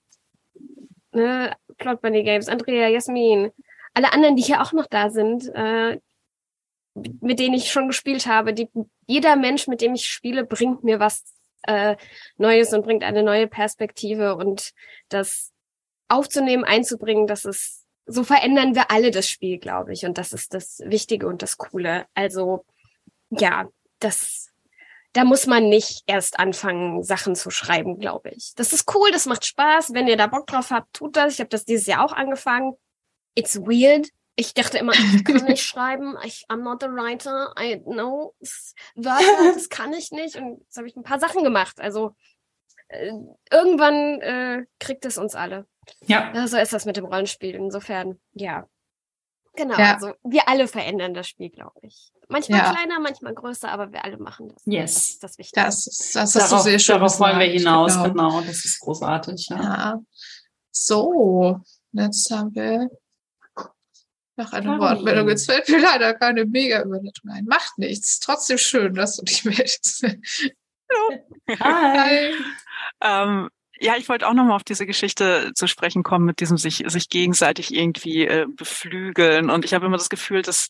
[1.17, 3.51] ne, Plot Bunny Games, Andrea, Jasmin,
[3.95, 5.99] alle anderen, die hier auch noch da sind, äh,
[6.95, 8.69] mit denen ich schon gespielt habe, die,
[9.07, 11.25] jeder Mensch, mit dem ich spiele, bringt mir was
[11.63, 11.97] äh,
[12.37, 14.73] Neues und bringt eine neue Perspektive und
[15.09, 15.53] das
[16.09, 20.07] aufzunehmen, einzubringen, das ist, so verändern wir alle das Spiel, glaube ich.
[20.07, 22.07] Und das ist das Wichtige und das Coole.
[22.15, 22.65] Also,
[23.31, 24.53] ja, das
[25.17, 28.53] da muss man nicht erst anfangen, Sachen zu schreiben, glaube ich.
[28.55, 29.95] Das ist cool, das macht Spaß.
[29.95, 31.35] Wenn ihr da Bock drauf habt, tut das.
[31.35, 32.75] Ich habe das dieses Jahr auch angefangen.
[33.35, 34.09] It's weird.
[34.35, 36.17] Ich dachte immer, ich kann nicht schreiben.
[36.23, 37.55] Ich, I'm not a writer.
[37.59, 38.35] I know.
[38.95, 40.37] Wörter, das kann ich nicht.
[40.37, 41.81] Und jetzt habe ich ein paar Sachen gemacht.
[41.81, 42.15] Also
[42.89, 43.13] äh,
[43.51, 45.67] irgendwann äh, kriegt es uns alle.
[46.03, 46.31] Ja.
[46.35, 46.47] ja.
[46.47, 47.55] So ist das mit dem Rollenspiel.
[47.55, 48.69] Insofern, ja.
[49.57, 49.95] Genau, ja.
[49.95, 52.13] also wir alle verändern das Spiel, glaube ich.
[52.29, 52.73] Manchmal ja.
[52.73, 54.63] kleiner, manchmal größer, aber wir alle machen das.
[54.67, 54.95] Yes.
[54.95, 55.65] Das ist das Wichtige.
[55.65, 58.09] Das, ist, das darauf, sehr schön Darauf wollen wir hinaus, genau.
[58.09, 58.41] genau.
[58.43, 59.49] Das ist großartig.
[59.51, 59.63] Ja.
[59.63, 60.01] ja.
[60.71, 61.61] So,
[61.93, 62.91] jetzt haben wir
[64.37, 64.79] noch eine Caroline.
[64.81, 65.29] Wortmeldung.
[65.29, 67.45] Jetzt fällt mir leider keine Mega-Überleitung ein.
[67.47, 68.21] Macht nichts.
[68.21, 70.03] Trotzdem schön, dass du dich meldest.
[70.03, 71.25] Hallo.
[71.61, 72.33] Hi.
[72.33, 72.35] Hi.
[73.03, 73.49] Ähm,
[73.79, 77.09] ja, ich wollte auch nochmal auf diese Geschichte zu sprechen kommen, mit diesem sich, sich
[77.09, 79.51] gegenseitig irgendwie äh, beflügeln.
[79.51, 80.69] Und ich habe immer das Gefühl, dass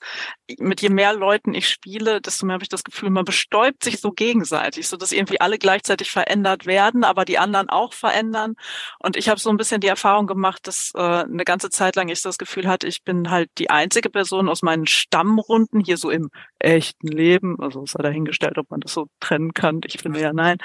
[0.58, 4.00] mit je mehr Leuten ich spiele, desto mehr habe ich das Gefühl, man bestäubt sich
[4.00, 8.54] so gegenseitig, so dass irgendwie alle gleichzeitig verändert werden, aber die anderen auch verändern.
[8.98, 12.08] Und ich habe so ein bisschen die Erfahrung gemacht, dass äh, eine ganze Zeit lang
[12.08, 16.10] ich das Gefühl hatte, ich bin halt die einzige Person aus meinen Stammrunden hier so
[16.10, 19.80] im echten Leben, also es sei dahingestellt, ob man das so trennen kann.
[19.84, 20.58] Ich finde ja nein.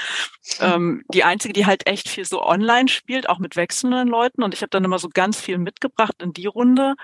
[0.59, 4.41] Ähm, die einzige, die halt echt viel so online spielt, auch mit wechselnden Leuten.
[4.41, 6.95] Und ich habe dann immer so ganz viel mitgebracht in die Runde.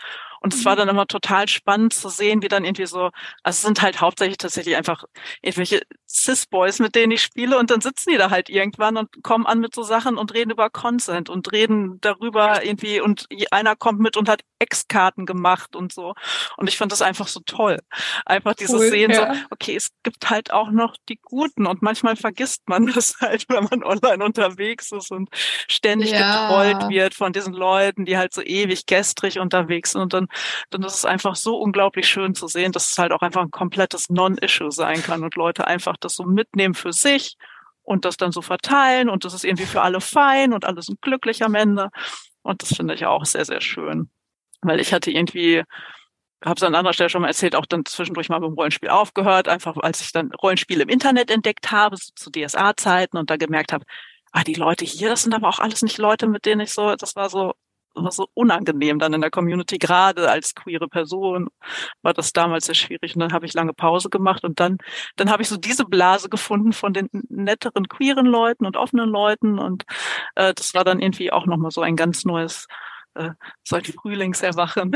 [0.42, 0.80] Und es war mhm.
[0.80, 3.12] dann immer total spannend zu sehen, wie dann irgendwie so,
[3.44, 5.04] also es sind halt hauptsächlich tatsächlich einfach
[5.42, 9.46] irgendwelche Cis-Boys, mit denen ich spiele und dann sitzen die da halt irgendwann und kommen
[9.46, 14.00] an mit so Sachen und reden über Consent und reden darüber irgendwie und einer kommt
[14.00, 16.14] mit und hat Ex-Karten gemacht und so.
[16.58, 17.80] Und ich fand das einfach so toll.
[18.26, 19.34] Einfach dieses cool, Sehen ja.
[19.34, 23.46] so, okay, es gibt halt auch noch die Guten und manchmal vergisst man das halt,
[23.50, 25.30] wenn man online unterwegs ist und
[25.68, 26.48] ständig ja.
[26.48, 30.28] getrollt wird von diesen Leuten, die halt so ewig gestrig unterwegs sind und dann
[30.70, 33.52] dann ist es einfach so unglaublich schön zu sehen, dass es halt auch einfach ein
[33.52, 37.38] komplettes Non-Issue sein kann und Leute einfach das so mitnehmen für sich
[37.84, 41.02] und das dann so verteilen und das ist irgendwie für alle fein und alle sind
[41.02, 41.90] glücklich am Ende.
[42.42, 44.10] Und das finde ich auch sehr, sehr schön.
[44.62, 45.64] Weil ich hatte irgendwie,
[46.44, 49.48] habe es an anderer Stelle schon mal erzählt, auch dann zwischendurch mal dem Rollenspiel aufgehört,
[49.48, 53.72] einfach als ich dann Rollenspiel im Internet entdeckt habe, so zu DSA-Zeiten und da gemerkt
[53.72, 53.86] habe,
[54.34, 56.96] ah, die Leute hier, das sind aber auch alles nicht Leute, mit denen ich so,
[56.96, 57.54] das war so,
[58.04, 61.50] war so unangenehm dann in der Community, gerade als queere Person
[62.02, 63.16] war das damals sehr schwierig.
[63.16, 64.78] Und dann habe ich lange Pause gemacht und dann,
[65.16, 69.60] dann habe ich so diese Blase gefunden von den netteren queeren Leuten und offenen Leuten.
[69.60, 69.86] Und
[70.36, 72.68] äh, das war dann irgendwie auch nochmal so ein ganz neues
[73.18, 73.32] äh,
[73.64, 74.92] so ein Frühlingserwachen.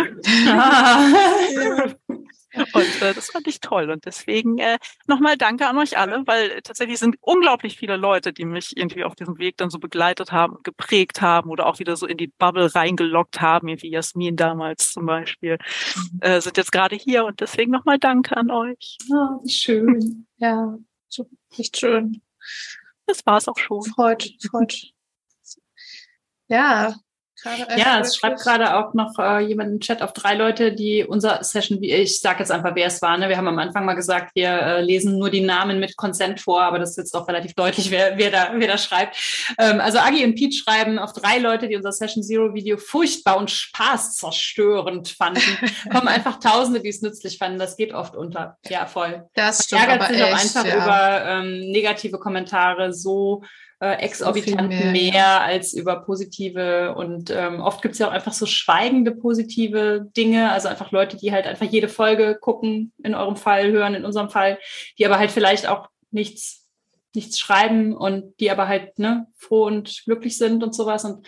[2.74, 3.90] Und äh, das fand ich toll.
[3.90, 4.78] Und deswegen äh,
[5.08, 9.16] nochmal danke an euch alle, weil tatsächlich sind unglaublich viele Leute, die mich irgendwie auf
[9.16, 12.74] diesem Weg dann so begleitet haben, geprägt haben oder auch wieder so in die Bubble
[12.74, 15.58] reingelockt haben, wie Jasmin damals zum Beispiel,
[15.96, 16.20] mhm.
[16.22, 17.26] äh, sind jetzt gerade hier.
[17.26, 18.98] Und deswegen nochmal danke an euch.
[19.12, 20.28] Oh, schön.
[20.38, 20.78] Ja,
[21.08, 22.22] so echt schön.
[23.06, 23.84] Das war's auch schon.
[23.84, 24.92] Freut, freut.
[26.48, 26.96] Ja,
[27.78, 31.44] ja, es schreibt gerade auch noch äh, jemand im Chat auf drei Leute, die unser
[31.44, 33.18] Session, wie ich sage jetzt einfach, wer es war.
[33.18, 33.30] Ne?
[33.30, 36.62] Wir haben am Anfang mal gesagt, wir äh, lesen nur die Namen mit Consent vor,
[36.62, 39.16] aber das ist jetzt auch relativ deutlich, wer, wer, da, wer da schreibt.
[39.58, 43.38] Ähm, also Agi und Pete schreiben auf drei Leute, die unser Session Zero Video furchtbar
[43.38, 45.42] und spaßzerstörend fanden.
[45.92, 47.60] Kommen einfach Tausende, die es nützlich fanden.
[47.60, 48.58] Das geht oft unter.
[48.68, 49.28] Ja, voll.
[49.36, 49.82] Das stimmt.
[49.82, 50.76] Ärgert sich echt, auch einfach ja.
[50.76, 53.44] über ähm, negative Kommentare so
[53.82, 56.94] äh, exorbitant So mehr, mehr, als über positive.
[56.96, 61.18] Und ähm, oft gibt es ja auch einfach so schweigende positive Dinge, also einfach Leute,
[61.18, 64.60] die halt einfach jede Folge gucken, in eurem Fall hören, in unserem Fall,
[65.00, 66.68] die aber halt vielleicht auch nichts,
[67.16, 71.04] nichts schreiben und die aber halt ne, froh und glücklich sind und sowas.
[71.04, 71.26] Und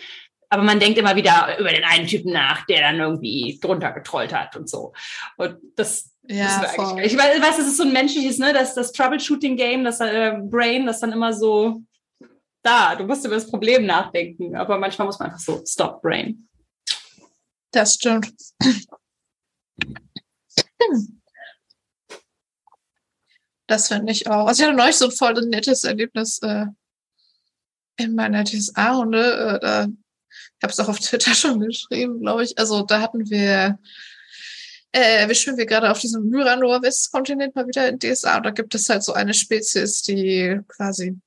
[0.48, 4.32] aber man denkt immer wieder über den einen Typen nach, der dann irgendwie drunter getrollt
[4.32, 4.92] hat und so.
[5.36, 7.12] Und das Ja, eigentlich.
[7.12, 10.86] Ich weiß, weiß, es ist so ein menschliches, ne, das, das Troubleshooting-Game, das äh, Brain,
[10.86, 11.82] das dann immer so
[12.64, 16.48] da, du musst über das Problem nachdenken, aber manchmal muss man einfach so Stop Brain.
[17.70, 18.32] Das stimmt.
[23.66, 24.46] Das finde ich auch.
[24.46, 26.66] Also ich hatte neulich so ein voll nettes Erlebnis äh,
[27.96, 29.32] in meiner TSA-Runde.
[29.32, 32.58] Äh, da, ich habe es auch auf Twitter schon geschrieben, glaube ich.
[32.58, 33.78] Also da hatten wir,
[34.92, 38.74] äh, wir schwimmen wir gerade auf diesem Myranor-Westkontinent mal wieder in DSA und da gibt
[38.74, 41.18] es halt so eine Spezies, die quasi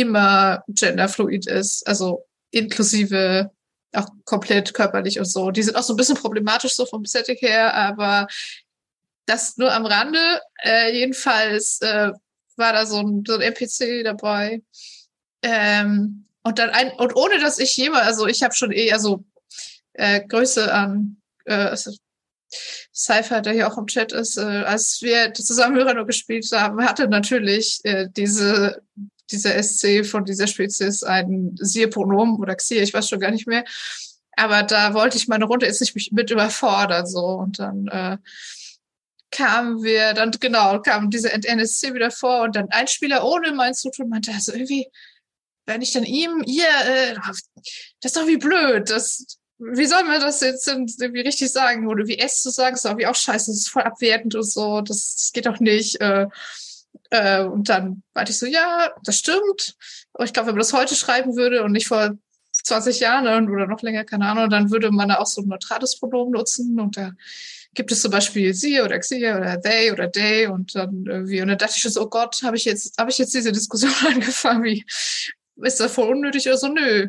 [0.00, 3.50] immer genderfluid ist, also inklusive
[3.94, 5.50] auch komplett körperlich und so.
[5.50, 8.26] Die sind auch so ein bisschen problematisch so vom Setting her, aber
[9.26, 10.40] das nur am Rande.
[10.62, 12.12] Äh, jedenfalls äh,
[12.56, 14.62] war da so ein, so ein NPC dabei.
[15.42, 19.24] Ähm, und dann ein, und ohne dass ich jemals, also ich habe schon eh, also
[19.94, 21.16] äh, Grüße an
[21.46, 21.74] äh,
[22.94, 27.08] Cypher, der hier auch im Chat ist, äh, als wir zusammen nur gespielt haben, hatte
[27.08, 28.82] natürlich äh, diese
[29.30, 33.64] dieser SC von dieser Spezies ein Siehe-Pronomen oder Xia, ich weiß schon gar nicht mehr.
[34.36, 37.24] Aber da wollte ich meine Runde jetzt nicht mich mit überfordern, so.
[37.24, 38.18] Und dann äh,
[39.30, 43.74] kamen wir, dann genau, kam diese NSC wieder vor und dann ein Spieler ohne mein
[43.74, 44.88] Zutun meinte, also irgendwie,
[45.64, 47.14] wenn ich dann ihm, ihr, äh,
[48.00, 51.88] das ist doch wie blöd, das, wie soll man das jetzt irgendwie richtig sagen?
[51.88, 54.42] Oder wie S zu sagen, ist doch wie auch scheiße, das ist voll abwertend und
[54.50, 56.00] so, das, das geht doch nicht.
[56.00, 56.26] Äh,
[57.10, 59.76] äh, und dann meinte ich so, ja, das stimmt.
[60.12, 62.16] Aber ich glaube, wenn man das heute schreiben würde und nicht vor
[62.52, 65.98] 20 Jahren oder noch länger, keine Ahnung, dann würde man da auch so ein neutrales
[65.98, 67.12] Pronomen nutzen und da
[67.74, 71.48] gibt es zum Beispiel sie oder xia oder they oder they und dann irgendwie, und
[71.48, 73.92] dann dachte ich schon so, oh Gott, habe ich jetzt, habe ich jetzt diese Diskussion
[74.06, 74.84] angefangen, wie,
[75.56, 76.68] ist das voll unnötig oder so?
[76.68, 77.08] Nö.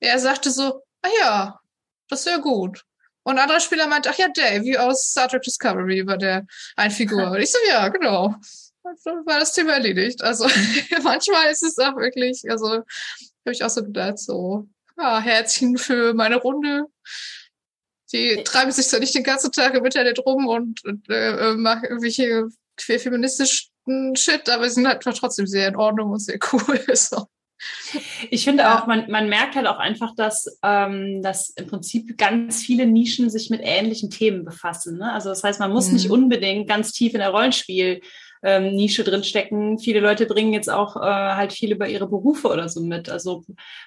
[0.00, 1.60] Er sagte so, ah ja,
[2.08, 2.84] das wäre gut.
[3.22, 6.46] Und ein anderer Spieler meinte, ach ja, Dave, wie aus Star Trek Discovery war der
[6.76, 7.30] ein Figur.
[7.30, 8.34] Und ich so, ja, genau.
[8.82, 10.22] Dann war das Thema erledigt.
[10.22, 10.46] Also
[11.02, 12.84] manchmal ist es auch wirklich, also habe
[13.52, 16.84] ich auch so gedacht, so, ja, Herzchen für meine Runde.
[18.12, 21.84] Die treiben sich zwar nicht den ganzen Tag im Internet rum und, und äh, machen
[21.84, 26.80] irgendwelche queerfeministischen Shit, aber sie sind halt trotzdem sehr in Ordnung und sehr cool.
[26.94, 27.26] So.
[28.30, 28.78] Ich finde Ja.
[28.78, 33.30] auch, man, man merkt halt auch einfach, dass, ähm, dass im Prinzip ganz viele Nischen
[33.30, 34.98] sich mit ähnlichen Themen befassen.
[34.98, 35.12] Ne?
[35.12, 35.94] Also das heißt, man muss Mhm.
[35.94, 38.00] nicht unbedingt ganz tief in der Rollenspiel
[38.42, 39.78] ähm, Nische drinstecken.
[39.78, 43.08] Viele Leute bringen jetzt auch äh, halt viel über ihre Berufe oder so mit.
[43.08, 43.44] Also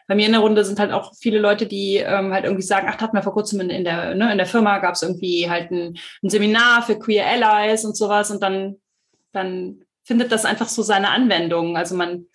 [0.08, 2.88] bei mir in der Runde sind halt auch viele Leute, die ähm, halt irgendwie sagen,
[2.90, 5.02] ach, da hatten wir vor kurzem in, in der, ne, in der Firma gab es
[5.02, 8.78] irgendwie halt ein, ein Seminar für Queer Allies und sowas und dann,
[9.32, 11.78] dann findet das einfach so seine Anwendung.
[11.78, 12.26] Also man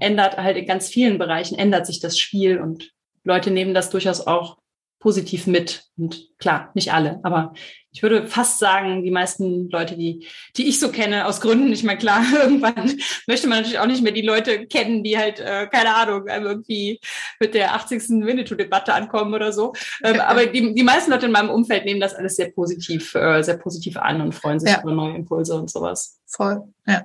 [0.00, 2.92] ändert halt in ganz vielen Bereichen, ändert sich das Spiel und
[3.24, 4.58] Leute nehmen das durchaus auch
[5.04, 5.84] positiv mit.
[5.98, 7.52] Und klar, nicht alle, aber
[7.92, 10.26] ich würde fast sagen, die meisten Leute, die,
[10.56, 14.02] die ich so kenne, aus Gründen, ich meine, klar, irgendwann möchte man natürlich auch nicht
[14.02, 17.00] mehr die Leute kennen, die halt, äh, keine Ahnung, einem irgendwie
[17.38, 18.24] mit der 80.
[18.24, 19.74] Winnetou-Debatte ankommen oder so.
[20.02, 23.42] Ähm, aber die, die meisten Leute in meinem Umfeld nehmen das alles sehr positiv, äh,
[23.42, 24.80] sehr positiv an und freuen sich Ja.
[24.80, 26.18] über neue Impulse und sowas.
[26.26, 27.04] Voll, ja.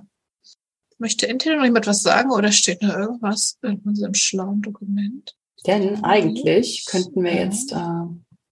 [0.99, 5.35] Möchte Intel noch jemand was sagen oder steht noch irgendwas in unserem schlauen Dokument?
[5.67, 8.05] Denn eigentlich könnten wir jetzt äh,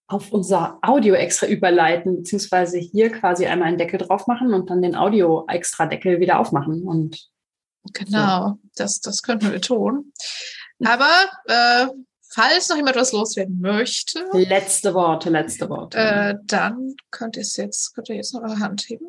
[0.06, 4.82] auf unser Audio extra überleiten, beziehungsweise hier quasi einmal einen Deckel drauf machen und dann
[4.82, 6.82] den Audio extra Deckel wieder aufmachen.
[6.82, 7.28] Und
[7.92, 10.12] Genau, das, das könnten wir tun.
[10.84, 11.10] Aber
[11.46, 11.86] äh,
[12.28, 14.24] falls noch jemand was loswerden möchte.
[14.32, 15.98] Letzte Worte, letzte Worte.
[15.98, 19.06] Äh, dann könnt ihr jetzt, könnt ihr jetzt noch eure Hand heben.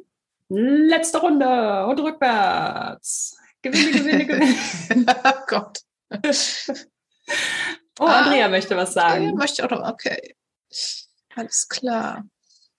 [0.49, 3.37] Letzte Runde und rückwärts.
[3.61, 5.15] Gewinne, gewinne, gewinne.
[5.23, 5.79] oh Gott.
[7.99, 9.25] Oh, Andrea ah, möchte was sagen.
[9.25, 10.35] Ja, möchte auch noch, okay.
[11.35, 12.23] Alles klar.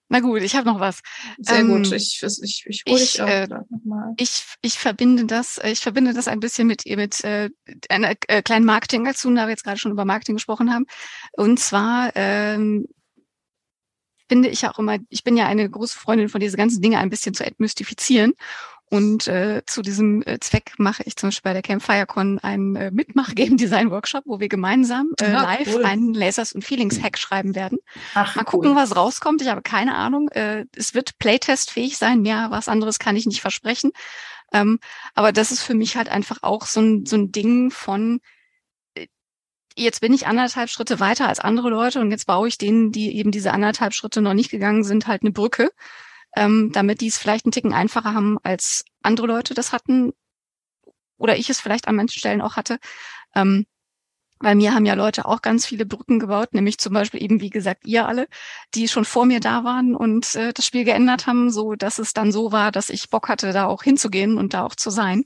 [0.08, 1.00] Na gut, ich habe noch was.
[1.38, 1.92] Sehr ähm, gut.
[1.92, 4.14] Ich, ich, ich hole dich auch äh, nochmal.
[4.16, 7.48] Ich, ich verbinde das, äh, ich verbinde das ein bisschen mit, mit äh,
[7.88, 10.86] einer äh, kleinen Marketingaktion, da wir jetzt gerade schon über Marketing gesprochen haben.
[11.32, 12.88] Und zwar ähm,
[14.28, 17.10] finde ich auch immer, ich bin ja eine große Freundin von diese ganzen Dinge ein
[17.10, 18.32] bisschen zu entmystifizieren.
[18.92, 22.90] Und äh, zu diesem äh, Zweck mache ich zum Beispiel bei der CampfireCon einen äh,
[22.90, 25.84] Mitmach-Game-Design-Workshop, wo wir gemeinsam äh, ja, live cool.
[25.84, 27.78] einen Lasers- und Feelings-Hack schreiben werden.
[28.14, 28.76] Ach, Mal gucken, cool.
[28.76, 29.42] was rauskommt.
[29.42, 30.28] Ich habe keine Ahnung.
[30.30, 32.22] Äh, es wird Playtest-fähig sein.
[32.22, 33.92] Mehr was anderes kann ich nicht versprechen.
[34.52, 34.80] Ähm,
[35.14, 38.20] aber das ist für mich halt einfach auch so ein, so ein Ding von,
[38.94, 39.06] äh,
[39.76, 43.16] jetzt bin ich anderthalb Schritte weiter als andere Leute und jetzt baue ich denen, die
[43.16, 45.70] eben diese anderthalb Schritte noch nicht gegangen sind, halt eine Brücke
[46.36, 50.12] ähm, damit die es vielleicht einen Ticken einfacher haben, als andere Leute das hatten
[51.18, 52.78] oder ich es vielleicht an manchen Stellen auch hatte.
[53.34, 53.66] Ähm,
[54.42, 57.50] bei mir haben ja Leute auch ganz viele Brücken gebaut, nämlich zum Beispiel eben, wie
[57.50, 58.26] gesagt, ihr alle,
[58.74, 62.14] die schon vor mir da waren und äh, das Spiel geändert haben, so dass es
[62.14, 65.24] dann so war, dass ich Bock hatte, da auch hinzugehen und da auch zu sein.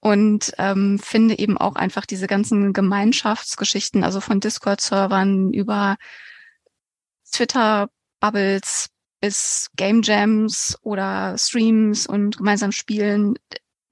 [0.00, 5.96] Und ähm, finde eben auch einfach diese ganzen Gemeinschaftsgeschichten, also von Discord-Servern über
[7.30, 8.88] Twitter-Bubbles,
[9.22, 13.38] bis Game Jams oder Streams und gemeinsam spielen,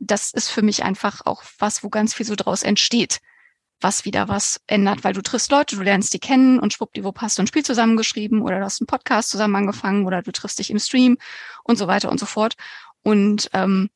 [0.00, 3.20] das ist für mich einfach auch was, wo ganz viel so draus entsteht,
[3.80, 7.38] was wieder was ändert, weil du triffst Leute, du lernst die kennen und schwuppdiwupp hast
[7.38, 10.70] du ein Spiel zusammengeschrieben oder du hast einen Podcast zusammen angefangen oder du triffst dich
[10.70, 11.16] im Stream
[11.62, 12.54] und so weiter und so fort.
[13.02, 13.88] Und ähm,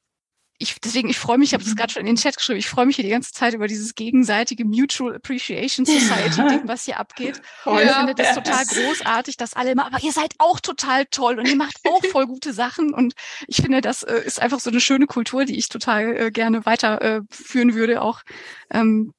[0.58, 2.68] ich, deswegen, ich freue mich, ich habe das gerade schon in den Chat geschrieben, ich
[2.68, 7.00] freue mich hier die ganze Zeit über dieses gegenseitige Mutual Appreciation Society Ding, was hier
[7.00, 7.42] abgeht.
[7.64, 11.38] Und ich finde das total großartig, dass alle immer, aber ihr seid auch total toll
[11.40, 12.94] und ihr macht auch voll gute Sachen.
[12.94, 13.14] Und
[13.48, 16.64] ich finde, das äh, ist einfach so eine schöne Kultur, die ich total äh, gerne
[16.64, 18.22] weiterführen äh, würde, auch
[18.70, 19.12] ähm,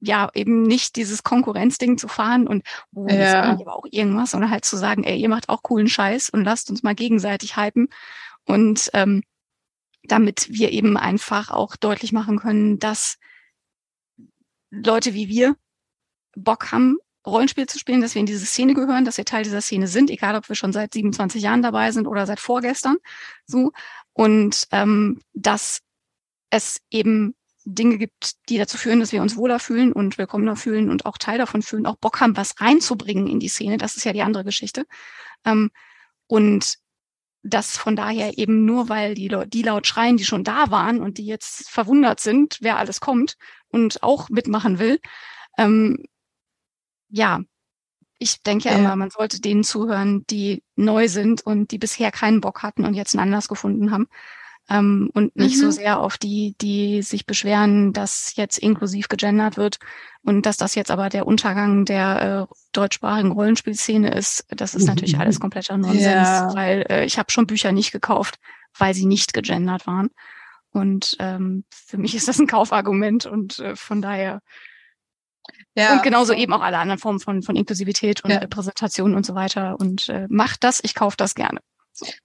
[0.00, 2.64] ja, eben nicht dieses Konkurrenzding zu fahren und
[2.94, 3.42] oh, ja.
[3.42, 6.70] aber auch irgendwas, sondern halt zu sagen, ey, ihr macht auch coolen Scheiß und lasst
[6.70, 7.88] uns mal gegenseitig hypen.
[8.46, 9.22] Und ähm,
[10.04, 13.18] damit wir eben einfach auch deutlich machen können, dass
[14.70, 15.56] Leute wie wir
[16.36, 19.60] Bock haben, Rollenspiel zu spielen, dass wir in diese Szene gehören, dass wir Teil dieser
[19.60, 22.96] Szene sind, egal ob wir schon seit 27 Jahren dabei sind oder seit vorgestern.
[23.46, 23.72] So.
[24.12, 25.80] Und ähm, dass
[26.50, 30.90] es eben Dinge gibt, die dazu führen, dass wir uns wohler fühlen und willkommener fühlen
[30.90, 33.76] und auch Teil davon fühlen, auch Bock haben, was reinzubringen in die Szene.
[33.76, 34.86] Das ist ja die andere Geschichte.
[35.44, 35.70] Ähm,
[36.26, 36.78] und
[37.42, 41.18] dass von daher eben nur weil die, die laut schreien, die schon da waren und
[41.18, 43.36] die jetzt verwundert sind, wer alles kommt
[43.68, 45.00] und auch mitmachen will,
[45.56, 46.04] ähm,
[47.08, 47.40] ja,
[48.18, 48.76] ich denke ja.
[48.76, 52.94] immer, man sollte denen zuhören, die neu sind und die bisher keinen Bock hatten und
[52.94, 54.08] jetzt einen Anlass gefunden haben
[54.68, 55.60] ähm, und nicht mhm.
[55.60, 59.78] so sehr auf die, die sich beschweren, dass jetzt inklusiv gegendert wird
[60.22, 64.46] und dass das jetzt aber der Untergang der äh, deutschsprachigen Rollenspielszene ist.
[64.50, 66.54] Das ist natürlich alles kompletter Nonsens, ja.
[66.54, 68.38] weil äh, ich habe schon Bücher nicht gekauft,
[68.78, 70.10] weil sie nicht gegendert waren.
[70.72, 74.40] Und ähm, für mich ist das ein Kaufargument und äh, von daher
[75.74, 75.94] ja.
[75.94, 78.38] Und genauso eben auch alle anderen Formen von, von Inklusivität und ja.
[78.38, 79.76] Repräsentation und so weiter.
[79.78, 81.60] Und äh, macht das, ich kaufe das gerne.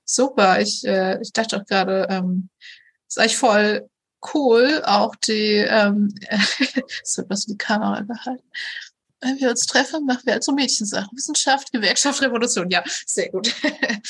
[0.03, 2.49] Super, ich, äh, ich dachte auch gerade, ähm,
[3.07, 3.89] ist eigentlich voll
[4.33, 8.49] cool, auch die, ähm, wird was die Kamera gehalten.
[9.21, 11.09] Wenn wir uns treffen, machen wir halt so Mädchensachen.
[11.17, 12.69] Wissenschaft, Gewerkschaft, Revolution.
[12.69, 13.51] Ja, sehr gut.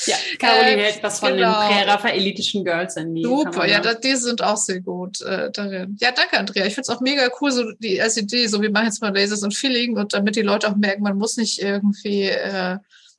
[0.04, 1.68] Ja, Caroline äh, hält was von genau.
[1.68, 3.66] den prä-raphaelitischen Girls in die Super, Kamera.
[3.66, 5.96] ja, das, die sind auch sehr gut äh, darin.
[6.00, 6.66] Ja, danke, Andrea.
[6.66, 9.14] Ich finde es auch mega cool, so die als Idee, so wir machen jetzt mal
[9.14, 12.76] Lasers und Feeling und damit die Leute auch merken, man muss nicht irgendwie äh,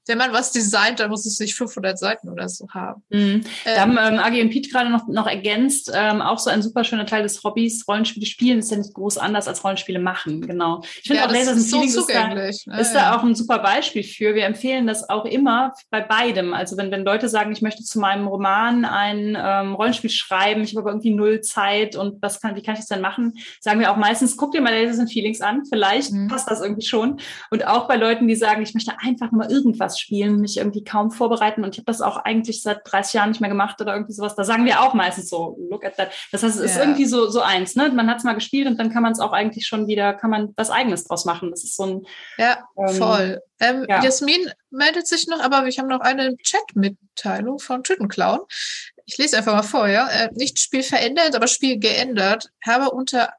[0.07, 3.03] wenn man was designt, dann muss es nicht 500 Seiten oder so haben.
[3.09, 3.17] Mhm.
[3.17, 6.61] Ähm, da haben ähm, Agi und Pete gerade noch, noch ergänzt, ähm, auch so ein
[6.61, 10.41] super schöner Teil des Hobbys, Rollenspiele spielen ist ja nicht groß anders als Rollenspiele machen,
[10.41, 10.81] genau.
[11.01, 12.49] Ich finde ja, auch Lasers ist so zugänglich.
[12.49, 13.11] Ist, da, ist ja.
[13.11, 14.35] da auch ein super Beispiel für.
[14.35, 16.53] Wir empfehlen das auch immer bei beidem.
[16.53, 20.71] Also wenn, wenn Leute sagen, ich möchte zu meinem Roman ein ähm, Rollenspiel schreiben, ich
[20.71, 23.79] habe aber irgendwie null Zeit und was kann, wie kann ich das denn machen, sagen
[23.79, 26.27] wir auch meistens, guck dir mal Lasers and Feelings an, vielleicht mhm.
[26.27, 27.19] passt das irgendwie schon.
[27.51, 31.11] Und auch bei Leuten, die sagen, ich möchte einfach nur irgendwas spielen, mich irgendwie kaum
[31.11, 31.63] vorbereiten.
[31.63, 34.35] Und ich habe das auch eigentlich seit 30 Jahren nicht mehr gemacht oder irgendwie sowas.
[34.35, 36.11] Da sagen wir auch meistens so, look at that.
[36.31, 36.65] Das heißt, es ja.
[36.65, 37.89] ist irgendwie so, so eins, ne?
[37.89, 40.29] Man hat es mal gespielt und dann kann man es auch eigentlich schon wieder, kann
[40.29, 41.51] man was Eigenes draus machen.
[41.51, 42.07] Das ist so ein.
[42.37, 43.41] Ja, ähm, voll.
[43.59, 44.03] Ähm, ja.
[44.03, 48.39] Jasmin meldet sich noch, aber wir haben noch eine Chat-Mitteilung von Tütenclown.
[49.05, 50.07] Ich lese einfach mal vor, ja.
[50.07, 52.49] Äh, nicht Spiel verändert, aber Spiel geändert.
[52.65, 53.29] Habe unter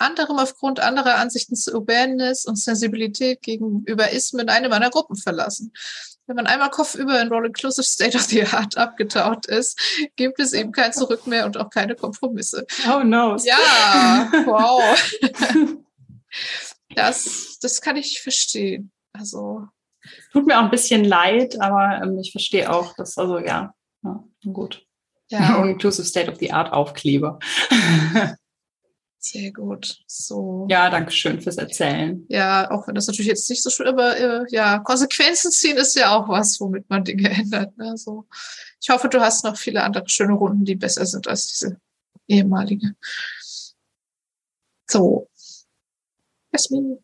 [0.00, 5.72] anderem aufgrund anderer Ansichten zu Awareness und Sensibilität gegenüber Ismen eine meiner Gruppen verlassen.
[6.26, 9.80] Wenn man einmal kopfüber in All-Inclusive State of the Art abgetaucht ist,
[10.16, 12.66] gibt es eben kein Zurück mehr und auch keine Kompromisse.
[12.86, 13.36] Oh no.
[13.36, 14.82] Ja, wow.
[16.94, 18.92] das, das kann ich verstehen.
[19.14, 19.68] Also.
[20.32, 24.24] Tut mir auch ein bisschen leid, aber ähm, ich verstehe auch, dass, also ja, ja
[24.52, 24.86] gut.
[25.30, 25.56] Ja.
[25.58, 27.38] All-Inclusive State of the Art Aufkleber.
[29.20, 29.98] Sehr gut.
[30.06, 30.66] So.
[30.70, 32.24] Ja, danke schön fürs Erzählen.
[32.28, 35.96] Ja, auch wenn das natürlich jetzt nicht so schön, aber äh, ja, Konsequenzen ziehen ist
[35.96, 37.76] ja auch was, womit man Dinge ändert.
[37.76, 37.96] Ne?
[37.96, 38.26] So.
[38.80, 41.80] Ich hoffe, du hast noch viele andere schöne Runden, die besser sind als diese
[42.28, 42.94] ehemalige.
[44.88, 45.28] So.
[46.52, 46.98] Jasmin.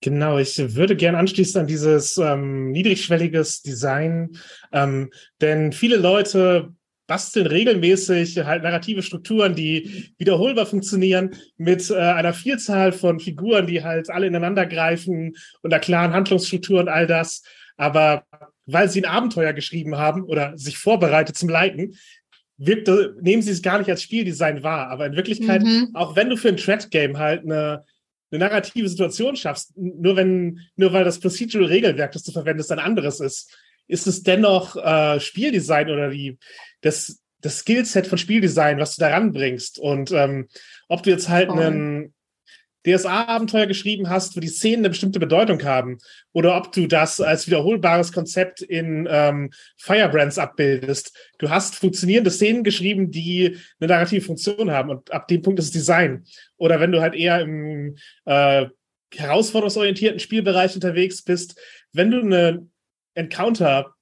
[0.00, 4.36] Genau, ich würde gerne anschließen an dieses ähm, niedrigschwelliges Design,
[4.72, 6.74] ähm, denn viele Leute
[7.12, 13.84] basteln regelmäßig halt narrative Strukturen, die wiederholbar funktionieren, mit äh, einer Vielzahl von Figuren, die
[13.84, 17.42] halt alle ineinander greifen, unter klaren Handlungsstrukturen, all das.
[17.76, 18.24] Aber
[18.64, 21.98] weil sie ein Abenteuer geschrieben haben oder sich vorbereitet zum Leiten,
[22.56, 22.88] wirkt,
[23.20, 24.88] nehmen sie es gar nicht als Spieldesign wahr.
[24.88, 25.90] Aber in Wirklichkeit, mhm.
[25.92, 27.84] auch wenn du für ein Thread-Game halt eine,
[28.30, 33.20] eine narrative Situation schaffst, nur wenn, nur weil das Procedural-Regelwerk, das du verwendest, ein anderes
[33.20, 33.54] ist,
[33.88, 36.38] ist es dennoch äh, Spieldesign oder die,
[36.80, 39.78] das, das Skillset von Spieldesign, was du da ranbringst.
[39.78, 40.48] Und ähm,
[40.88, 41.54] ob du jetzt halt oh.
[41.54, 42.14] einen
[42.86, 45.98] DSA-Abenteuer geschrieben hast, wo die Szenen eine bestimmte Bedeutung haben,
[46.32, 51.16] oder ob du das als wiederholbares Konzept in ähm, Firebrands abbildest.
[51.38, 55.66] Du hast funktionierende Szenen geschrieben, die eine narrative Funktion haben und ab dem Punkt ist
[55.66, 56.24] es Design.
[56.56, 58.66] Oder wenn du halt eher im äh,
[59.14, 61.60] herausforderungsorientierten Spielbereich unterwegs bist,
[61.92, 62.66] wenn du eine
[63.14, 63.94] Encounter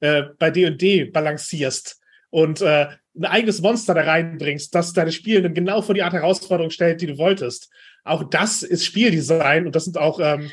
[0.00, 2.00] äh, bei D&D balancierst
[2.30, 6.70] und äh, ein eigenes Monster da reinbringst, das deine Spielenden genau vor die Art Herausforderung
[6.70, 7.70] stellt, die du wolltest.
[8.04, 10.50] Auch das ist Spieldesign und das sind auch ähm,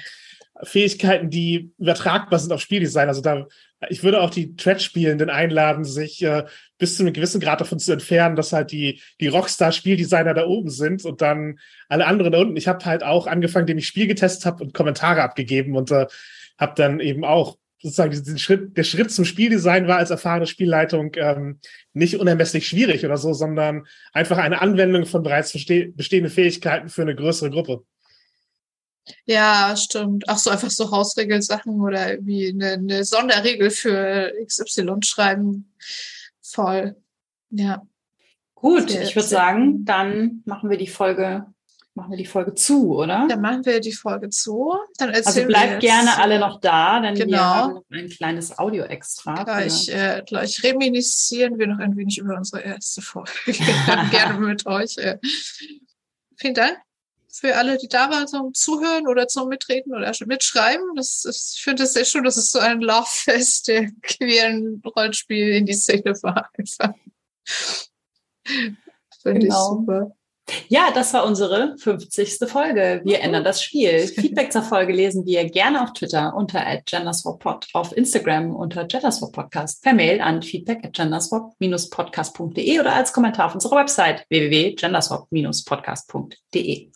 [0.64, 3.08] Fähigkeiten, die übertragbar sind auf Spieldesign.
[3.08, 3.48] Also da,
[3.90, 6.46] ich würde auch die Thread-Spielenden einladen, sich äh,
[6.78, 10.70] bis zu einem gewissen Grad davon zu entfernen, dass halt die, die Rockstar-Spieldesigner da oben
[10.70, 11.60] sind und dann
[11.90, 12.58] alle anderen da unten.
[12.58, 16.08] Ich habe halt auch angefangen, indem ich Spiel getestet habe und Kommentare abgegeben und äh,
[16.58, 21.12] habe dann eben auch sozusagen diesen Schritt, der Schritt zum Spieldesign war als erfahrene Spielleitung
[21.16, 21.60] ähm,
[21.94, 27.16] nicht unermesslich schwierig oder so, sondern einfach eine Anwendung von bereits bestehenden Fähigkeiten für eine
[27.16, 27.84] größere Gruppe.
[29.26, 30.26] Ja, stimmt.
[30.28, 35.74] Ach so, einfach so Hausregelsachen oder wie eine, eine Sonderregel für XY schreiben.
[36.42, 36.96] Voll.
[37.50, 37.86] Ja.
[38.56, 41.46] Gut, ich würde sagen, dann machen wir die Folge
[41.98, 43.26] machen wir die Folge zu, oder?
[43.28, 44.74] Dann machen wir die Folge zu.
[44.98, 47.32] Dann also bleibt gerne alle noch da, denn genau.
[47.32, 49.44] wir haben noch ein kleines Audio-Extra.
[49.44, 53.32] Gleich, äh, gleich reminiszieren wir noch ein wenig über unsere erste Folge.
[54.12, 54.98] gerne mit euch.
[54.98, 55.18] Äh.
[56.38, 56.78] Vielen Dank
[57.30, 60.96] für alle, die da waren zum Zuhören oder zum Mitreden oder mitschreiben.
[60.96, 65.50] Das ist, ich finde es sehr schön, dass es so ein Lauffest der queeren Rollenspiel
[65.50, 66.50] in die Szene war.
[69.22, 69.40] Finde genau.
[69.40, 70.16] ich super.
[70.70, 72.50] Ja, das war unsere 50.
[72.50, 73.02] Folge.
[73.04, 74.08] Wir ändern das Spiel.
[74.08, 79.94] Feedback zur Folge lesen wir gerne auf Twitter unter genderswappod, auf Instagram unter genderswappodcast, per
[79.94, 86.92] Mail an feedback at genderswap-podcast.de oder als Kommentar auf unserer Website www.genderswap-podcast.de.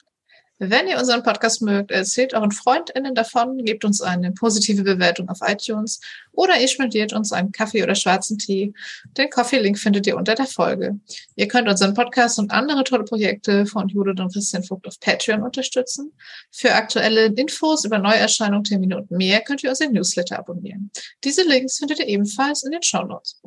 [0.63, 5.39] Wenn ihr unseren Podcast mögt, erzählt euren FreundInnen davon, gebt uns eine positive Bewertung auf
[5.41, 5.99] iTunes
[6.33, 8.71] oder ihr spendiert uns einen Kaffee oder schwarzen Tee.
[9.17, 10.99] Den Coffee-Link findet ihr unter der Folge.
[11.35, 15.41] Ihr könnt unseren Podcast und andere tolle Projekte von Judith und Christian Vogt auf Patreon
[15.41, 16.13] unterstützen.
[16.51, 20.91] Für aktuelle Infos über Neuerscheinungen, Termine und mehr könnt ihr unseren Newsletter abonnieren.
[21.23, 23.41] Diese Links findet ihr ebenfalls in den Show Notes.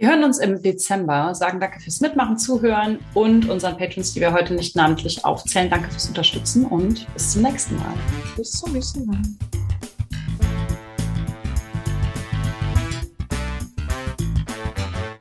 [0.00, 4.32] Wir hören uns im Dezember, sagen danke fürs Mitmachen, Zuhören und unseren Patrons, die wir
[4.32, 5.68] heute nicht namentlich aufzählen.
[5.68, 7.94] Danke fürs Unterstützen und bis zum nächsten Mal.
[8.36, 9.20] Bis zum nächsten Mal.